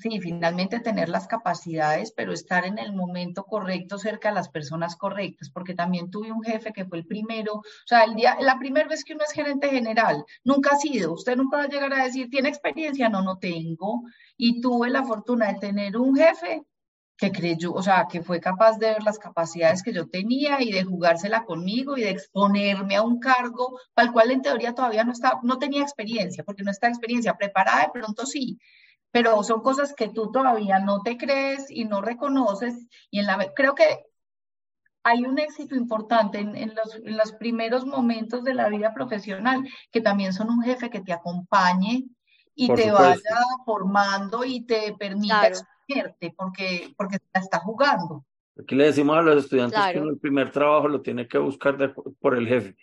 sí, 0.00 0.20
finalmente 0.20 0.80
tener 0.80 1.08
las 1.08 1.26
capacidades, 1.26 2.12
pero 2.12 2.32
estar 2.32 2.66
en 2.66 2.78
el 2.78 2.92
momento 2.92 3.44
correcto 3.44 3.98
cerca 3.98 4.28
de 4.28 4.34
las 4.34 4.48
personas 4.48 4.96
correctas, 4.96 5.50
porque 5.50 5.74
también 5.74 6.10
tuve 6.10 6.32
un 6.32 6.42
jefe 6.42 6.72
que 6.72 6.84
fue 6.84 6.98
el 6.98 7.06
primero, 7.06 7.54
o 7.56 7.62
sea, 7.86 8.04
el 8.04 8.14
día, 8.14 8.36
la 8.40 8.58
primera 8.58 8.88
vez 8.88 9.04
que 9.04 9.14
uno 9.14 9.24
es 9.24 9.32
gerente 9.32 9.68
general, 9.68 10.24
nunca 10.44 10.70
ha 10.74 10.76
sido, 10.78 11.12
usted 11.12 11.36
nunca 11.36 11.58
va 11.58 11.64
a 11.64 11.68
llegar 11.68 11.92
a 11.92 12.04
decir, 12.04 12.28
¿tiene 12.30 12.48
experiencia? 12.48 13.08
No, 13.08 13.22
no 13.22 13.38
tengo. 13.38 14.02
Y 14.36 14.60
tuve 14.60 14.90
la 14.90 15.04
fortuna 15.04 15.52
de 15.52 15.58
tener 15.60 15.96
un 15.96 16.16
jefe 16.16 16.62
que 17.16 17.30
creyó, 17.30 17.72
o 17.72 17.82
sea, 17.82 18.06
que 18.10 18.22
fue 18.22 18.40
capaz 18.40 18.78
de 18.78 18.88
ver 18.88 19.02
las 19.04 19.18
capacidades 19.18 19.82
que 19.82 19.92
yo 19.92 20.08
tenía 20.08 20.60
y 20.60 20.72
de 20.72 20.82
jugársela 20.82 21.44
conmigo 21.44 21.96
y 21.96 22.02
de 22.02 22.10
exponerme 22.10 22.96
a 22.96 23.02
un 23.02 23.20
cargo 23.20 23.78
para 23.94 24.08
el 24.08 24.12
cual 24.12 24.32
en 24.32 24.42
teoría 24.42 24.74
todavía 24.74 25.04
no, 25.04 25.12
estaba, 25.12 25.40
no 25.44 25.58
tenía 25.58 25.82
experiencia, 25.82 26.42
porque 26.42 26.64
no 26.64 26.72
está 26.72 26.88
experiencia 26.88 27.36
preparada, 27.36 27.82
de 27.82 27.92
pronto 27.92 28.26
sí, 28.26 28.58
pero 29.14 29.44
son 29.44 29.60
cosas 29.60 29.94
que 29.94 30.08
tú 30.08 30.32
todavía 30.32 30.80
no 30.80 31.02
te 31.02 31.16
crees 31.16 31.70
y 31.70 31.84
no 31.84 32.02
reconoces 32.02 32.88
y 33.12 33.20
en 33.20 33.26
la 33.26 33.52
creo 33.54 33.76
que 33.76 34.06
hay 35.04 35.22
un 35.22 35.38
éxito 35.38 35.76
importante 35.76 36.40
en, 36.40 36.74
los, 36.74 36.96
en, 36.96 37.16
los, 37.16 37.32
primeros 37.34 37.86
momentos 37.86 38.42
de 38.42 38.54
la 38.54 38.68
vida 38.68 38.92
profesional, 38.92 39.62
que 39.92 40.00
también 40.00 40.32
son 40.32 40.50
un 40.50 40.62
jefe 40.62 40.90
que 40.90 41.00
te 41.00 41.12
acompañe 41.12 42.06
y 42.56 42.74
te 42.74 42.90
vaya 42.90 43.20
formando 43.64 44.44
y 44.44 44.66
te 44.66 44.96
permita 44.98 45.52
porque, 46.36 46.92
porque 46.96 47.18
está 47.34 47.60
jugando. 47.60 48.24
Aquí 48.58 48.74
le 48.74 48.86
decimos 48.86 49.16
a 49.16 49.22
los 49.22 49.44
estudiantes 49.44 49.78
que 49.92 49.98
el 49.98 50.18
primer 50.18 50.50
trabajo 50.50 50.88
lo 50.88 51.02
tiene 51.02 51.28
que 51.28 51.38
buscar 51.38 51.94
por 52.18 52.36
el 52.36 52.48
jefe. 52.48 52.76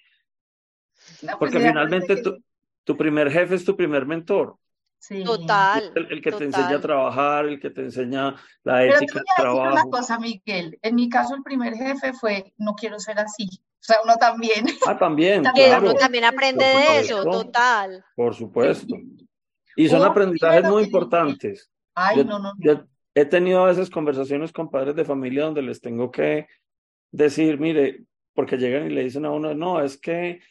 Pues 1.22 1.36
porque 1.38 1.60
finalmente 1.60 2.22
tu, 2.22 2.42
tu, 2.86 2.96
primer 2.96 3.30
jefe 3.30 3.56
es 3.56 3.66
tu 3.66 3.76
primer 3.76 4.06
mentor. 4.06 4.56
Sí. 5.02 5.24
Total. 5.24 5.91
El, 5.95 6.22
que 6.22 6.32
te 6.32 6.43
enseña 6.43 6.76
a 6.76 6.80
trabajar, 6.80 7.45
el 7.47 7.60
que 7.60 7.72
te 7.72 7.82
enseña 7.82 8.36
la 8.64 8.86
ética 8.86 9.16
del 9.16 9.24
trabajo. 9.36 9.74
una 9.74 9.86
cosa, 9.86 10.20
Miguel. 10.20 10.78
En 10.84 10.93
mi 10.93 11.10
caso, 11.10 11.34
el 11.34 11.41
primer 11.41 11.74
jefe 11.74 12.14
fue, 12.14 12.54
no 12.60 12.76
quiero 12.76 12.99
ser 12.99 13.18
así. 13.18 13.49
O 13.52 13.84
sea, 13.84 13.97
uno 14.04 14.16
también. 14.18 14.64
Ah, 14.88 14.95
también. 14.99 15.41
uno 15.82 15.95
también 15.95 16.24
aprende 16.24 16.64
de 16.64 16.99
eso, 16.99 17.24
total. 17.24 18.06
Por 18.16 18.36
supuesto. 18.36 18.95
Y 19.76 19.89
son 19.89 20.04
aprendizajes 20.04 20.66
muy 20.66 20.84
importantes. 20.84 21.72
Ay, 21.95 22.24
no, 22.24 22.38
no. 22.38 22.54
he 23.16 23.26
tenido 23.26 23.64
a 23.64 23.70
veces 23.70 23.89
conversaciones 23.89 24.52
con 24.52 24.70
padres 24.70 24.95
de 24.95 25.04
familia 25.04 25.45
donde 25.45 25.64
les 25.64 25.82
tengo 25.82 26.12
que 26.12 26.45
decir, 27.12 27.60
mire, 27.60 28.06
porque 28.36 28.58
llegan 28.58 28.86
y 28.86 28.93
le 28.93 29.04
dicen 29.04 29.26
a 29.26 29.32
uno, 29.32 29.56
no, 29.56 29.82
es 29.82 29.97
que 29.97 30.41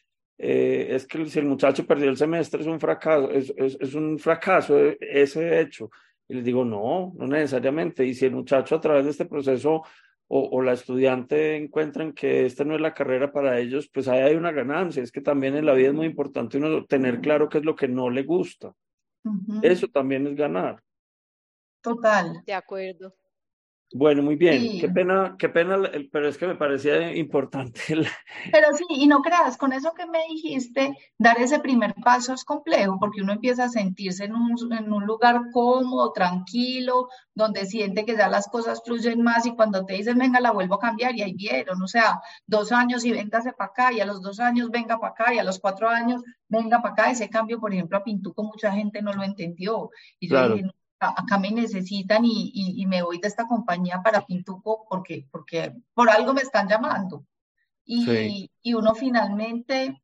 eh, 0.42 0.94
es 0.94 1.06
que 1.06 1.26
si 1.26 1.38
el 1.38 1.44
muchacho 1.44 1.86
perdió 1.86 2.08
el 2.08 2.16
semestre 2.16 2.62
es 2.62 2.66
un 2.66 2.80
fracaso, 2.80 3.30
es, 3.30 3.52
es, 3.58 3.76
es, 3.78 3.94
un 3.94 4.18
fracaso 4.18 4.74
ese 4.98 5.60
hecho. 5.60 5.90
Y 6.26 6.34
les 6.34 6.44
digo, 6.44 6.64
no, 6.64 7.12
no 7.14 7.26
necesariamente. 7.26 8.06
Y 8.06 8.14
si 8.14 8.24
el 8.24 8.32
muchacho 8.32 8.76
a 8.76 8.80
través 8.80 9.04
de 9.04 9.10
este 9.10 9.26
proceso 9.26 9.82
o, 10.28 10.48
o, 10.50 10.62
la 10.62 10.72
estudiante 10.72 11.56
encuentran 11.56 12.14
que 12.14 12.46
esta 12.46 12.64
no 12.64 12.74
es 12.74 12.80
la 12.80 12.94
carrera 12.94 13.30
para 13.30 13.58
ellos, 13.58 13.90
pues 13.92 14.08
ahí 14.08 14.20
hay 14.20 14.34
una 14.34 14.50
ganancia. 14.50 15.02
Es 15.02 15.12
que 15.12 15.20
también 15.20 15.56
en 15.56 15.66
la 15.66 15.74
vida 15.74 15.88
es 15.88 15.94
muy 15.94 16.06
importante 16.06 16.56
uno 16.56 16.86
tener 16.86 17.20
claro 17.20 17.50
qué 17.50 17.58
es 17.58 17.64
lo 17.64 17.76
que 17.76 17.88
no 17.88 18.08
le 18.08 18.22
gusta. 18.22 18.74
Eso 19.60 19.88
también 19.88 20.26
es 20.26 20.36
ganar. 20.36 20.82
Total. 21.82 22.42
De 22.46 22.54
acuerdo. 22.54 23.14
Bueno, 23.92 24.22
muy 24.22 24.36
bien. 24.36 24.78
Qué 24.80 24.88
pena, 24.88 25.34
qué 25.36 25.48
pena, 25.48 25.76
pero 26.12 26.28
es 26.28 26.38
que 26.38 26.46
me 26.46 26.54
parecía 26.54 27.16
importante. 27.16 27.80
Pero 28.52 28.68
sí, 28.76 28.84
y 28.88 29.06
no 29.08 29.20
creas, 29.20 29.56
con 29.56 29.72
eso 29.72 29.92
que 29.94 30.06
me 30.06 30.20
dijiste, 30.28 30.96
dar 31.18 31.38
ese 31.40 31.58
primer 31.58 31.94
paso 31.94 32.32
es 32.32 32.44
complejo, 32.44 32.98
porque 33.00 33.20
uno 33.20 33.32
empieza 33.32 33.64
a 33.64 33.68
sentirse 33.68 34.24
en 34.24 34.34
un, 34.36 34.72
en 34.72 34.92
un 34.92 35.04
lugar 35.04 35.40
cómodo, 35.52 36.12
tranquilo, 36.12 37.08
donde 37.34 37.66
siente 37.66 38.04
que 38.04 38.16
ya 38.16 38.28
las 38.28 38.48
cosas 38.48 38.80
fluyen 38.84 39.22
más 39.22 39.44
y 39.46 39.56
cuando 39.56 39.84
te 39.84 39.94
dicen, 39.94 40.18
venga, 40.18 40.38
la 40.38 40.52
vuelvo 40.52 40.76
a 40.76 40.80
cambiar, 40.80 41.16
y 41.16 41.22
ahí 41.22 41.34
vieron, 41.34 41.82
o 41.82 41.88
sea, 41.88 42.20
dos 42.46 42.70
años 42.70 43.04
y 43.04 43.10
véngase 43.10 43.52
para 43.52 43.70
acá, 43.70 43.92
y 43.92 44.00
a 44.00 44.06
los 44.06 44.22
dos 44.22 44.38
años 44.38 44.70
venga 44.70 44.98
para 44.98 45.12
acá, 45.12 45.34
y 45.34 45.38
a 45.38 45.44
los 45.44 45.58
cuatro 45.58 45.88
años 45.88 46.22
venga 46.48 46.80
para 46.80 46.92
acá. 46.92 47.10
Ese 47.10 47.28
cambio, 47.28 47.58
por 47.58 47.72
ejemplo, 47.72 47.98
a 47.98 48.04
Pintuco 48.04 48.44
mucha 48.44 48.70
gente 48.70 49.02
no 49.02 49.12
lo 49.12 49.24
entendió. 49.24 49.90
Y 50.20 50.28
yo 50.28 50.48
dije, 50.54 50.70
acá 51.00 51.38
me 51.38 51.50
necesitan 51.50 52.24
y, 52.24 52.52
y, 52.54 52.86
me 52.86 53.02
voy 53.02 53.18
de 53.18 53.28
esta 53.28 53.46
compañía 53.46 54.02
para 54.04 54.26
Pintuco 54.26 54.86
porque, 54.88 55.26
porque 55.30 55.74
por 55.94 56.10
algo 56.10 56.34
me 56.34 56.42
están 56.42 56.68
llamando. 56.68 57.24
Y, 57.84 58.50
y 58.62 58.74
uno 58.74 58.94
finalmente, 58.94 60.00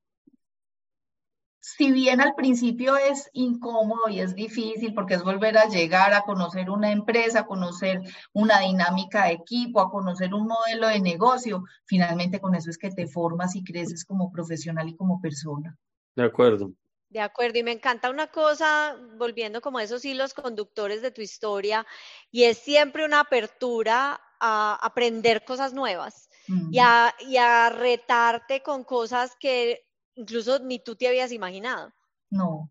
si 1.61 1.93
bien 1.93 2.21
al 2.21 2.35
principio 2.35 2.97
es 2.97 3.29
incómodo 3.35 4.09
y 4.09 4.21
es 4.21 4.35
difícil 4.35 4.95
porque 4.95 5.15
es 5.15 5.23
volver 5.23 5.59
a 5.59 5.69
llegar 5.69 6.15
a 6.15 6.23
conocer 6.23 6.71
una 6.71 6.91
empresa, 6.91 7.41
a 7.41 7.47
conocer 7.47 8.01
una 8.33 8.61
dinámica 8.61 9.27
de 9.27 9.33
equipo, 9.33 9.81
a 9.81 9.91
conocer 9.91 10.33
un 10.33 10.47
modelo 10.49 10.89
de 10.89 11.01
negocio, 11.01 11.63
finalmente 11.85 12.41
con 12.41 12.55
eso 12.55 12.71
es 12.71 12.79
que 12.79 12.91
te 12.91 13.07
formas 13.07 13.55
y 13.55 13.63
creces 13.63 14.05
como 14.05 14.33
profesional 14.33 14.89
y 14.89 14.97
como 14.97 15.21
persona. 15.21 15.77
De 16.17 16.25
acuerdo. 16.25 16.73
De 17.09 17.21
acuerdo, 17.21 17.59
y 17.59 17.63
me 17.63 17.73
encanta 17.73 18.11
una 18.11 18.27
cosa, 18.27 18.97
volviendo 19.17 19.61
como 19.61 19.81
esos 19.81 20.05
hilos 20.05 20.35
conductores 20.35 21.03
de 21.03 21.11
tu 21.11 21.23
historia, 21.23 21.87
y 22.31 22.45
es 22.45 22.59
siempre 22.59 23.05
una 23.05 23.21
apertura 23.21 24.21
a 24.41 24.75
aprender 24.83 25.45
cosas 25.45 25.73
nuevas 25.73 26.29
y, 26.71 26.79
a, 26.79 27.15
y 27.21 27.37
a 27.37 27.71
retarte 27.71 28.63
con 28.63 28.85
cosas 28.85 29.35
que 29.41 29.87
incluso 30.15 30.59
ni 30.59 30.79
tú 30.79 30.97
te 30.97 31.09
habías 31.09 31.33
imaginado. 31.33 31.93
No, 32.29 32.71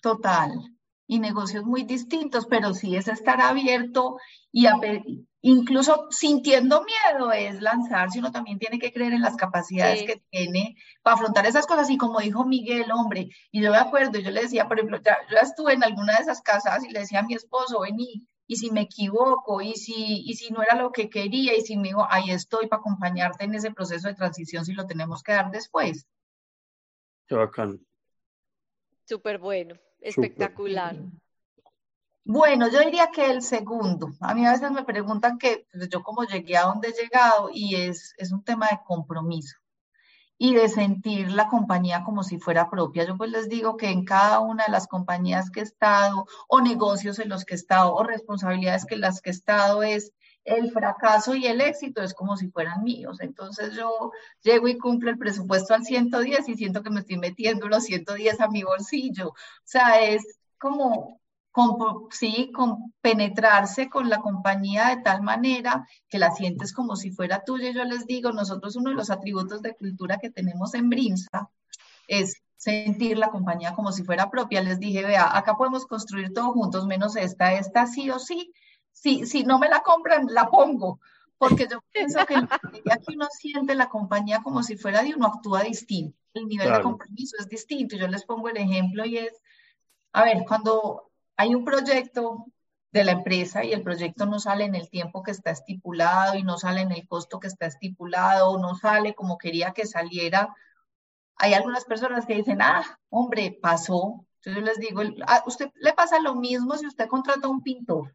total 0.00 0.52
y 1.06 1.18
negocios 1.18 1.64
muy 1.64 1.84
distintos, 1.84 2.46
pero 2.46 2.74
sí 2.74 2.96
es 2.96 3.08
estar 3.08 3.40
abierto 3.40 4.18
y 4.50 4.66
incluso 5.46 6.06
sintiendo 6.10 6.84
miedo 6.84 7.30
es 7.30 7.60
lanzarse, 7.60 8.18
uno 8.18 8.32
también 8.32 8.58
tiene 8.58 8.78
que 8.78 8.94
creer 8.94 9.12
en 9.12 9.20
las 9.20 9.36
capacidades 9.36 10.04
que 10.04 10.22
tiene 10.30 10.74
para 11.02 11.16
afrontar 11.16 11.44
esas 11.44 11.66
cosas 11.66 11.90
y 11.90 11.98
como 11.98 12.20
dijo 12.20 12.46
Miguel, 12.46 12.90
hombre, 12.90 13.28
y 13.50 13.60
yo 13.60 13.70
me 13.70 13.76
acuerdo, 13.76 14.18
yo 14.18 14.30
le 14.30 14.40
decía, 14.40 14.66
por 14.66 14.78
ejemplo, 14.78 14.98
ya, 15.02 15.18
yo 15.30 15.36
estuve 15.36 15.74
en 15.74 15.84
alguna 15.84 16.16
de 16.16 16.22
esas 16.22 16.40
casas 16.40 16.82
y 16.84 16.90
le 16.90 17.00
decía 17.00 17.20
a 17.20 17.24
mi 17.24 17.34
esposo, 17.34 17.80
vení, 17.80 18.26
y 18.46 18.56
si 18.56 18.70
me 18.70 18.80
equivoco, 18.80 19.60
y 19.60 19.74
si, 19.74 20.22
y 20.24 20.32
si 20.32 20.50
no 20.50 20.62
era 20.62 20.76
lo 20.76 20.92
que 20.92 21.10
quería, 21.10 21.54
y 21.54 21.60
si 21.60 21.76
me 21.76 21.88
dijo, 21.88 22.06
ahí 22.08 22.30
estoy 22.30 22.66
para 22.66 22.80
acompañarte 22.80 23.44
en 23.44 23.54
ese 23.54 23.70
proceso 23.70 24.08
de 24.08 24.14
transición 24.14 24.64
si 24.64 24.72
lo 24.72 24.86
tenemos 24.86 25.22
que 25.22 25.32
dar 25.32 25.50
después. 25.50 26.06
Qué 27.26 27.34
bacán. 27.34 27.84
Súper 29.04 29.38
bueno. 29.38 29.74
Espectacular. 30.00 30.96
Bueno, 32.24 32.68
yo 32.68 32.80
diría 32.80 33.08
que 33.12 33.30
el 33.30 33.42
segundo. 33.42 34.08
A 34.20 34.34
mí 34.34 34.46
a 34.46 34.52
veces 34.52 34.70
me 34.70 34.84
preguntan 34.84 35.38
que 35.38 35.66
pues, 35.70 35.88
yo 35.90 36.02
como 36.02 36.24
llegué 36.24 36.56
a 36.56 36.64
donde 36.64 36.88
he 36.88 36.92
llegado 36.92 37.50
y 37.52 37.76
es, 37.76 38.14
es 38.16 38.32
un 38.32 38.42
tema 38.42 38.68
de 38.68 38.80
compromiso 38.86 39.58
y 40.38 40.54
de 40.54 40.68
sentir 40.68 41.30
la 41.30 41.48
compañía 41.48 42.02
como 42.04 42.22
si 42.22 42.38
fuera 42.38 42.70
propia. 42.70 43.04
Yo 43.04 43.16
pues 43.16 43.30
les 43.30 43.48
digo 43.48 43.76
que 43.76 43.90
en 43.90 44.04
cada 44.04 44.40
una 44.40 44.64
de 44.64 44.72
las 44.72 44.86
compañías 44.88 45.50
que 45.50 45.60
he 45.60 45.62
estado 45.62 46.26
o 46.48 46.60
negocios 46.60 47.18
en 47.18 47.28
los 47.28 47.44
que 47.44 47.54
he 47.54 47.56
estado 47.56 47.94
o 47.94 48.02
responsabilidades 48.04 48.86
que 48.86 48.96
las 48.96 49.20
que 49.20 49.30
he 49.30 49.32
estado 49.32 49.82
es 49.82 50.12
el 50.44 50.70
fracaso 50.72 51.34
y 51.34 51.46
el 51.46 51.60
éxito 51.60 52.02
es 52.02 52.14
como 52.14 52.36
si 52.36 52.48
fueran 52.48 52.82
míos. 52.84 53.18
Entonces 53.20 53.74
yo 53.76 54.12
llego 54.42 54.68
y 54.68 54.78
cumplo 54.78 55.10
el 55.10 55.18
presupuesto 55.18 55.74
al 55.74 55.84
110 55.84 56.48
y 56.48 56.54
siento 56.56 56.82
que 56.82 56.90
me 56.90 57.00
estoy 57.00 57.18
metiendo 57.18 57.68
los 57.68 57.84
110 57.84 58.40
a 58.40 58.48
mi 58.48 58.62
bolsillo. 58.62 59.28
O 59.28 59.34
sea, 59.64 60.00
es 60.02 60.38
como, 60.58 61.20
sí, 62.10 62.50
con 62.52 62.92
penetrarse 63.00 63.88
con 63.88 64.08
la 64.08 64.18
compañía 64.18 64.88
de 64.88 65.02
tal 65.02 65.22
manera 65.22 65.86
que 66.08 66.18
la 66.18 66.30
sientes 66.30 66.72
como 66.72 66.96
si 66.96 67.10
fuera 67.10 67.44
tuya. 67.44 67.70
Yo 67.70 67.84
les 67.84 68.06
digo, 68.06 68.32
nosotros 68.32 68.76
uno 68.76 68.90
de 68.90 68.96
los 68.96 69.10
atributos 69.10 69.62
de 69.62 69.74
cultura 69.74 70.18
que 70.18 70.30
tenemos 70.30 70.74
en 70.74 70.88
Brinza 70.88 71.50
es 72.08 72.42
sentir 72.56 73.18
la 73.18 73.28
compañía 73.28 73.74
como 73.74 73.92
si 73.92 74.02
fuera 74.04 74.30
propia. 74.30 74.62
Les 74.62 74.80
dije, 74.80 75.04
vea, 75.04 75.36
acá 75.36 75.56
podemos 75.56 75.86
construir 75.86 76.32
todo 76.32 76.52
juntos, 76.52 76.86
menos 76.86 77.16
esta, 77.16 77.52
esta 77.52 77.86
sí 77.86 78.10
o 78.10 78.18
sí, 78.18 78.52
si, 78.92 79.26
si 79.26 79.44
no 79.44 79.58
me 79.58 79.68
la 79.68 79.82
compran, 79.82 80.26
la 80.30 80.48
pongo, 80.48 81.00
porque 81.36 81.68
yo 81.70 81.80
pienso 81.92 82.24
que 82.26 82.34
ya 82.34 82.96
que 82.96 83.14
uno 83.14 83.26
siente 83.30 83.74
la 83.74 83.88
compañía 83.88 84.42
como 84.42 84.62
si 84.62 84.76
fuera 84.76 85.02
de 85.02 85.14
uno, 85.14 85.26
actúa 85.26 85.62
distinto. 85.62 86.16
El 86.32 86.48
nivel 86.48 86.72
de 86.72 86.80
compromiso 86.80 87.36
es 87.38 87.48
distinto. 87.48 87.96
Yo 87.96 88.08
les 88.08 88.24
pongo 88.24 88.48
el 88.48 88.56
ejemplo 88.56 89.04
y 89.04 89.18
es, 89.18 89.32
a 90.12 90.24
ver, 90.24 90.44
cuando 90.48 91.12
hay 91.36 91.54
un 91.54 91.64
proyecto 91.64 92.46
de 92.92 93.04
la 93.04 93.12
empresa 93.12 93.64
y 93.64 93.72
el 93.72 93.82
proyecto 93.82 94.26
no 94.26 94.38
sale 94.38 94.64
en 94.64 94.74
el 94.74 94.88
tiempo 94.88 95.22
que 95.22 95.32
está 95.32 95.50
estipulado 95.50 96.36
y 96.36 96.44
no 96.44 96.58
sale 96.58 96.82
en 96.82 96.92
el 96.92 97.06
costo 97.08 97.40
que 97.40 97.48
está 97.48 97.66
estipulado 97.66 98.50
o 98.50 98.58
no 98.58 98.76
sale 98.76 99.14
como 99.14 99.36
quería 99.36 99.72
que 99.72 99.86
saliera, 99.86 100.54
hay 101.36 101.54
algunas 101.54 101.84
personas 101.84 102.26
que 102.26 102.36
dicen, 102.36 102.62
ah, 102.62 102.84
hombre, 103.08 103.58
pasó. 103.60 104.24
Entonces 104.36 104.54
yo 104.54 104.60
les 104.60 104.78
digo, 104.78 105.02
a 105.26 105.42
usted 105.46 105.70
le 105.74 105.92
pasa 105.92 106.20
lo 106.20 106.34
mismo 106.34 106.76
si 106.76 106.86
usted 106.86 107.08
contrata 107.08 107.46
a 107.46 107.50
un 107.50 107.62
pintor 107.62 108.14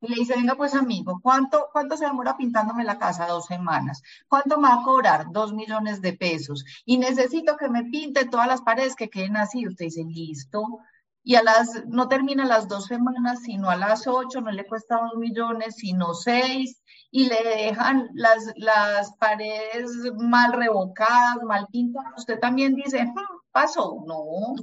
y 0.00 0.08
le 0.08 0.16
dice, 0.16 0.34
venga 0.34 0.56
pues 0.56 0.74
amigo, 0.74 1.20
¿cuánto, 1.22 1.68
¿cuánto 1.72 1.96
se 1.96 2.04
demora 2.04 2.36
pintándome 2.36 2.84
la 2.84 2.98
casa? 2.98 3.26
Dos 3.26 3.46
semanas. 3.46 4.02
¿Cuánto 4.28 4.58
me 4.58 4.68
va 4.68 4.80
a 4.80 4.82
cobrar? 4.82 5.26
Dos 5.30 5.52
millones 5.54 6.02
de 6.02 6.12
pesos. 6.12 6.64
Y 6.84 6.98
necesito 6.98 7.56
que 7.56 7.68
me 7.68 7.84
pinte 7.84 8.26
todas 8.26 8.46
las 8.46 8.62
paredes 8.62 8.94
que 8.94 9.08
queden 9.08 9.36
así. 9.36 9.66
Usted 9.66 9.86
dice, 9.86 10.04
listo. 10.04 10.80
Y 11.28 11.34
a 11.34 11.42
las, 11.42 11.84
no 11.88 12.06
termina 12.06 12.44
las 12.44 12.68
dos 12.68 12.84
semanas, 12.84 13.40
sino 13.42 13.68
a 13.68 13.74
las 13.74 14.06
ocho, 14.06 14.40
no 14.40 14.52
le 14.52 14.64
cuesta 14.64 15.00
dos 15.02 15.18
millones, 15.18 15.74
sino 15.74 16.14
seis. 16.14 16.80
Y 17.10 17.28
le 17.28 17.42
dejan 17.42 18.08
las, 18.14 18.52
las 18.54 19.12
paredes 19.16 19.90
mal 20.18 20.52
revocadas, 20.52 21.42
mal 21.42 21.66
pintadas. 21.72 22.12
Usted 22.16 22.38
también 22.38 22.76
dice, 22.76 23.04
hmm, 23.06 23.40
pasó. 23.50 24.04
No, 24.06 24.54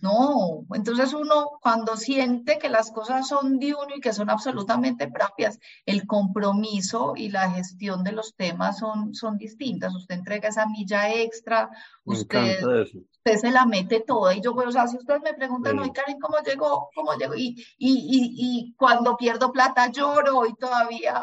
No, 0.00 0.64
entonces 0.72 1.12
uno 1.12 1.58
cuando 1.60 1.96
siente 1.96 2.58
que 2.58 2.70
las 2.70 2.90
cosas 2.90 3.28
son 3.28 3.58
de 3.58 3.74
uno 3.74 3.96
y 3.96 4.00
que 4.00 4.14
son 4.14 4.30
absolutamente 4.30 5.08
propias, 5.08 5.58
el 5.84 6.06
compromiso 6.06 7.12
y 7.16 7.28
la 7.28 7.50
gestión 7.50 8.02
de 8.02 8.12
los 8.12 8.34
temas 8.34 8.78
son, 8.78 9.14
son 9.14 9.36
distintas. 9.36 9.94
Usted 9.94 10.14
entrega 10.14 10.48
esa 10.48 10.66
milla 10.66 11.12
extra, 11.12 11.68
usted, 12.04 12.64
usted 12.64 13.36
se 13.38 13.50
la 13.50 13.66
mete 13.66 14.00
toda. 14.00 14.34
Y 14.34 14.40
yo, 14.40 14.54
pues, 14.54 14.68
o 14.68 14.72
sea, 14.72 14.88
si 14.88 14.96
ustedes 14.96 15.20
me 15.20 15.34
preguntan, 15.34 15.78
hoy 15.78 15.92
Karen, 15.92 16.18
¿cómo 16.18 16.38
llegó? 16.38 16.88
¿Cómo 16.94 17.12
llegó? 17.14 17.34
Y, 17.34 17.62
y, 17.76 17.92
y, 17.92 18.34
y, 18.38 18.74
cuando 18.78 19.18
pierdo 19.18 19.52
plata 19.52 19.90
lloro 19.90 20.46
y 20.46 20.54
todavía 20.54 21.22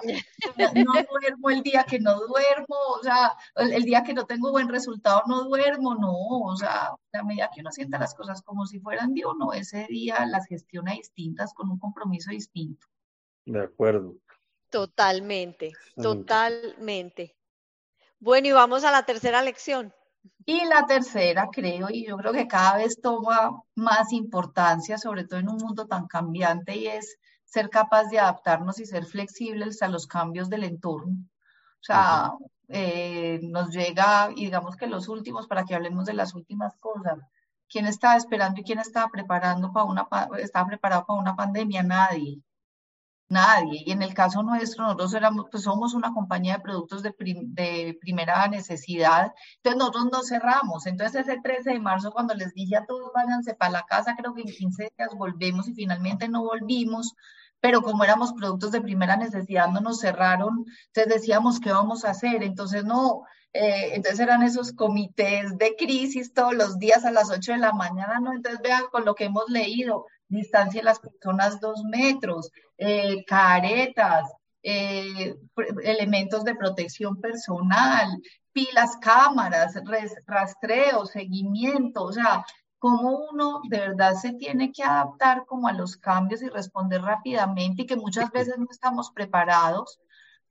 no, 0.75 0.93
duermo 1.11 1.49
el 1.49 1.63
día 1.63 1.83
que 1.83 1.99
no 1.99 2.13
duermo, 2.19 2.75
o 2.99 3.03
sea, 3.03 3.33
el, 3.55 3.73
el, 3.73 3.83
día 3.83 4.03
que 4.03 4.13
no 4.13 4.25
tengo 4.25 4.51
buen 4.51 4.69
resultado 4.69 5.23
no 5.27 5.45
duermo, 5.45 5.95
no, 5.95 6.13
o 6.13 6.55
sea, 6.55 6.91
a 7.13 7.23
medida 7.23 7.49
que 7.53 7.61
uno 7.61 7.71
sienta 7.71 7.97
las 7.97 8.13
cosas 8.13 8.41
como 8.43 8.66
si 8.67 8.79
fueran 8.79 9.13
de 9.13 9.25
uno, 9.25 9.53
ese 9.53 9.87
día 9.89 10.25
las 10.25 10.45
gestiona 10.47 10.93
distintas 10.93 11.53
con 11.53 11.69
un 11.69 11.79
compromiso 11.79 12.31
distinto. 12.31 12.87
De 13.45 13.63
acuerdo. 13.63 14.15
Totalmente, 14.69 15.73
totalmente. 15.95 17.35
Bueno, 18.19 18.47
y 18.47 18.51
vamos 18.51 18.83
a 18.83 18.91
la 18.91 19.03
tercera 19.03 19.41
lección. 19.41 19.93
Y 20.45 20.65
la 20.65 20.85
tercera, 20.85 21.49
creo, 21.51 21.87
y 21.89 22.05
yo 22.05 22.17
creo 22.17 22.33
que 22.33 22.47
cada 22.47 22.77
vez 22.77 22.99
toma 23.01 23.61
más 23.75 24.11
importancia, 24.11 24.97
sobre 24.97 25.25
todo 25.25 25.39
en 25.39 25.49
un 25.49 25.57
mundo 25.57 25.87
tan 25.87 26.07
cambiante, 26.07 26.75
y 26.75 26.87
es 26.87 27.17
ser 27.45 27.69
capaz 27.69 28.05
de 28.05 28.19
adaptarnos 28.19 28.79
y 28.79 28.85
ser 28.85 29.05
flexibles 29.05 29.81
a 29.81 29.87
los 29.87 30.07
cambios 30.07 30.49
del 30.49 30.63
entorno. 30.63 31.13
O 31.79 31.83
sea, 31.83 32.33
eh, 32.67 33.39
nos 33.43 33.69
llega, 33.69 34.29
y 34.35 34.45
digamos 34.45 34.75
que 34.75 34.87
los 34.87 35.07
últimos, 35.07 35.47
para 35.47 35.63
que 35.63 35.75
hablemos 35.75 36.05
de 36.05 36.13
las 36.13 36.33
últimas 36.33 36.75
cosas, 36.77 37.19
¿quién 37.69 37.85
estaba 37.85 38.15
esperando 38.15 38.61
y 38.61 38.63
quién 38.63 38.79
estaba 38.79 39.09
preparando 39.09 39.71
para 39.71 39.85
una, 39.85 40.07
estaba 40.39 40.67
preparado 40.67 41.05
para 41.05 41.19
una 41.19 41.35
pandemia? 41.35 41.83
Nadie 41.83 42.41
nadie. 43.29 43.83
Y 43.85 43.91
en 43.91 44.01
el 44.01 44.13
caso 44.13 44.43
nuestro, 44.43 44.83
nosotros 44.83 45.13
éramos, 45.13 45.45
pues 45.51 45.63
somos 45.63 45.93
una 45.93 46.13
compañía 46.13 46.57
de 46.57 46.63
productos 46.63 47.03
de, 47.03 47.13
de, 47.19 47.97
primera 47.99 48.47
necesidad, 48.47 49.33
entonces 49.57 49.79
nosotros 49.79 50.07
no 50.11 50.23
cerramos. 50.23 50.85
Entonces 50.85 51.27
ese 51.27 51.39
13 51.41 51.71
de 51.71 51.79
marzo, 51.79 52.11
cuando 52.11 52.33
les 52.33 52.53
dije 52.53 52.75
a 52.77 52.85
todos 52.85 53.11
váyanse 53.13 53.53
para 53.55 53.71
la 53.71 53.83
casa, 53.83 54.15
creo 54.17 54.33
que 54.33 54.41
en 54.41 54.47
15 54.47 54.91
días 54.97 55.09
volvemos 55.15 55.67
y 55.67 55.73
finalmente 55.73 56.27
no 56.29 56.43
volvimos, 56.43 57.15
pero 57.59 57.81
como 57.81 58.03
éramos 58.03 58.33
productos 58.33 58.71
de 58.71 58.81
primera 58.81 59.17
necesidad, 59.17 59.69
no 59.69 59.81
nos 59.81 59.99
cerraron, 59.99 60.65
entonces 60.87 61.13
decíamos, 61.13 61.59
¿qué 61.59 61.71
vamos 61.71 62.05
a 62.05 62.11
hacer? 62.11 62.43
Entonces 62.43 62.85
no, 62.85 63.23
eh, 63.59 63.95
entonces 63.95 64.19
eran 64.19 64.43
esos 64.43 64.71
comités 64.71 65.57
de 65.57 65.75
crisis 65.75 66.31
todos 66.31 66.53
los 66.53 66.77
días 66.77 67.05
a 67.05 67.11
las 67.11 67.31
8 67.31 67.53
de 67.53 67.57
la 67.57 67.73
mañana, 67.73 68.19
¿no? 68.19 68.33
Entonces 68.33 68.61
vean 68.61 68.83
con 68.91 69.03
lo 69.03 69.15
que 69.15 69.25
hemos 69.25 69.49
leído, 69.49 70.05
distancia 70.27 70.81
de 70.81 70.85
las 70.85 70.99
personas 70.99 71.59
dos 71.59 71.83
metros, 71.83 72.51
eh, 72.77 73.25
caretas, 73.25 74.31
eh, 74.61 75.35
elementos 75.83 76.43
de 76.43 76.53
protección 76.53 77.19
personal, 77.19 78.21
pilas, 78.53 78.95
cámaras, 79.01 79.73
rastreo, 80.27 81.07
seguimiento, 81.07 82.03
o 82.03 82.13
sea, 82.13 82.45
cómo 82.77 83.27
uno 83.31 83.61
de 83.69 83.79
verdad 83.79 84.13
se 84.13 84.33
tiene 84.33 84.71
que 84.71 84.83
adaptar 84.83 85.45
como 85.47 85.67
a 85.67 85.73
los 85.73 85.97
cambios 85.97 86.43
y 86.43 86.49
responder 86.49 87.01
rápidamente 87.01 87.83
y 87.83 87.85
que 87.87 87.95
muchas 87.95 88.29
veces 88.29 88.59
no 88.59 88.67
estamos 88.69 89.09
preparados, 89.11 89.99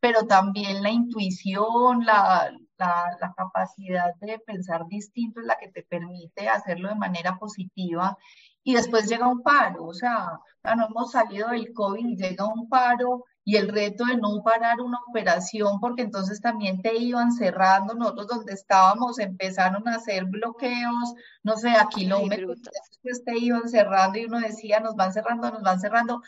pero 0.01 0.27
también 0.27 0.83
la 0.83 0.91
intuición, 0.91 2.05
la, 2.05 2.51
la, 2.79 3.17
la, 3.21 3.33
capacidad 3.35 4.15
de 4.21 4.39
pensar 4.39 4.87
distinto 4.87 5.41
es 5.41 5.47
la 5.47 5.57
que 5.59 5.69
te 5.69 5.83
permite 5.83 6.49
hacerlo 6.49 6.89
de 6.89 6.95
manera 6.95 7.37
positiva 7.39 8.17
y 8.63 8.75
después 8.75 9.09
llega 9.09 9.29
un 9.29 9.43
paro, 9.43 9.85
o 9.85 9.95
sea, 9.95 10.41
no 10.77 10.87
hemos 10.87 11.13
salido 11.13 11.51
del 11.51 11.73
COVID 11.73 12.05
y 12.05 12.17
llega 12.17 12.47
un 12.47 12.69
paro 12.69 13.25
y 13.45 13.55
el 13.55 13.69
reto 13.69 14.05
de 14.07 14.17
no 14.17 14.43
parar 14.43 14.81
una 14.81 14.99
operación, 15.09 15.79
porque 15.79 16.03
entonces 16.03 16.41
también 16.41 16.83
te 16.83 16.97
iban 16.97 17.31
cerrando, 17.31 17.95
nosotros 17.95 18.27
donde 18.27 18.55
estábamos 18.55 19.21
empezaron 19.21 19.87
a 19.87 19.95
hacer 19.95 20.25
bloqueos, 20.25 21.15
no 21.45 21.57
sé, 21.57 21.71
a 21.71 21.87
kilómetros, 21.87 22.59
después 22.61 23.25
te 23.25 23.39
iban 23.39 23.69
cerrando 23.69 24.19
y 24.19 24.25
uno 24.25 24.41
decía, 24.41 24.81
nos 24.81 24.97
van 24.97 25.13
cerrando, 25.13 25.49
nos 25.53 25.63
van 25.63 25.79
cerrando, 25.79 26.23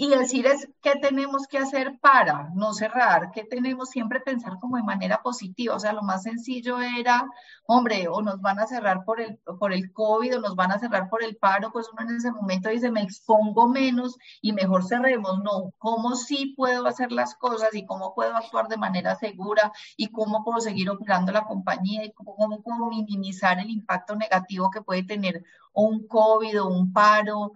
y 0.00 0.08
decir 0.08 0.46
es 0.46 0.66
qué 0.80 0.96
tenemos 0.96 1.46
que 1.46 1.58
hacer 1.58 1.98
para 2.00 2.48
no 2.54 2.72
cerrar, 2.72 3.32
qué 3.32 3.44
tenemos 3.44 3.90
siempre 3.90 4.18
pensar 4.18 4.58
como 4.58 4.78
de 4.78 4.82
manera 4.82 5.20
positiva. 5.22 5.74
O 5.74 5.78
sea, 5.78 5.92
lo 5.92 6.00
más 6.00 6.22
sencillo 6.22 6.80
era, 6.80 7.28
hombre, 7.66 8.08
o 8.08 8.22
nos 8.22 8.40
van 8.40 8.60
a 8.60 8.66
cerrar 8.66 9.04
por 9.04 9.20
el, 9.20 9.36
por 9.58 9.74
el 9.74 9.92
COVID 9.92 10.38
o 10.38 10.40
nos 10.40 10.56
van 10.56 10.72
a 10.72 10.78
cerrar 10.78 11.10
por 11.10 11.22
el 11.22 11.36
paro, 11.36 11.70
pues 11.70 11.86
uno 11.92 12.08
en 12.08 12.16
ese 12.16 12.32
momento 12.32 12.70
dice, 12.70 12.90
me 12.90 13.02
expongo 13.02 13.68
menos 13.68 14.16
y 14.40 14.54
mejor 14.54 14.86
cerremos. 14.86 15.38
No, 15.42 15.74
¿cómo 15.76 16.16
sí 16.16 16.54
puedo 16.56 16.86
hacer 16.86 17.12
las 17.12 17.34
cosas 17.34 17.74
y 17.74 17.84
cómo 17.84 18.14
puedo 18.14 18.34
actuar 18.34 18.68
de 18.68 18.78
manera 18.78 19.16
segura 19.16 19.70
y 19.98 20.06
cómo 20.06 20.42
puedo 20.44 20.62
seguir 20.62 20.88
operando 20.88 21.30
la 21.30 21.44
compañía 21.44 22.06
y 22.06 22.12
cómo, 22.12 22.36
cómo 22.36 22.62
puedo 22.62 22.86
minimizar 22.86 23.58
el 23.58 23.68
impacto 23.68 24.16
negativo 24.16 24.70
que 24.70 24.80
puede 24.80 25.02
tener 25.02 25.44
un 25.74 26.06
COVID 26.06 26.62
o 26.62 26.68
un 26.68 26.90
paro? 26.90 27.52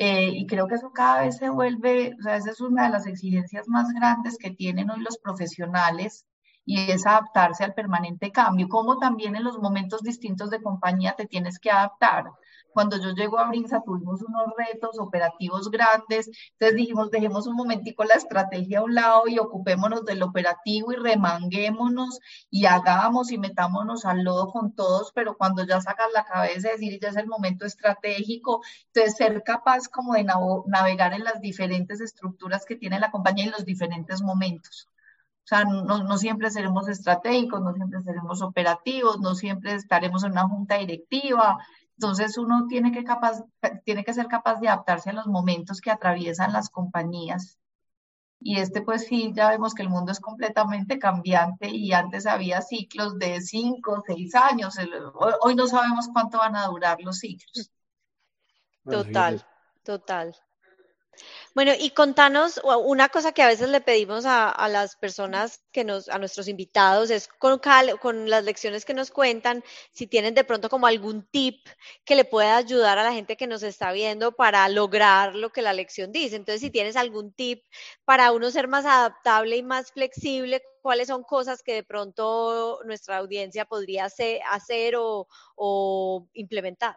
Eh, 0.00 0.30
y 0.32 0.46
creo 0.46 0.68
que 0.68 0.76
eso 0.76 0.92
cada 0.92 1.22
vez 1.22 1.38
se 1.38 1.50
vuelve, 1.50 2.14
o 2.20 2.22
sea, 2.22 2.36
esa 2.36 2.52
es 2.52 2.60
una 2.60 2.84
de 2.84 2.90
las 2.90 3.06
exigencias 3.08 3.66
más 3.66 3.92
grandes 3.92 4.38
que 4.38 4.52
tienen 4.52 4.90
hoy 4.90 5.00
los 5.00 5.18
profesionales 5.18 6.24
y 6.64 6.92
es 6.92 7.04
adaptarse 7.04 7.64
al 7.64 7.74
permanente 7.74 8.30
cambio, 8.30 8.68
como 8.68 8.98
también 8.98 9.34
en 9.34 9.42
los 9.42 9.58
momentos 9.58 10.02
distintos 10.02 10.50
de 10.50 10.62
compañía 10.62 11.16
te 11.16 11.26
tienes 11.26 11.58
que 11.58 11.72
adaptar. 11.72 12.26
Cuando 12.78 12.96
yo 12.96 13.10
llego 13.10 13.40
a 13.40 13.48
Brinza 13.48 13.82
tuvimos 13.84 14.22
unos 14.22 14.54
retos 14.56 15.00
operativos 15.00 15.68
grandes, 15.68 16.30
entonces 16.52 16.76
dijimos, 16.76 17.10
dejemos 17.10 17.48
un 17.48 17.56
momentico 17.56 18.04
la 18.04 18.14
estrategia 18.14 18.78
a 18.78 18.84
un 18.84 18.94
lado 18.94 19.26
y 19.26 19.40
ocupémonos 19.40 20.04
del 20.04 20.22
operativo 20.22 20.92
y 20.92 20.94
remanguémonos 20.94 22.20
y 22.50 22.66
hagamos 22.66 23.32
y 23.32 23.38
metámonos 23.38 24.04
al 24.04 24.22
lodo 24.22 24.52
con 24.52 24.76
todos, 24.76 25.10
pero 25.12 25.36
cuando 25.36 25.66
ya 25.66 25.80
sacas 25.80 26.06
la 26.14 26.24
cabeza, 26.24 26.68
decir, 26.68 27.00
ya 27.02 27.08
es 27.08 27.16
el 27.16 27.26
momento 27.26 27.66
estratégico, 27.66 28.62
entonces 28.94 29.16
ser 29.16 29.42
capaz 29.42 29.88
como 29.88 30.14
de 30.14 30.22
navegar 30.22 31.14
en 31.14 31.24
las 31.24 31.40
diferentes 31.40 32.00
estructuras 32.00 32.64
que 32.64 32.76
tiene 32.76 33.00
la 33.00 33.10
compañía 33.10 33.46
en 33.46 33.50
los 33.50 33.64
diferentes 33.64 34.22
momentos. 34.22 34.88
O 35.42 35.48
sea, 35.48 35.64
no, 35.64 35.82
no, 35.82 36.16
siempre 36.16 36.50
seremos 36.50 36.88
estratégicos, 36.88 37.60
no 37.60 37.72
siempre 37.72 38.02
seremos 38.02 38.40
operativos, 38.40 39.18
no 39.18 39.34
siempre 39.34 39.72
estaremos 39.72 40.22
en 40.22 40.32
una 40.32 40.46
junta 40.46 40.76
directiva, 40.76 41.58
entonces 41.98 42.38
uno 42.38 42.68
tiene 42.68 42.92
que, 42.92 43.02
capaz, 43.02 43.42
tiene 43.84 44.04
que 44.04 44.14
ser 44.14 44.28
capaz 44.28 44.60
de 44.60 44.68
adaptarse 44.68 45.10
a 45.10 45.14
los 45.14 45.26
momentos 45.26 45.80
que 45.80 45.90
atraviesan 45.90 46.52
las 46.52 46.70
compañías. 46.70 47.58
Y 48.38 48.60
este 48.60 48.82
pues 48.82 49.06
sí, 49.08 49.32
ya 49.34 49.48
vemos 49.48 49.74
que 49.74 49.82
el 49.82 49.88
mundo 49.88 50.12
es 50.12 50.20
completamente 50.20 51.00
cambiante 51.00 51.68
y 51.68 51.92
antes 51.92 52.26
había 52.26 52.60
ciclos 52.60 53.18
de 53.18 53.40
cinco, 53.40 54.00
seis 54.06 54.36
años. 54.36 54.76
Hoy 55.40 55.56
no 55.56 55.66
sabemos 55.66 56.08
cuánto 56.12 56.38
van 56.38 56.54
a 56.54 56.66
durar 56.66 56.98
los 57.00 57.18
ciclos. 57.18 57.72
Total, 58.84 59.44
total. 59.82 60.36
Bueno, 61.58 61.72
y 61.76 61.90
contanos 61.90 62.60
una 62.62 63.08
cosa 63.08 63.32
que 63.32 63.42
a 63.42 63.48
veces 63.48 63.68
le 63.70 63.80
pedimos 63.80 64.24
a, 64.26 64.68
las 64.68 64.94
personas 64.94 65.60
que 65.72 65.82
nos, 65.82 66.08
a 66.08 66.16
nuestros 66.20 66.46
invitados, 66.46 67.10
es 67.10 67.26
con, 67.26 67.60
con 68.00 68.30
las 68.30 68.44
lecciones 68.44 68.84
que 68.84 68.94
nos 68.94 69.10
cuentan, 69.10 69.64
si 69.90 70.06
tienen 70.06 70.34
de 70.34 70.44
pronto 70.44 70.68
como 70.68 70.86
algún 70.86 71.26
tip 71.26 71.66
que 72.04 72.14
le 72.14 72.24
pueda 72.24 72.58
ayudar 72.58 72.96
a 72.98 73.02
la 73.02 73.12
gente 73.12 73.36
que 73.36 73.48
nos 73.48 73.64
está 73.64 73.90
viendo 73.90 74.30
para 74.30 74.68
lograr 74.68 75.34
lo 75.34 75.50
que 75.50 75.62
la 75.62 75.72
lección 75.72 76.12
dice. 76.12 76.36
Entonces, 76.36 76.60
si 76.60 76.70
tienes 76.70 76.94
algún 76.94 77.32
tip 77.32 77.64
para 78.04 78.30
uno 78.30 78.52
ser 78.52 78.68
más 78.68 78.86
adaptable 78.86 79.56
y 79.56 79.64
más 79.64 79.90
flexible, 79.90 80.62
¿cuáles 80.80 81.08
son 81.08 81.24
cosas 81.24 81.64
que 81.64 81.74
de 81.74 81.82
pronto 81.82 82.78
nuestra 82.84 83.16
audiencia 83.16 83.64
podría 83.64 84.04
hacer, 84.04 84.42
hacer 84.48 84.94
o 84.96 86.28
implementar? 86.34 86.96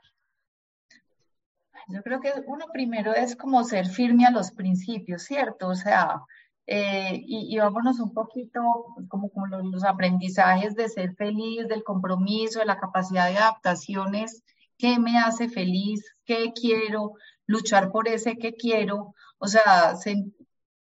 Yo 1.87 2.01
creo 2.03 2.19
que 2.19 2.31
uno 2.47 2.65
primero 2.71 3.13
es 3.13 3.35
como 3.35 3.63
ser 3.63 3.87
firme 3.87 4.25
a 4.25 4.31
los 4.31 4.51
principios, 4.51 5.23
¿cierto? 5.23 5.69
O 5.69 5.75
sea, 5.75 6.21
eh, 6.67 7.21
y, 7.25 7.57
vámonos 7.57 7.99
un 7.99 8.13
poquito 8.13 8.61
como, 9.09 9.29
los, 9.47 9.83
aprendizajes 9.83 10.75
de 10.75 10.89
ser 10.89 11.15
feliz, 11.15 11.67
del 11.67 11.83
compromiso, 11.83 12.59
de 12.59 12.65
la 12.65 12.79
capacidad 12.79 13.29
de 13.29 13.37
adaptaciones, 13.37 14.43
qué 14.77 14.99
me 14.99 15.17
hace 15.19 15.49
feliz, 15.49 16.05
qué 16.25 16.53
quiero, 16.53 17.13
luchar 17.45 17.91
por 17.91 18.07
ese 18.07 18.37
que 18.37 18.53
quiero, 18.53 19.13
o 19.37 19.47
sea, 19.47 19.95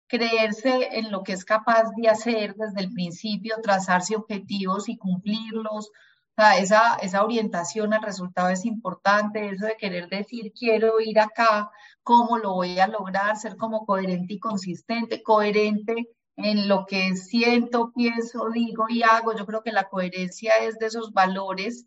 creerse 0.06 0.98
en 0.98 1.10
lo 1.10 1.22
que 1.22 1.32
es 1.32 1.44
capaz 1.44 1.90
de 1.96 2.08
hacer 2.08 2.54
desde 2.54 2.80
el 2.80 2.92
principio, 2.92 3.56
trazarse 3.62 4.14
objetivos 4.14 4.88
y 4.88 4.96
cumplirlos, 4.98 5.90
esa, 6.36 6.96
esa 6.96 7.24
orientación 7.24 7.92
al 7.94 8.02
resultado 8.02 8.48
es 8.48 8.64
importante, 8.64 9.48
eso 9.50 9.66
de 9.66 9.76
querer 9.76 10.08
decir 10.08 10.52
quiero 10.58 11.00
ir 11.00 11.20
acá, 11.20 11.70
cómo 12.02 12.38
lo 12.38 12.54
voy 12.54 12.78
a 12.78 12.86
lograr, 12.86 13.36
ser 13.36 13.56
como 13.56 13.86
coherente 13.86 14.34
y 14.34 14.38
consistente, 14.38 15.22
coherente 15.22 16.08
en 16.36 16.68
lo 16.68 16.86
que 16.86 17.14
siento, 17.16 17.92
pienso, 17.94 18.48
digo 18.50 18.86
y 18.88 19.02
hago. 19.02 19.36
Yo 19.36 19.46
creo 19.46 19.62
que 19.62 19.72
la 19.72 19.88
coherencia 19.88 20.56
es 20.58 20.78
de 20.78 20.86
esos 20.86 21.12
valores 21.12 21.86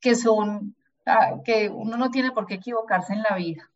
que 0.00 0.14
son 0.14 0.76
que 1.44 1.68
uno 1.68 1.96
no 1.96 2.10
tiene 2.10 2.32
por 2.32 2.46
qué 2.46 2.54
equivocarse 2.54 3.12
en 3.12 3.22
la 3.22 3.36
vida. 3.36 3.70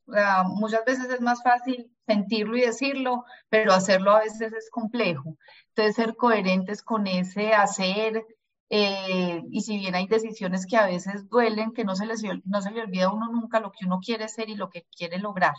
muchas 0.47 0.85
veces 0.85 1.09
es 1.11 1.21
más 1.21 1.43
fácil 1.43 1.91
sentirlo 2.07 2.57
y 2.57 2.63
decirlo, 2.63 3.25
pero 3.49 3.73
hacerlo 3.73 4.11
a 4.11 4.21
veces 4.21 4.53
es 4.53 4.69
complejo. 4.71 5.37
Entonces, 5.69 5.95
ser 5.95 6.17
coherentes 6.17 6.83
con 6.83 7.07
ese 7.07 7.53
hacer, 7.53 8.25
eh, 8.71 9.43
y 9.51 9.61
si 9.63 9.79
bien 9.79 9.97
hay 9.97 10.07
decisiones 10.07 10.65
que 10.65 10.77
a 10.77 10.87
veces 10.87 11.29
duelen, 11.29 11.73
que 11.73 11.85
no 11.85 11.97
se, 11.97 12.07
les, 12.07 12.23
no 12.45 12.63
se 12.63 12.71
le 12.71 12.83
olvida 12.83 13.07
a 13.07 13.13
uno 13.13 13.29
nunca 13.31 13.61
lo 13.61 13.73
que 13.73 13.85
uno 13.85 13.99
quiere 13.99 14.29
ser 14.29 14.49
y 14.49 14.55
lo 14.55 14.71
que 14.71 14.87
quiere 14.97 15.19
lograr. 15.19 15.55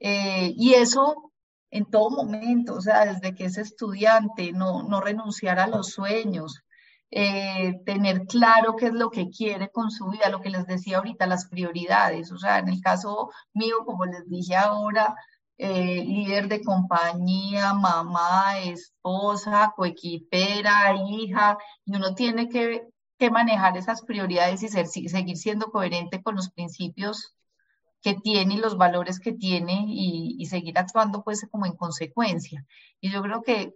Eh, 0.00 0.52
y 0.56 0.74
eso 0.74 1.32
en 1.70 1.86
todo 1.86 2.10
momento, 2.10 2.74
o 2.74 2.80
sea, 2.80 3.04
desde 3.04 3.34
que 3.34 3.44
es 3.44 3.58
estudiante, 3.58 4.52
no, 4.52 4.82
no 4.82 5.00
renunciar 5.00 5.60
a 5.60 5.66
los 5.68 5.90
sueños, 5.90 6.64
eh, 7.10 7.80
tener 7.86 8.26
claro 8.26 8.76
qué 8.76 8.86
es 8.86 8.92
lo 8.92 9.10
que 9.10 9.30
quiere 9.30 9.70
con 9.70 9.90
su 9.90 10.08
vida, 10.08 10.28
lo 10.28 10.40
que 10.40 10.50
les 10.50 10.66
decía 10.66 10.98
ahorita, 10.98 11.26
las 11.26 11.46
prioridades. 11.46 12.32
O 12.32 12.38
sea, 12.38 12.58
en 12.58 12.68
el 12.68 12.80
caso 12.80 13.30
mío, 13.54 13.84
como 13.84 14.04
les 14.06 14.28
dije 14.28 14.56
ahora, 14.56 15.14
eh, 15.58 16.04
líder 16.04 16.48
de 16.48 16.62
compañía, 16.62 17.74
mamá, 17.74 18.60
esposa, 18.60 19.72
coequipera, 19.76 20.94
hija, 21.08 21.58
y 21.84 21.96
uno 21.96 22.14
tiene 22.14 22.48
que, 22.48 22.88
que 23.18 23.30
manejar 23.30 23.76
esas 23.76 24.02
prioridades 24.02 24.62
y 24.62 24.68
ser, 24.68 24.86
seguir 24.86 25.36
siendo 25.36 25.70
coherente 25.70 26.22
con 26.22 26.36
los 26.36 26.50
principios 26.50 27.34
que 28.00 28.14
tiene 28.14 28.54
y 28.54 28.58
los 28.58 28.76
valores 28.76 29.18
que 29.18 29.32
tiene 29.32 29.84
y, 29.88 30.36
y, 30.38 30.46
seguir 30.46 30.78
actuando 30.78 31.24
pues 31.24 31.46
como 31.50 31.66
en 31.66 31.76
consecuencia. 31.76 32.64
Y 33.00 33.10
yo 33.10 33.20
creo 33.22 33.42
que 33.42 33.74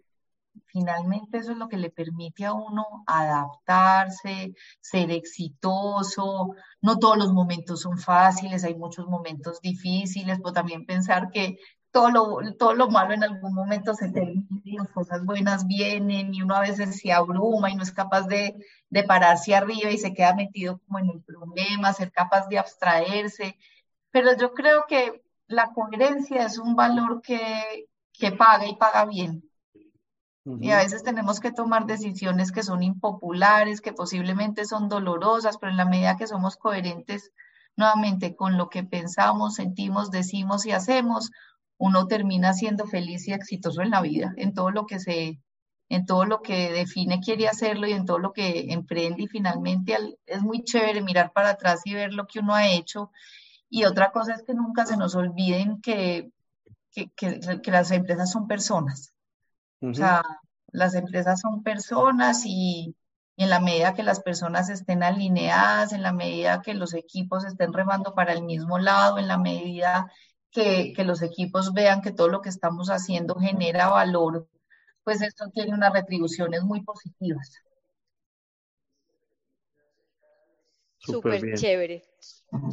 finalmente 0.67 1.39
eso 1.39 1.53
es 1.53 1.59
lo 1.59 1.69
que 1.69 1.77
le 1.77 1.91
permite 1.91 2.45
a 2.45 2.55
uno 2.55 3.05
adaptarse, 3.07 4.55
ser 4.81 5.11
exitoso. 5.11 6.55
No 6.81 6.99
todos 6.99 7.19
los 7.19 7.33
momentos 7.33 7.83
son 7.83 7.99
fáciles, 7.99 8.65
hay 8.65 8.75
muchos 8.75 9.07
momentos 9.07 9.61
difíciles, 9.61 10.39
pero 10.39 10.53
también 10.53 10.87
pensar 10.87 11.31
que 11.31 11.59
todo 11.91 12.11
lo, 12.11 12.55
todo 12.59 12.75
lo 12.75 12.89
malo 12.89 13.13
en 13.13 13.23
algún 13.23 13.55
momento 13.55 13.95
se 13.95 14.11
termina 14.11 14.47
y 14.65 14.79
las 14.79 14.89
cosas 14.89 15.25
buenas 15.25 15.67
vienen 15.67 16.35
y 16.35 16.43
uno 16.43 16.57
a 16.57 16.61
veces 16.63 16.99
se 16.99 17.13
abruma 17.13 17.71
y 17.71 17.77
no 17.77 17.83
es 17.83 17.93
capaz 17.93 18.23
de, 18.27 18.57
de 18.89 19.05
pararse 19.05 19.55
arriba 19.55 19.91
y 19.91 19.99
se 19.99 20.15
queda 20.15 20.35
metido 20.35 20.79
como 20.79 20.99
en 20.99 21.11
el 21.11 21.23
problema, 21.23 21.93
ser 21.93 22.11
capaz 22.11 22.49
de 22.49 22.59
abstraerse. 22.59 23.59
Pero 24.11 24.37
yo 24.39 24.55
creo 24.55 24.87
que 24.89 25.23
la 25.47 25.73
coherencia 25.73 26.47
es 26.47 26.59
un 26.59 26.75
valor 26.75 27.21
que, 27.23 27.87
que 28.13 28.33
paga 28.33 28.67
y 28.67 28.77
paga 28.77 29.05
bien. 29.05 29.43
Y 30.45 30.73
a 30.73 30.79
veces 30.79 31.05
tenemos 31.05 31.39
que 31.39 31.53
tomar 31.53 31.87
decisiones 31.87 32.51
que 32.51 32.65
son 32.65 32.83
impopulares, 32.83 33.81
que 33.81 33.93
posiblemente 33.93 34.65
son 34.65 34.89
dolorosas, 34.89 35.57
pero 35.57 35.71
en 35.71 35.77
la 35.77 35.85
medida 35.85 36.17
que 36.17 36.27
somos 36.27 36.57
coherentes 36.57 37.31
nuevamente 37.77 38.35
con 38.35 38.59
lo 38.59 38.69
que 38.69 38.83
pensamos, 38.83 39.55
sentimos, 39.55 40.11
decimos 40.11 40.67
y 40.67 40.73
hacemos, 40.73 41.31
uno 41.79 42.09
termina 42.09 42.55
siendo 42.55 42.87
feliz 42.87 43.29
y 43.29 43.33
exitoso 43.33 43.83
en 43.83 43.91
la 43.91 44.03
vida, 44.03 44.35
en 44.37 44.53
todo 44.53 44.73
lo 44.73 44.85
que 44.85 44.99
se, 44.99 45.41
en 45.89 46.07
todo 46.07 46.25
lo 46.25 46.43
que 46.43 46.73
define 46.73 47.21
quiere 47.21 47.47
hacerlo 47.47 47.87
y 47.87 47.93
en 47.93 48.05
todo 48.05 48.19
lo 48.19 48.33
que 48.33 48.73
emprende 48.73 49.23
y 49.23 49.29
finalmente 49.29 49.97
es 50.27 50.43
muy 50.43 50.65
chévere 50.65 51.03
mirar 51.03 51.33
para 51.33 51.51
atrás 51.51 51.83
y 51.85 51.95
ver 51.95 52.13
lo 52.13 52.27
que 52.27 52.41
uno 52.41 52.55
ha 52.55 52.67
hecho. 52.67 53.13
Y 53.71 53.85
otra 53.85 54.11
cosa 54.11 54.35
es 54.35 54.43
que 54.43 54.55
nunca 54.55 54.87
se 54.87 54.97
nos 54.97 55.15
olviden 55.15 55.81
que, 55.81 56.31
que, 56.91 57.11
que 57.15 57.71
las 57.71 57.91
empresas 57.93 58.33
son 58.33 58.49
personas 58.49 59.13
o 59.83 59.95
sea, 59.95 60.23
las 60.69 60.95
empresas 60.95 61.41
son 61.41 61.63
personas 61.63 62.43
y, 62.47 62.97
en 63.37 63.51
la 63.51 63.61
medida 63.61 63.95
que 63.95 64.03
las 64.03 64.21
personas 64.21 64.69
estén 64.69 65.03
alineadas, 65.03 65.93
en 65.93 66.03
la 66.03 66.13
medida 66.13 66.63
que 66.63 66.75
los 66.75 66.95
equipos 66.95 67.45
estén 67.45 67.73
remando 67.73 68.15
para 68.15 68.33
el 68.33 68.43
mismo 68.43 68.79
lado, 68.79 69.19
en 69.19 69.29
la 69.29 69.39
medida 69.39 70.11
que, 70.51 70.93
que, 70.95 71.05
los 71.05 71.23
equipos 71.23 71.73
vean 71.73 72.03
que 72.03 72.13
todo 72.13 72.29
lo 72.29 72.43
que 72.43 72.51
estamos 72.51 72.89
haciendo 72.89 73.35
genera 73.37 73.89
valor, 73.89 74.49
pues 75.03 75.23
esto 75.23 75.49
tiene 75.53 75.75
unas 75.75 75.93
retribuciones 75.93 76.63
muy 76.63 76.83
positivas. 76.83 77.51
Súper 80.99 81.55
chévere, 81.55 82.05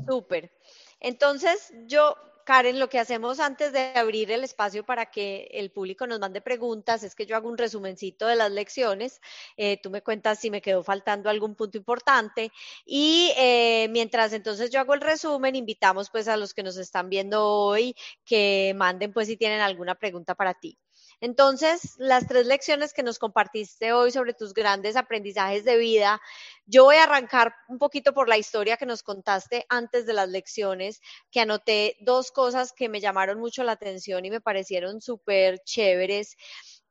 súper. 0.08 0.52
Entonces, 1.00 1.74
yo 1.88 2.16
Karen, 2.50 2.80
lo 2.80 2.90
que 2.90 2.98
hacemos 2.98 3.40
antes 3.40 3.72
de 3.74 3.94
abrir 3.94 4.32
el 4.32 4.44
espacio 4.44 4.84
para 4.84 5.06
que 5.12 5.48
el 5.52 5.70
público 5.70 6.08
nos 6.08 6.20
mande 6.20 6.42
preguntas 6.42 7.04
es 7.04 7.14
que 7.14 7.28
yo 7.28 7.36
hago 7.36 7.48
un 7.48 7.60
resumencito 7.60 8.26
de 8.26 8.36
las 8.36 8.52
lecciones. 8.52 9.22
Eh, 9.56 9.80
tú 9.84 9.92
me 9.92 10.02
cuentas 10.02 10.40
si 10.40 10.50
me 10.50 10.60
quedó 10.60 10.84
faltando 10.84 11.30
algún 11.30 11.54
punto 11.54 11.78
importante. 11.78 12.52
Y 12.88 13.32
eh, 13.38 13.88
mientras 13.92 14.34
entonces 14.34 14.72
yo 14.72 14.80
hago 14.80 14.96
el 14.96 15.02
resumen, 15.02 15.56
invitamos 15.56 16.10
pues 16.10 16.28
a 16.28 16.38
los 16.38 16.56
que 16.56 16.64
nos 16.64 16.78
están 16.78 17.08
viendo 17.08 17.46
hoy 17.46 17.96
que 18.26 18.74
manden 18.76 19.14
pues 19.14 19.28
si 19.28 19.38
tienen 19.38 19.62
alguna 19.62 19.94
pregunta 19.94 20.34
para 20.34 20.56
ti. 20.56 20.76
Entonces, 21.22 21.96
las 21.98 22.28
tres 22.28 22.48
lecciones 22.48 22.94
que 22.94 23.04
nos 23.04 23.20
compartiste 23.20 23.92
hoy 23.92 24.12
sobre 24.12 24.34
tus 24.34 24.54
grandes 24.54 24.96
aprendizajes 24.96 25.66
de 25.66 25.78
vida, 25.78 26.22
yo 26.66 26.86
voy 26.86 26.96
a 26.96 27.04
arrancar 27.04 27.54
un 27.68 27.78
poquito 27.78 28.14
por 28.14 28.30
la 28.30 28.38
historia 28.38 28.78
que 28.78 28.86
nos 28.86 29.04
contaste 29.04 29.66
antes 29.68 30.06
de 30.06 30.14
las 30.14 30.30
lecciones, 30.30 31.02
que 31.30 31.42
anoté 31.42 31.98
dos 32.00 32.32
cosas 32.32 32.72
que 32.72 32.88
me 32.88 33.02
llamaron 33.02 33.40
mucho 33.40 33.64
la 33.64 33.74
atención 33.74 34.24
y 34.24 34.30
me 34.30 34.40
parecieron 34.40 35.02
súper 35.02 35.60
chéveres. 35.66 36.38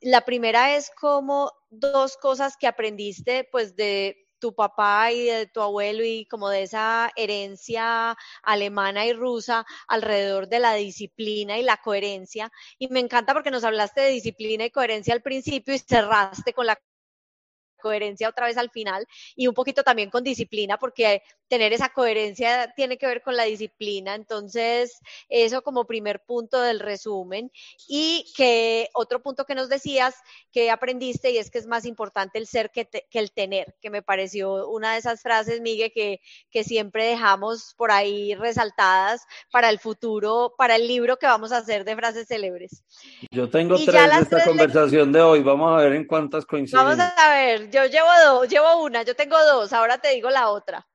La 0.01 0.21
primera 0.27 0.77
es 0.77 0.91
como 1.01 1.51
dos 1.71 2.17
cosas 2.19 2.57
que 2.57 2.67
aprendiste 2.67 3.49
pues 3.51 3.77
de 3.77 4.28
tu 4.39 4.55
papá 4.55 5.13
y 5.13 5.25
de 5.25 5.47
tu 5.47 5.61
abuelo 5.61 6.05
y 6.05 6.27
como 6.27 6.49
de 6.49 6.63
esa 6.63 7.11
herencia 7.17 8.17
alemana 8.43 9.07
y 9.07 9.13
rusa 9.13 9.67
alrededor 9.87 10.49
de 10.49 10.61
la 10.61 10.75
disciplina 10.75 11.59
y 11.59 11.63
la 11.63 11.77
coherencia. 11.79 12.51
Y 12.79 12.89
me 12.89 13.01
encanta 13.01 13.35
porque 13.35 13.51
nos 13.51 13.65
hablaste 13.65 14.01
de 14.01 14.11
disciplina 14.11 14.65
y 14.65 14.71
coherencia 14.71 15.15
al 15.15 15.23
principio 15.23 15.75
y 15.75 15.79
cerraste 15.79 16.53
con 16.53 16.67
la 16.67 16.79
coherencia 17.79 18.29
otra 18.29 18.47
vez 18.47 18.57
al 18.57 18.71
final 18.71 19.07
y 19.35 19.47
un 19.47 19.55
poquito 19.55 19.83
también 19.83 20.11
con 20.11 20.23
disciplina, 20.23 20.79
porque 20.79 21.23
tener 21.49 21.73
esa 21.73 21.89
coherencia 21.89 22.73
tiene 22.77 22.99
que 22.99 23.07
ver 23.07 23.23
con 23.23 23.37
la 23.37 23.45
disciplina. 23.45 24.15
Entonces, 24.15 25.01
eso 25.29 25.63
como 25.63 25.87
primer 25.87 26.21
punto 26.21 26.61
del 26.61 26.81
resumen. 26.81 27.51
Y 27.89 28.27
que 28.37 28.89
otro 28.95 29.23
punto 29.23 29.45
que 29.45 29.55
nos 29.55 29.69
decías 29.69 30.15
que 30.53 30.71
aprendiste 30.71 31.31
y 31.31 31.39
es 31.39 31.51
que 31.51 31.59
es 31.59 31.67
más 31.67 31.85
importante 31.87 32.39
el 32.39 32.47
ser 32.47 32.71
que, 32.71 32.89
el 33.13 33.33
tener, 33.33 33.75
que 33.81 33.91
me 33.91 34.03
pareció 34.03 34.69
una 34.69 34.93
de 34.93 34.99
esas 34.99 35.23
frases, 35.23 35.61
Miguel, 35.61 35.93
que, 35.95 36.21
que 36.51 36.65
siempre 36.65 37.07
dejamos 37.07 37.75
por 37.77 37.91
ahí 37.91 38.35
resaltadas 38.35 39.25
para 39.51 39.71
el 39.71 39.79
futuro, 39.79 40.55
para 40.57 40.77
el 40.77 40.87
libro 40.87 41.17
que 41.17 41.27
vamos 41.27 41.53
a 41.53 41.59
hacer 41.59 41.85
de 41.85 41.97
frases 41.97 42.29
célebres. 42.29 42.85
Yo 43.31 43.49
tengo 43.49 43.77
tres 43.77 43.87
de 43.87 44.21
esta 44.21 44.45
conversación 44.45 45.13
de 45.13 45.21
hoy, 45.21 45.43
vamos 45.43 45.73
a 45.73 45.83
ver 45.83 45.95
en 45.95 46.07
cuántas 46.07 46.45
coinciden. 46.45 46.85
Vamos 46.85 46.99
a 46.99 47.31
ver, 47.31 47.68
yo 47.71 47.87
llevo 47.87 48.09
dos, 48.25 48.49
llevo 48.49 48.83
una, 48.83 49.03
yo 49.03 49.15
tengo 49.15 49.37
dos, 49.45 49.73
ahora 49.73 49.99
te 49.99 50.09
digo 50.11 50.31
la 50.31 50.51
otra. 50.51 50.87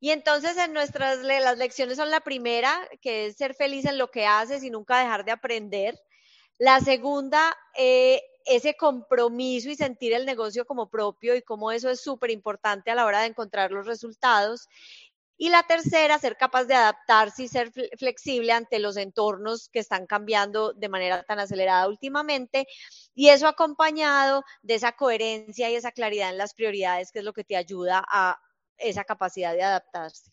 Y 0.00 0.10
entonces 0.10 0.56
en 0.56 0.72
nuestras 0.72 1.18
las 1.18 1.58
lecciones 1.58 1.96
son 1.96 2.10
la 2.10 2.20
primera, 2.20 2.88
que 3.00 3.26
es 3.26 3.36
ser 3.36 3.54
feliz 3.54 3.84
en 3.84 3.98
lo 3.98 4.10
que 4.10 4.26
haces 4.26 4.62
y 4.62 4.70
nunca 4.70 4.98
dejar 4.98 5.24
de 5.24 5.32
aprender. 5.32 5.98
La 6.58 6.80
segunda, 6.80 7.56
eh, 7.76 8.22
ese 8.44 8.74
compromiso 8.74 9.70
y 9.70 9.76
sentir 9.76 10.12
el 10.12 10.26
negocio 10.26 10.64
como 10.64 10.88
propio 10.90 11.34
y 11.34 11.42
cómo 11.42 11.72
eso 11.72 11.88
es 11.90 12.00
súper 12.00 12.30
importante 12.30 12.90
a 12.90 12.94
la 12.94 13.04
hora 13.04 13.20
de 13.20 13.26
encontrar 13.26 13.70
los 13.70 13.86
resultados. 13.86 14.66
Y 15.42 15.48
la 15.48 15.62
tercera, 15.62 16.18
ser 16.18 16.36
capaz 16.36 16.64
de 16.64 16.74
adaptarse 16.74 17.44
y 17.44 17.48
ser 17.48 17.72
flexible 17.98 18.52
ante 18.52 18.78
los 18.78 18.98
entornos 18.98 19.70
que 19.70 19.78
están 19.78 20.06
cambiando 20.06 20.74
de 20.74 20.90
manera 20.90 21.22
tan 21.22 21.38
acelerada 21.38 21.88
últimamente. 21.88 22.66
Y 23.14 23.30
eso 23.30 23.48
acompañado 23.48 24.44
de 24.60 24.74
esa 24.74 24.92
coherencia 24.92 25.70
y 25.70 25.76
esa 25.76 25.92
claridad 25.92 26.28
en 26.28 26.36
las 26.36 26.52
prioridades, 26.52 27.10
que 27.10 27.20
es 27.20 27.24
lo 27.24 27.32
que 27.32 27.44
te 27.44 27.56
ayuda 27.56 28.04
a 28.06 28.38
esa 28.76 29.04
capacidad 29.04 29.54
de 29.54 29.62
adaptarse. 29.62 30.30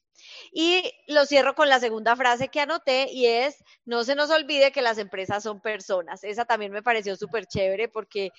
Y 0.52 0.92
lo 1.08 1.26
cierro 1.26 1.56
con 1.56 1.70
la 1.70 1.80
segunda 1.80 2.18
frase 2.18 2.50
que 2.50 2.60
anoté 2.60 3.08
y 3.10 3.28
es, 3.28 3.64
no 3.86 4.04
se 4.04 4.14
nos 4.14 4.30
olvide 4.30 4.74
que 4.74 4.82
las 4.82 4.98
empresas 4.98 5.42
son 5.42 5.62
personas. 5.62 6.26
Esa 6.26 6.44
también 6.44 6.74
me 6.74 6.84
pareció 6.84 7.16
súper 7.16 7.46
chévere 7.46 7.88
porque 7.88 8.32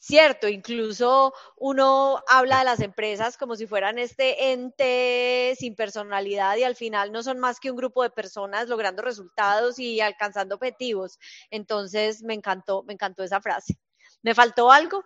Cierto, 0.00 0.48
incluso 0.48 1.34
uno 1.56 2.22
habla 2.28 2.60
de 2.60 2.64
las 2.64 2.80
empresas 2.80 3.36
como 3.36 3.56
si 3.56 3.66
fueran 3.66 3.98
este 3.98 4.52
ente 4.52 5.54
sin 5.58 5.74
personalidad 5.74 6.56
y 6.56 6.62
al 6.62 6.76
final 6.76 7.10
no 7.10 7.22
son 7.22 7.40
más 7.40 7.58
que 7.58 7.70
un 7.70 7.76
grupo 7.76 8.04
de 8.04 8.10
personas 8.10 8.68
logrando 8.68 9.02
resultados 9.02 9.78
y 9.78 10.00
alcanzando 10.00 10.54
objetivos. 10.54 11.18
Entonces 11.50 12.22
me 12.22 12.34
encantó, 12.34 12.84
me 12.84 12.92
encantó 12.92 13.24
esa 13.24 13.40
frase. 13.40 13.76
¿Me 14.22 14.34
faltó 14.34 14.70
algo? 14.70 15.04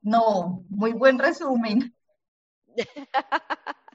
No, 0.00 0.64
muy 0.70 0.92
buen 0.92 1.18
resumen. 1.18 1.94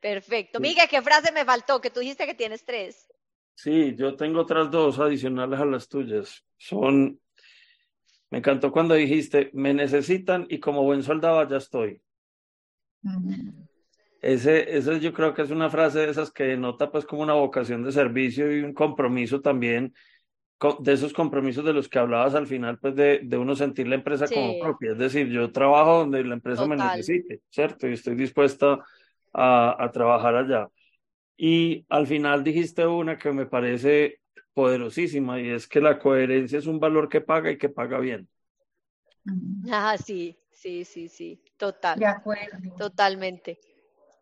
Perfecto. 0.00 0.60
Miguel, 0.60 0.88
¿qué 0.88 1.02
frase 1.02 1.32
me 1.32 1.44
faltó? 1.44 1.80
Que 1.80 1.90
tú 1.90 2.00
dijiste 2.00 2.26
que 2.26 2.34
tienes 2.34 2.64
tres. 2.64 3.10
Sí, 3.54 3.94
yo 3.96 4.16
tengo 4.16 4.40
otras 4.40 4.70
dos 4.70 4.98
adicionales 4.98 5.58
a 5.58 5.64
las 5.64 5.88
tuyas. 5.88 6.44
Son, 6.58 7.18
me 8.34 8.38
encantó 8.38 8.72
cuando 8.72 8.94
dijiste, 8.94 9.50
me 9.52 9.72
necesitan 9.72 10.44
y 10.48 10.58
como 10.58 10.82
buen 10.82 11.04
soldado 11.04 11.48
ya 11.48 11.58
estoy. 11.58 12.02
ese, 14.20 14.76
ese 14.76 14.98
yo 14.98 15.12
creo 15.12 15.34
que 15.34 15.42
es 15.42 15.52
una 15.52 15.70
frase 15.70 16.00
de 16.00 16.10
esas 16.10 16.32
que 16.32 16.42
denota 16.42 16.90
pues 16.90 17.04
como 17.04 17.22
una 17.22 17.34
vocación 17.34 17.84
de 17.84 17.92
servicio 17.92 18.52
y 18.52 18.64
un 18.64 18.74
compromiso 18.74 19.40
también 19.40 19.94
de 20.80 20.92
esos 20.92 21.12
compromisos 21.12 21.64
de 21.64 21.74
los 21.74 21.88
que 21.88 22.00
hablabas 22.00 22.34
al 22.34 22.48
final, 22.48 22.76
pues 22.80 22.96
de, 22.96 23.20
de 23.22 23.38
uno 23.38 23.54
sentir 23.54 23.86
la 23.86 23.94
empresa 23.94 24.26
como 24.26 24.58
propia. 24.58 24.90
Es 24.90 24.98
decir, 24.98 25.28
yo 25.28 25.52
trabajo 25.52 25.98
donde 25.98 26.24
la 26.24 26.34
empresa 26.34 26.66
me 26.66 26.74
necesite, 26.74 27.40
¿cierto? 27.50 27.86
Y 27.86 27.92
estoy 27.92 28.16
dispuesta 28.16 28.80
a, 29.32 29.84
a, 29.84 29.92
trabajar 29.92 30.34
allá. 30.34 30.68
Y 31.36 31.86
al 31.88 32.08
final 32.08 32.42
dijiste 32.42 32.84
una 32.84 33.16
que 33.16 33.30
me 33.30 33.46
parece 33.46 34.18
poderosísima 34.54 35.40
y 35.40 35.50
es 35.50 35.66
que 35.66 35.80
la 35.80 35.98
coherencia 35.98 36.58
es 36.58 36.66
un 36.66 36.80
valor 36.80 37.08
que 37.08 37.20
paga 37.20 37.50
y 37.50 37.58
que 37.58 37.68
paga 37.68 37.98
bien. 37.98 38.28
Ah, 39.70 39.96
sí, 39.98 40.38
sí, 40.50 40.84
sí, 40.84 41.08
sí, 41.08 41.42
total. 41.56 41.98
De 41.98 42.06
acuerdo. 42.06 42.58
Totalmente. 42.78 43.58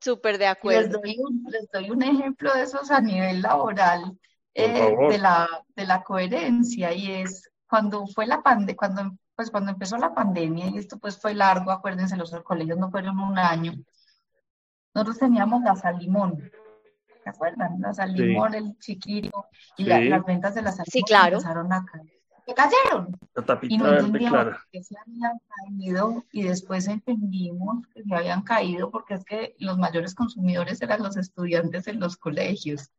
Súper 0.01 0.39
de 0.39 0.47
acuerdo. 0.47 1.01
Les 1.01 1.03
doy, 1.03 1.17
un, 1.19 1.47
les 1.49 1.71
doy 1.71 1.91
un 1.91 2.03
ejemplo 2.03 2.53
de 2.55 2.63
esos 2.63 2.91
a 2.91 3.01
nivel 3.01 3.43
laboral 3.43 4.19
eh, 4.55 4.97
de, 5.09 5.19
la, 5.19 5.49
de 5.77 5.87
la 5.87 6.03
coherencia 6.03 6.93
y 6.93 7.13
es 7.13 7.51
cuando 7.69 8.07
fue 8.07 8.27
la 8.27 8.43
pandemia, 8.43 8.77
cuando, 8.77 9.17
pues 9.37 9.51
cuando 9.51 9.71
empezó 9.71 9.97
la 9.97 10.15
pandemia 10.15 10.69
y 10.69 10.79
esto 10.79 10.99
pues 10.99 11.19
fue 11.19 11.35
largo, 11.35 11.71
acuérdense, 11.71 12.17
los 12.17 12.31
colegios 12.43 12.79
no 12.79 12.91
fueron 12.91 13.19
un 13.19 13.39
año, 13.39 13.73
nosotros 14.95 15.19
teníamos 15.19 15.63
la 15.63 15.75
sal 15.75 15.99
limón, 17.23 17.25
¿se 17.25 17.31
acuerdan? 17.31 17.81
La 17.81 17.95
sal 17.95 18.13
limón, 18.13 18.55
el 18.55 18.79
chiquito 18.79 19.47
y 19.77 19.85
las 19.85 20.25
ventas 20.25 20.55
de 20.55 20.63
la 20.63 20.73
sal 20.73 20.87
sí, 20.91 21.03
claro. 21.03 21.37
empezaron 21.37 21.73
a 21.73 21.85
caer. 21.85 22.23
Se 22.45 22.55
cayeron. 22.55 23.17
y 23.63 23.79
no 23.79 23.93
entendíamos 23.93 24.57
que 24.73 24.83
se 24.83 24.97
habían 24.99 25.41
caído 25.49 26.25
y 26.33 26.43
después 26.43 26.89
entendimos 26.89 27.87
que 27.95 28.03
se 28.03 28.15
habían 28.15 28.43
caído 28.43 28.91
porque 28.91 29.15
es 29.15 29.25
que 29.25 29.55
los 29.59 29.79
mayores 29.79 30.15
consumidores 30.15 30.83
eran 30.83 31.03
los 31.03 31.17
estudiantes 31.17 31.87
en 31.87 32.01
los 32.01 32.17
colegios. 32.17 32.91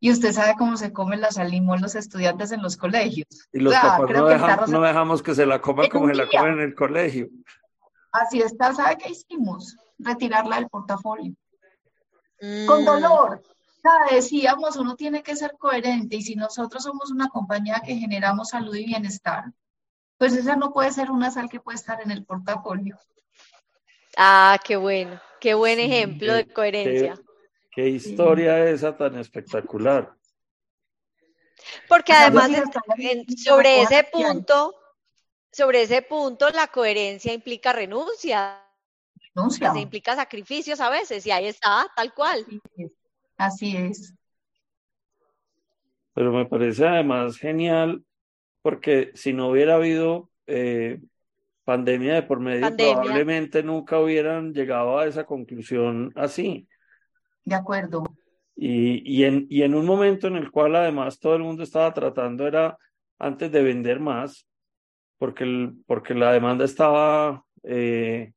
Y 0.00 0.10
usted 0.10 0.32
sabe 0.32 0.54
cómo 0.58 0.76
se 0.76 0.92
comen 0.92 1.20
la 1.20 1.30
salimos 1.30 1.80
los 1.80 1.94
estudiantes 1.94 2.50
en 2.50 2.62
los 2.62 2.76
colegios. 2.76 3.48
Y 3.52 3.60
los 3.60 3.74
papás 3.74 4.68
no, 4.68 4.80
dejamos 4.80 5.22
que 5.22 5.34
se 5.34 5.46
la 5.46 5.60
coman 5.60 5.88
como 5.88 6.08
se 6.08 6.14
la 6.14 6.26
comen 6.26 6.54
en 6.54 6.60
el 6.60 6.74
colegio. 6.74 7.28
Así 8.10 8.42
está, 8.42 8.74
¿sabe 8.74 8.98
qué 8.98 9.10
hicimos? 9.10 9.76
Retirarla 9.98 10.56
del 10.56 10.68
portafolio. 10.68 11.32
Con 12.66 12.82
mm. 12.82 12.84
dolor. 12.84 13.42
decíamos, 14.10 14.76
uno 14.76 14.96
tiene 14.96 15.22
que 15.22 15.36
ser 15.36 15.56
coherente 15.58 16.16
y 16.16 16.22
si 16.22 16.36
nosotros 16.36 16.82
somos 16.82 17.10
una 17.10 17.28
compañía 17.28 17.82
que 17.84 17.96
generamos 17.96 18.50
salud 18.50 18.74
y 18.74 18.86
bienestar, 18.86 19.44
pues 20.18 20.34
esa 20.34 20.56
no 20.56 20.72
puede 20.72 20.92
ser 20.92 21.10
una 21.10 21.30
sal 21.30 21.48
que 21.48 21.60
puede 21.60 21.76
estar 21.76 22.00
en 22.00 22.10
el 22.10 22.24
portafolio. 22.24 22.98
Ah, 24.16 24.58
qué 24.64 24.76
bueno, 24.76 25.20
qué 25.40 25.54
buen 25.54 25.78
ejemplo 25.78 26.34
de 26.34 26.46
coherencia. 26.46 27.18
Qué 27.70 27.88
historia 27.88 28.64
esa 28.68 28.96
tan 28.96 29.18
espectacular. 29.18 30.14
Porque 31.88 32.12
además 32.12 32.50
sobre 33.42 33.82
ese 33.82 34.04
punto, 34.04 34.74
sobre 35.50 35.82
ese 35.82 36.02
punto 36.02 36.50
la 36.50 36.68
coherencia 36.68 37.32
implica 37.32 37.72
renuncia. 37.72 38.63
Renuncia. 39.34 39.72
Se 39.72 39.80
implica 39.80 40.14
sacrificios 40.14 40.80
a 40.80 40.90
veces 40.90 41.26
y 41.26 41.30
ahí 41.30 41.46
está, 41.46 41.86
tal 41.96 42.12
cual. 42.14 42.44
Así 43.36 43.76
es. 43.76 44.14
Pero 46.14 46.32
me 46.32 46.46
parece 46.46 46.86
además 46.86 47.36
genial 47.36 48.04
porque 48.62 49.10
si 49.14 49.32
no 49.32 49.48
hubiera 49.48 49.74
habido 49.74 50.30
eh, 50.46 51.00
pandemia 51.64 52.14
de 52.14 52.22
por 52.22 52.40
medio, 52.40 52.74
probablemente 52.76 53.62
nunca 53.62 53.98
hubieran 53.98 54.52
llegado 54.52 54.98
a 54.98 55.06
esa 55.06 55.24
conclusión 55.24 56.12
así. 56.14 56.68
De 57.44 57.54
acuerdo. 57.54 58.04
Y, 58.56 59.02
y, 59.04 59.24
en, 59.24 59.46
y 59.50 59.62
en 59.62 59.74
un 59.74 59.84
momento 59.84 60.28
en 60.28 60.36
el 60.36 60.50
cual 60.50 60.76
además 60.76 61.18
todo 61.18 61.34
el 61.34 61.42
mundo 61.42 61.64
estaba 61.64 61.92
tratando 61.92 62.46
era 62.46 62.78
antes 63.18 63.50
de 63.50 63.62
vender 63.62 63.98
más, 63.98 64.46
porque, 65.18 65.44
el, 65.44 65.74
porque 65.86 66.14
la 66.14 66.32
demanda 66.32 66.64
estaba, 66.64 67.44
eh, 67.64 68.32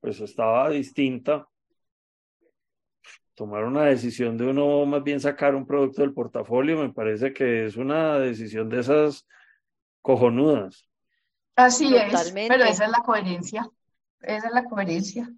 pues 0.00 0.20
estaba 0.20 0.70
distinta, 0.70 1.46
tomar 3.34 3.64
una 3.64 3.84
decisión 3.84 4.36
de 4.36 4.46
uno 4.46 4.84
más 4.86 5.02
bien 5.02 5.20
sacar 5.20 5.54
un 5.54 5.66
producto 5.66 6.02
del 6.02 6.12
portafolio 6.12 6.76
me 6.76 6.92
parece 6.92 7.32
que 7.32 7.66
es 7.66 7.76
una 7.76 8.18
decisión 8.18 8.68
de 8.68 8.80
esas 8.80 9.26
cojonudas. 10.02 10.86
Así 11.56 11.94
es, 11.94 12.32
pero 12.32 12.64
esa 12.64 12.84
es 12.84 12.90
la 12.90 13.02
coherencia, 13.04 13.68
esa 14.20 14.46
es 14.46 14.52
la 14.52 14.64
coherencia 14.64 15.30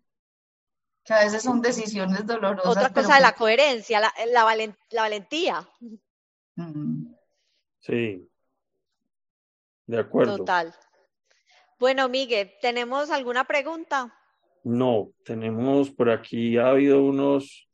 que 1.04 1.12
a 1.12 1.24
veces 1.24 1.42
son 1.42 1.60
decisiones 1.60 2.24
dolorosas. 2.26 2.76
Otra 2.76 2.92
cosa 2.92 3.16
de 3.16 3.22
la 3.22 3.32
coherencia, 3.32 4.00
la, 4.00 4.12
la, 4.32 4.44
valentía. 5.02 5.68
Mm. 6.54 7.12
Sí, 7.80 8.28
de 9.86 9.98
acuerdo. 9.98 10.38
Total. 10.38 10.72
Bueno, 11.78 12.08
Miguel, 12.08 12.52
¿tenemos 12.60 13.10
alguna 13.10 13.44
pregunta? 13.44 14.14
No, 14.64 15.12
tenemos 15.24 15.90
por 15.90 16.10
aquí, 16.10 16.56
ha 16.56 16.68
habido 16.68 17.04
unos, 17.04 17.68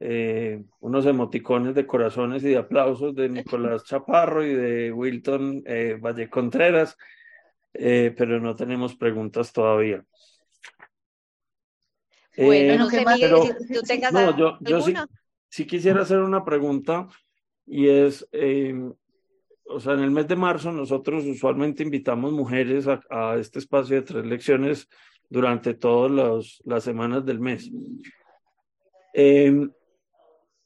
eh, 0.00 0.62
unos 0.80 1.06
emoticones 1.06 1.74
de 1.74 1.86
corazones 1.86 2.42
y 2.44 2.50
de 2.50 2.58
aplausos 2.58 3.14
de 3.14 3.28
Nicolás 3.30 3.84
Chaparro 3.84 4.44
y 4.44 4.54
de 4.54 4.92
Wilton 4.92 5.62
eh, 5.66 5.98
Valle 6.00 6.28
Contreras, 6.28 6.96
eh, 7.72 8.14
pero 8.16 8.40
no 8.40 8.54
tenemos 8.54 8.94
preguntas 8.94 9.52
todavía. 9.52 10.04
Bueno, 12.36 12.84
no 12.84 12.90
sé, 12.90 13.04
Miguel, 13.04 13.32
si 13.66 13.74
tú 13.74 13.80
tengas 13.82 14.12
no, 14.12 14.36
yo, 14.36 14.58
yo 14.60 14.80
sí, 15.48 15.66
quisiera 15.66 16.02
hacer 16.02 16.18
una 16.18 16.44
pregunta 16.44 17.08
y 17.66 17.88
es, 17.88 18.24
o 19.64 19.80
sea, 19.80 19.94
en 19.94 20.00
el 20.00 20.10
mes 20.10 20.28
de 20.28 20.36
marzo 20.36 20.72
nosotros 20.72 21.24
usualmente 21.24 21.82
invitamos 21.82 22.32
mujeres 22.32 22.86
a, 22.86 23.36
este 23.36 23.58
espacio 23.58 23.96
de 23.96 24.02
tres 24.02 24.24
lecciones 24.24 24.88
durante 25.28 25.74
todas 25.74 26.60
las 26.64 26.84
semanas 26.84 27.24
del 27.24 27.40
mes. 27.40 27.70
Em, 29.14 29.70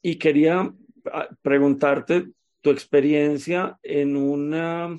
y 0.01 0.15
quería 0.15 0.73
ah, 1.11 1.29
preguntarte 1.41 2.27
tu 2.61 2.69
experiencia 2.69 3.77
en 3.83 4.15
una 4.15 4.95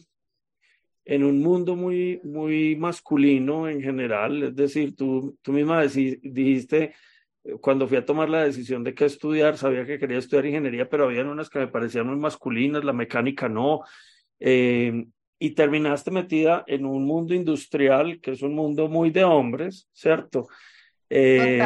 en 1.07 1.23
un 1.23 1.43
mundo 1.43 1.77
muy, 1.77 2.19
muy 2.25 2.77
masculino 2.77 3.69
en 3.69 3.83
general, 3.83 4.43
es 4.43 4.57
decir, 4.57 4.97
tú, 4.97 5.37
tú 5.43 5.53
misma 5.53 5.83
dijiste, 5.83 6.95
cuando 7.61 7.87
fui 7.87 7.99
a 7.99 8.05
tomar 8.07 8.31
la 8.31 8.45
decisión 8.45 8.83
de 8.85 8.95
qué 8.95 9.05
estudiar, 9.05 9.59
sabía 9.59 9.85
que 9.85 9.99
quería 9.99 10.19
estudiar 10.19 10.47
ingeniería, 10.47 10.89
pero 10.89 11.05
había 11.05 11.23
unas 11.25 11.51
que 11.51 11.59
me 11.59 11.69
parecían 11.69 12.07
muy 12.07 12.17
masculinas, 12.17 12.85
la 12.85 12.95
mecánica 12.95 13.49
no, 13.49 13.83
eh, 14.41 15.07
y 15.39 15.51
terminaste 15.51 16.11
metida 16.11 16.65
en 16.67 16.87
un 16.87 17.05
mundo 17.07 17.35
industrial, 17.35 18.21
que 18.21 18.33
es 18.33 18.43
un 18.43 18.55
mundo 18.55 18.89
muy 18.89 19.11
de 19.11 19.25
hombres, 19.25 19.89
¿cierto? 19.93 20.47
Eh, 21.11 21.61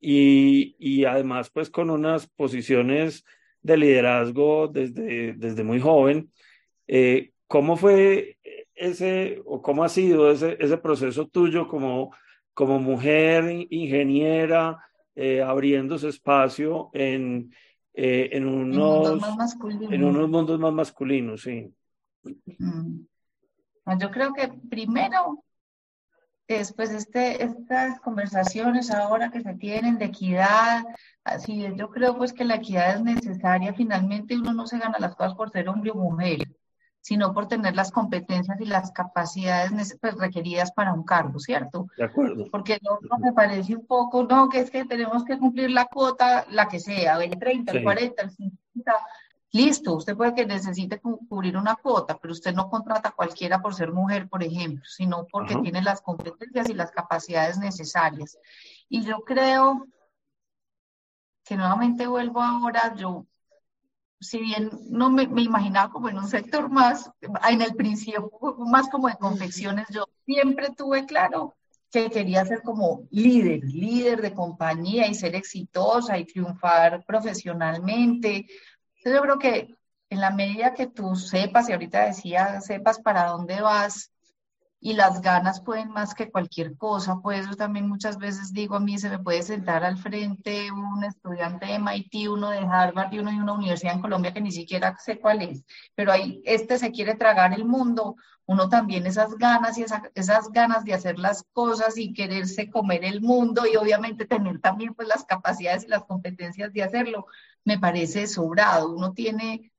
y, 0.00 0.76
y 0.78 1.04
además, 1.04 1.50
pues 1.50 1.70
con 1.70 1.90
unas 1.90 2.26
posiciones 2.26 3.24
de 3.62 3.76
liderazgo 3.76 4.68
desde, 4.68 5.34
desde 5.34 5.64
muy 5.64 5.80
joven. 5.80 6.30
Eh, 6.86 7.32
¿Cómo 7.48 7.76
fue 7.76 8.38
ese, 8.74 9.40
o 9.44 9.62
cómo 9.62 9.84
ha 9.84 9.88
sido 9.88 10.30
ese, 10.30 10.56
ese 10.60 10.78
proceso 10.78 11.26
tuyo 11.26 11.66
como, 11.66 12.14
como 12.54 12.78
mujer 12.78 13.66
ingeniera, 13.70 14.78
eh, 15.14 15.42
abriendo 15.42 15.98
su 15.98 16.08
espacio 16.08 16.90
en, 16.92 17.52
eh, 17.94 18.28
en, 18.32 18.46
unos, 18.46 19.22
en, 19.90 20.04
unos 20.04 20.28
mundos 20.28 20.60
más 20.60 20.72
masculinos, 20.72 21.42
sí? 21.42 21.68
Mm. 22.58 23.06
Yo 23.98 24.10
creo 24.10 24.32
que 24.32 24.48
primero 24.68 25.44
después 26.48 26.90
este, 26.90 27.42
estas 27.42 28.00
conversaciones 28.00 28.90
ahora 28.90 29.30
que 29.30 29.40
se 29.40 29.54
tienen 29.54 29.98
de 29.98 30.06
equidad, 30.06 30.84
así 31.24 31.66
yo 31.76 31.90
creo 31.90 32.16
pues 32.16 32.32
que 32.32 32.44
la 32.44 32.56
equidad 32.56 32.96
es 32.96 33.02
necesaria, 33.02 33.74
finalmente 33.74 34.36
uno 34.36 34.52
no 34.52 34.66
se 34.66 34.78
gana 34.78 34.98
las 34.98 35.16
cosas 35.16 35.34
por 35.34 35.50
ser 35.50 35.68
hombre 35.68 35.90
o 35.90 35.96
mujer, 35.96 36.38
sino 37.00 37.32
por 37.32 37.48
tener 37.48 37.74
las 37.74 37.90
competencias 37.90 38.60
y 38.60 38.64
las 38.64 38.90
capacidades 38.92 39.96
pues, 40.00 40.14
requeridas 40.16 40.72
para 40.72 40.92
un 40.92 41.04
cargo, 41.04 41.38
¿cierto? 41.38 41.86
De 41.96 42.04
acuerdo. 42.04 42.46
Porque 42.50 42.78
no 42.82 43.18
me 43.18 43.32
parece 43.32 43.76
un 43.76 43.86
poco, 43.86 44.24
no, 44.24 44.48
que 44.48 44.60
es 44.60 44.70
que 44.70 44.84
tenemos 44.84 45.24
que 45.24 45.38
cumplir 45.38 45.70
la 45.70 45.86
cuota, 45.86 46.46
la 46.50 46.68
que 46.68 46.80
sea, 46.80 47.22
el 47.22 47.38
30, 47.38 47.72
el 47.72 47.82
40, 47.82 48.22
el 48.22 48.30
50. 48.30 48.92
Listo, 49.52 49.94
usted 49.94 50.16
puede 50.16 50.34
que 50.34 50.44
necesite 50.44 51.00
cubrir 51.00 51.56
una 51.56 51.76
cuota, 51.76 52.18
pero 52.18 52.32
usted 52.32 52.52
no 52.52 52.68
contrata 52.68 53.10
a 53.10 53.14
cualquiera 53.14 53.62
por 53.62 53.74
ser 53.74 53.92
mujer, 53.92 54.28
por 54.28 54.42
ejemplo, 54.42 54.84
sino 54.84 55.26
porque 55.30 55.56
tiene 55.56 55.82
las 55.82 56.02
competencias 56.02 56.68
y 56.68 56.74
las 56.74 56.90
capacidades 56.90 57.58
necesarias. 57.58 58.38
Y 58.88 59.02
yo 59.02 59.20
creo 59.20 59.86
que 61.44 61.56
nuevamente 61.56 62.06
vuelvo 62.06 62.42
ahora, 62.42 62.94
yo 62.96 63.24
si 64.20 64.40
bien 64.40 64.70
no 64.88 65.10
me, 65.10 65.24
imaginaba 65.24 65.92
como 65.92 66.08
en 66.08 66.18
un 66.18 66.28
sector 66.28 66.70
más, 66.70 67.10
en 67.48 67.62
el 67.62 67.74
principio, 67.74 68.30
más 68.58 68.88
como 68.88 69.08
de 69.08 69.16
confecciones, 69.16 69.86
yo 69.90 70.06
siempre 70.24 70.70
tuve 70.76 71.06
claro 71.06 71.54
que 71.90 72.10
quería 72.10 72.44
ser 72.44 72.62
como 72.62 73.06
líder, 73.10 73.64
líder 73.64 74.20
de 74.20 74.34
compañía 74.34 75.06
y 75.06 75.14
ser 75.14 75.34
exitosa 75.34 76.18
y 76.18 76.24
triunfar 76.24 77.04
profesionalmente. 77.06 78.46
Entonces 79.06 79.20
yo 79.20 79.22
creo 79.22 79.38
que 79.38 79.76
en 80.10 80.20
la 80.20 80.32
medida 80.32 80.74
que 80.74 80.88
tú 80.88 81.14
sepas, 81.14 81.68
y 81.68 81.72
ahorita 81.72 82.06
decía, 82.06 82.60
sepas 82.60 82.98
para 82.98 83.26
dónde 83.26 83.60
vas, 83.60 84.10
y 84.80 84.94
las 84.94 85.20
ganas 85.22 85.60
pueden 85.60 85.90
más 85.90 86.14
que 86.14 86.30
cualquier 86.30 86.76
cosa. 86.76 87.18
Pues 87.22 87.48
yo 87.48 87.56
también 87.56 87.88
muchas 87.88 88.18
veces 88.18 88.52
digo 88.52 88.76
a 88.76 88.80
mí, 88.80 88.98
se 88.98 89.10
me 89.10 89.18
puede 89.18 89.42
sentar 89.42 89.84
al 89.84 89.96
frente 89.96 90.70
un 90.70 91.02
estudiante 91.04 91.66
de 91.66 91.74
MIT, 91.74 92.28
uno 92.28 92.50
de 92.50 92.58
Harvard 92.58 93.12
y 93.12 93.18
uno 93.18 93.30
de 93.30 93.38
una 93.40 93.54
universidad 93.54 93.94
en 93.94 94.02
Colombia 94.02 94.32
que 94.32 94.40
ni 94.40 94.52
siquiera 94.52 94.96
sé 94.98 95.18
cuál 95.18 95.42
es, 95.42 95.64
pero 95.94 96.12
ahí 96.12 96.42
este 96.44 96.78
se 96.78 96.92
quiere 96.92 97.14
tragar 97.14 97.52
el 97.54 97.64
mundo, 97.64 98.16
uno 98.46 98.68
también 98.68 99.06
esas 99.06 99.36
ganas 99.36 99.76
y 99.78 99.84
esas 100.14 100.50
ganas 100.52 100.84
de 100.84 100.94
hacer 100.94 101.18
las 101.18 101.42
cosas 101.52 101.98
y 101.98 102.12
quererse 102.12 102.70
comer 102.70 103.04
el 103.04 103.20
mundo 103.20 103.66
y 103.66 103.76
obviamente 103.76 104.26
tener 104.26 104.60
también 104.60 104.94
pues 104.94 105.08
las 105.08 105.24
capacidades 105.24 105.84
y 105.84 105.88
las 105.88 106.04
competencias 106.04 106.72
de 106.72 106.82
hacerlo, 106.84 107.26
me 107.64 107.78
parece 107.78 108.26
sobrado. 108.28 108.92
Uno 108.94 109.12
tiene 109.12 109.72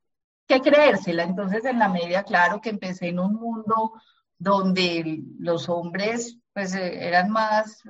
que 0.48 0.62
creérsela. 0.62 1.24
Entonces, 1.24 1.66
en 1.66 1.80
la 1.80 1.90
media, 1.90 2.24
claro 2.24 2.62
que 2.62 2.70
empecé 2.70 3.10
en 3.10 3.20
un 3.20 3.36
mundo 3.36 3.94
donde 4.38 5.22
los 5.40 5.70
hombres 5.70 6.38
pues 6.54 6.74
eh, 6.76 7.08
eran 7.08 7.30
más 7.30 7.84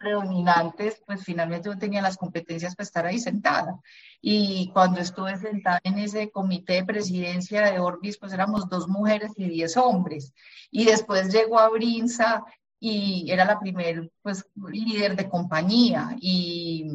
predominantes, 0.00 1.02
pues 1.06 1.22
finalmente 1.22 1.68
yo 1.68 1.78
tenía 1.78 2.00
las 2.00 2.16
competencias 2.16 2.74
para 2.74 2.84
estar 2.84 3.06
ahí 3.06 3.18
sentada. 3.18 3.78
Y 4.20 4.70
cuando 4.72 5.00
estuve 5.00 5.36
sentada 5.36 5.78
en 5.84 5.98
ese 5.98 6.30
comité 6.30 6.74
de 6.74 6.84
presidencia 6.84 7.62
de 7.70 7.78
Orbis, 7.78 8.18
pues 8.18 8.32
éramos 8.32 8.68
dos 8.68 8.88
mujeres 8.88 9.32
y 9.36 9.48
diez 9.48 9.76
hombres. 9.76 10.32
Y 10.70 10.86
después 10.86 11.32
llegó 11.32 11.58
a 11.58 11.68
Brinza 11.68 12.44
y 12.78 13.30
era 13.30 13.44
la 13.44 13.60
primer 13.60 14.10
pues 14.22 14.46
líder 14.70 15.16
de 15.16 15.28
compañía 15.28 16.16
y, 16.18 16.90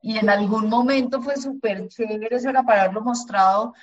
y 0.00 0.18
en 0.18 0.30
algún 0.30 0.68
momento 0.68 1.20
fue 1.20 1.36
súper 1.36 1.88
chévere, 1.88 2.36
eso 2.36 2.50
era 2.50 2.62
para 2.62 2.82
haberlo 2.82 3.02
mostrado 3.02 3.74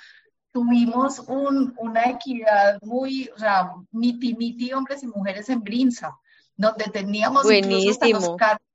tuvimos 0.52 1.18
un, 1.20 1.74
una 1.78 2.10
equidad 2.10 2.80
muy, 2.82 3.28
o 3.34 3.38
sea, 3.38 3.72
miti 3.90 4.34
miti 4.34 4.72
hombres 4.72 5.02
y 5.02 5.06
mujeres 5.06 5.48
en 5.48 5.62
Brinza, 5.62 6.16
donde 6.56 6.84
teníamos 6.84 7.44
Buenísimo. 7.44 8.20
los 8.20 8.36
cargos 8.36 8.66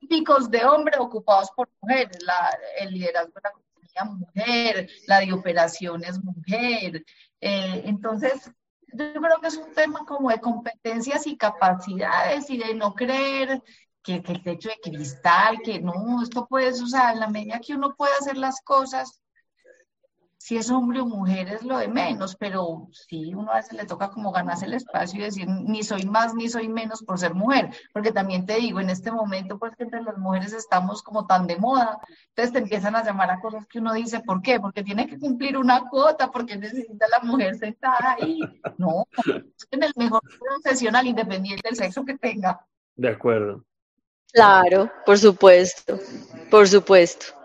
típicos 0.00 0.50
de 0.50 0.64
hombre 0.64 0.98
ocupados 0.98 1.50
por 1.54 1.68
mujeres, 1.80 2.22
la, 2.22 2.58
el 2.78 2.92
liderazgo 2.92 3.32
de 3.34 3.40
la 3.44 3.52
compañía 3.52 4.18
mujer, 4.18 4.90
la 5.06 5.20
de 5.20 5.32
operaciones 5.32 6.22
mujer. 6.22 7.04
Eh, 7.40 7.82
entonces, 7.86 8.50
yo 8.92 9.12
creo 9.20 9.40
que 9.40 9.48
es 9.48 9.56
un 9.56 9.72
tema 9.72 10.04
como 10.04 10.30
de 10.30 10.40
competencias 10.40 11.26
y 11.26 11.36
capacidades 11.36 12.50
y 12.50 12.58
de 12.58 12.74
no 12.74 12.94
creer 12.94 13.62
que, 14.02 14.22
que 14.22 14.32
el 14.32 14.42
techo 14.42 14.68
de 14.70 14.90
cristal, 14.90 15.60
que 15.62 15.80
no, 15.80 16.22
esto 16.22 16.46
puede, 16.48 16.70
o 16.70 16.86
sea, 16.86 17.12
en 17.12 17.20
la 17.20 17.28
medida 17.28 17.60
que 17.60 17.74
uno 17.74 17.94
puede 17.94 18.12
hacer 18.20 18.36
las 18.36 18.60
cosas, 18.62 19.20
si 20.40 20.56
es 20.56 20.70
hombre 20.70 21.00
o 21.00 21.06
mujer 21.06 21.48
es 21.48 21.62
lo 21.62 21.76
de 21.76 21.86
menos, 21.86 22.34
pero 22.34 22.88
sí, 22.92 23.34
uno 23.34 23.52
a 23.52 23.56
veces 23.56 23.74
le 23.74 23.84
toca 23.84 24.10
como 24.10 24.32
ganarse 24.32 24.64
el 24.64 24.72
espacio 24.72 25.20
y 25.20 25.24
decir, 25.24 25.46
ni 25.46 25.82
soy 25.82 26.04
más 26.04 26.34
ni 26.34 26.48
soy 26.48 26.66
menos 26.66 27.02
por 27.02 27.18
ser 27.18 27.34
mujer, 27.34 27.68
porque 27.92 28.10
también 28.10 28.46
te 28.46 28.54
digo, 28.54 28.80
en 28.80 28.88
este 28.88 29.12
momento, 29.12 29.58
pues 29.58 29.76
que 29.76 29.82
entre 29.84 30.02
las 30.02 30.16
mujeres 30.16 30.54
estamos 30.54 31.02
como 31.02 31.26
tan 31.26 31.46
de 31.46 31.58
moda, 31.58 32.00
entonces 32.28 32.54
te 32.54 32.58
empiezan 32.58 32.96
a 32.96 33.04
llamar 33.04 33.30
a 33.30 33.38
cosas 33.38 33.66
que 33.66 33.80
uno 33.80 33.92
dice, 33.92 34.20
¿por 34.20 34.40
qué? 34.40 34.58
Porque 34.58 34.82
tiene 34.82 35.06
que 35.06 35.18
cumplir 35.18 35.58
una 35.58 35.90
cuota, 35.90 36.30
porque 36.30 36.56
necesita 36.56 37.06
la 37.08 37.20
mujer 37.20 37.56
sentada 37.56 38.16
ahí. 38.18 38.40
No, 38.78 39.06
en 39.70 39.82
el 39.82 39.92
mejor 39.96 40.22
profesional, 40.38 41.06
independiente 41.06 41.68
del 41.68 41.76
sexo 41.76 42.02
que 42.02 42.16
tenga. 42.16 42.66
De 42.96 43.10
acuerdo. 43.10 43.62
Claro, 44.32 44.90
por 45.04 45.18
supuesto, 45.18 45.98
por 46.50 46.66
supuesto. 46.66 47.39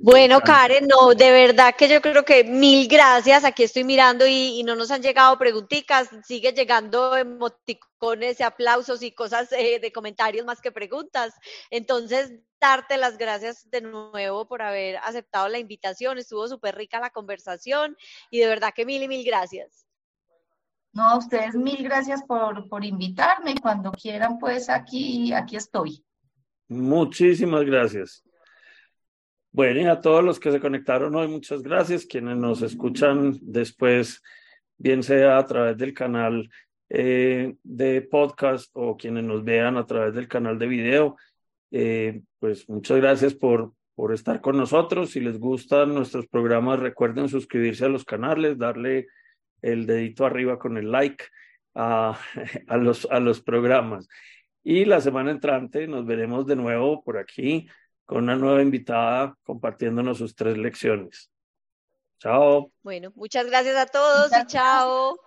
Bueno, 0.00 0.40
Karen, 0.40 0.86
no, 0.86 1.14
de 1.14 1.30
verdad 1.30 1.74
que 1.76 1.88
yo 1.88 2.00
creo 2.00 2.24
que 2.24 2.44
mil 2.44 2.86
gracias. 2.88 3.44
Aquí 3.44 3.64
estoy 3.64 3.84
mirando 3.84 4.26
y, 4.26 4.62
no 4.62 4.76
nos 4.76 4.90
han 4.90 5.02
llegado 5.02 5.38
preguntitas, 5.38 6.08
sigue 6.24 6.52
llegando 6.52 7.16
emoticones 7.16 8.38
y 8.40 8.42
aplausos 8.42 9.02
y 9.02 9.12
cosas 9.12 9.50
eh, 9.52 9.80
de 9.80 9.92
comentarios 9.92 10.46
más 10.46 10.60
que 10.60 10.70
preguntas. 10.70 11.34
Entonces, 11.70 12.32
darte 12.60 12.96
las 12.96 13.18
gracias 13.18 13.68
de 13.70 13.80
nuevo 13.80 14.46
por 14.46 14.62
haber 14.62 14.98
aceptado 14.98 15.48
la 15.48 15.58
invitación. 15.58 16.18
Estuvo 16.18 16.46
súper 16.48 16.76
rica 16.76 17.00
la 17.00 17.10
conversación 17.10 17.96
y 18.30 18.38
de 18.38 18.46
verdad 18.46 18.72
que 18.74 18.86
mil 18.86 19.02
y 19.02 19.08
mil 19.08 19.24
gracias. 19.24 19.86
No, 20.92 21.08
a 21.08 21.18
ustedes 21.18 21.54
mil 21.54 21.82
gracias 21.82 22.22
por, 22.22 22.68
por 22.68 22.84
invitarme. 22.84 23.54
Cuando 23.60 23.92
quieran, 23.92 24.38
pues 24.38 24.68
aquí, 24.68 25.32
aquí 25.32 25.56
estoy. 25.56 26.04
Muchísimas 26.68 27.64
gracias. 27.64 28.22
Bueno, 29.58 29.80
y 29.80 29.86
a 29.86 30.00
todos 30.00 30.22
los 30.22 30.38
que 30.38 30.52
se 30.52 30.60
conectaron 30.60 31.16
hoy, 31.16 31.26
muchas 31.26 31.62
gracias. 31.62 32.06
Quienes 32.06 32.36
nos 32.36 32.62
escuchan 32.62 33.36
después, 33.42 34.22
bien 34.76 35.02
sea 35.02 35.36
a 35.36 35.46
través 35.46 35.76
del 35.76 35.92
canal 35.92 36.48
eh, 36.88 37.56
de 37.64 38.02
podcast 38.02 38.70
o 38.74 38.96
quienes 38.96 39.24
nos 39.24 39.42
vean 39.42 39.76
a 39.76 39.84
través 39.84 40.14
del 40.14 40.28
canal 40.28 40.60
de 40.60 40.66
video, 40.68 41.16
eh, 41.72 42.22
pues 42.38 42.68
muchas 42.68 42.98
gracias 42.98 43.34
por, 43.34 43.72
por 43.96 44.14
estar 44.14 44.40
con 44.40 44.56
nosotros. 44.56 45.10
Si 45.10 45.18
les 45.18 45.40
gustan 45.40 45.92
nuestros 45.92 46.28
programas, 46.28 46.78
recuerden 46.78 47.28
suscribirse 47.28 47.84
a 47.84 47.88
los 47.88 48.04
canales, 48.04 48.58
darle 48.58 49.08
el 49.60 49.86
dedito 49.86 50.24
arriba 50.24 50.56
con 50.60 50.76
el 50.76 50.92
like 50.92 51.24
a, 51.74 52.16
a, 52.68 52.76
los, 52.76 53.08
a 53.10 53.18
los 53.18 53.40
programas. 53.40 54.08
Y 54.62 54.84
la 54.84 55.00
semana 55.00 55.32
entrante 55.32 55.88
nos 55.88 56.06
veremos 56.06 56.46
de 56.46 56.54
nuevo 56.54 57.02
por 57.02 57.18
aquí 57.18 57.66
con 58.08 58.24
una 58.24 58.36
nueva 58.36 58.62
invitada 58.62 59.36
compartiéndonos 59.42 60.16
sus 60.16 60.34
tres 60.34 60.56
lecciones. 60.56 61.30
Chao. 62.18 62.72
Bueno, 62.82 63.12
muchas 63.14 63.46
gracias 63.46 63.76
a 63.76 63.84
todos 63.84 64.32
y 64.32 64.46
chao. 64.46 65.20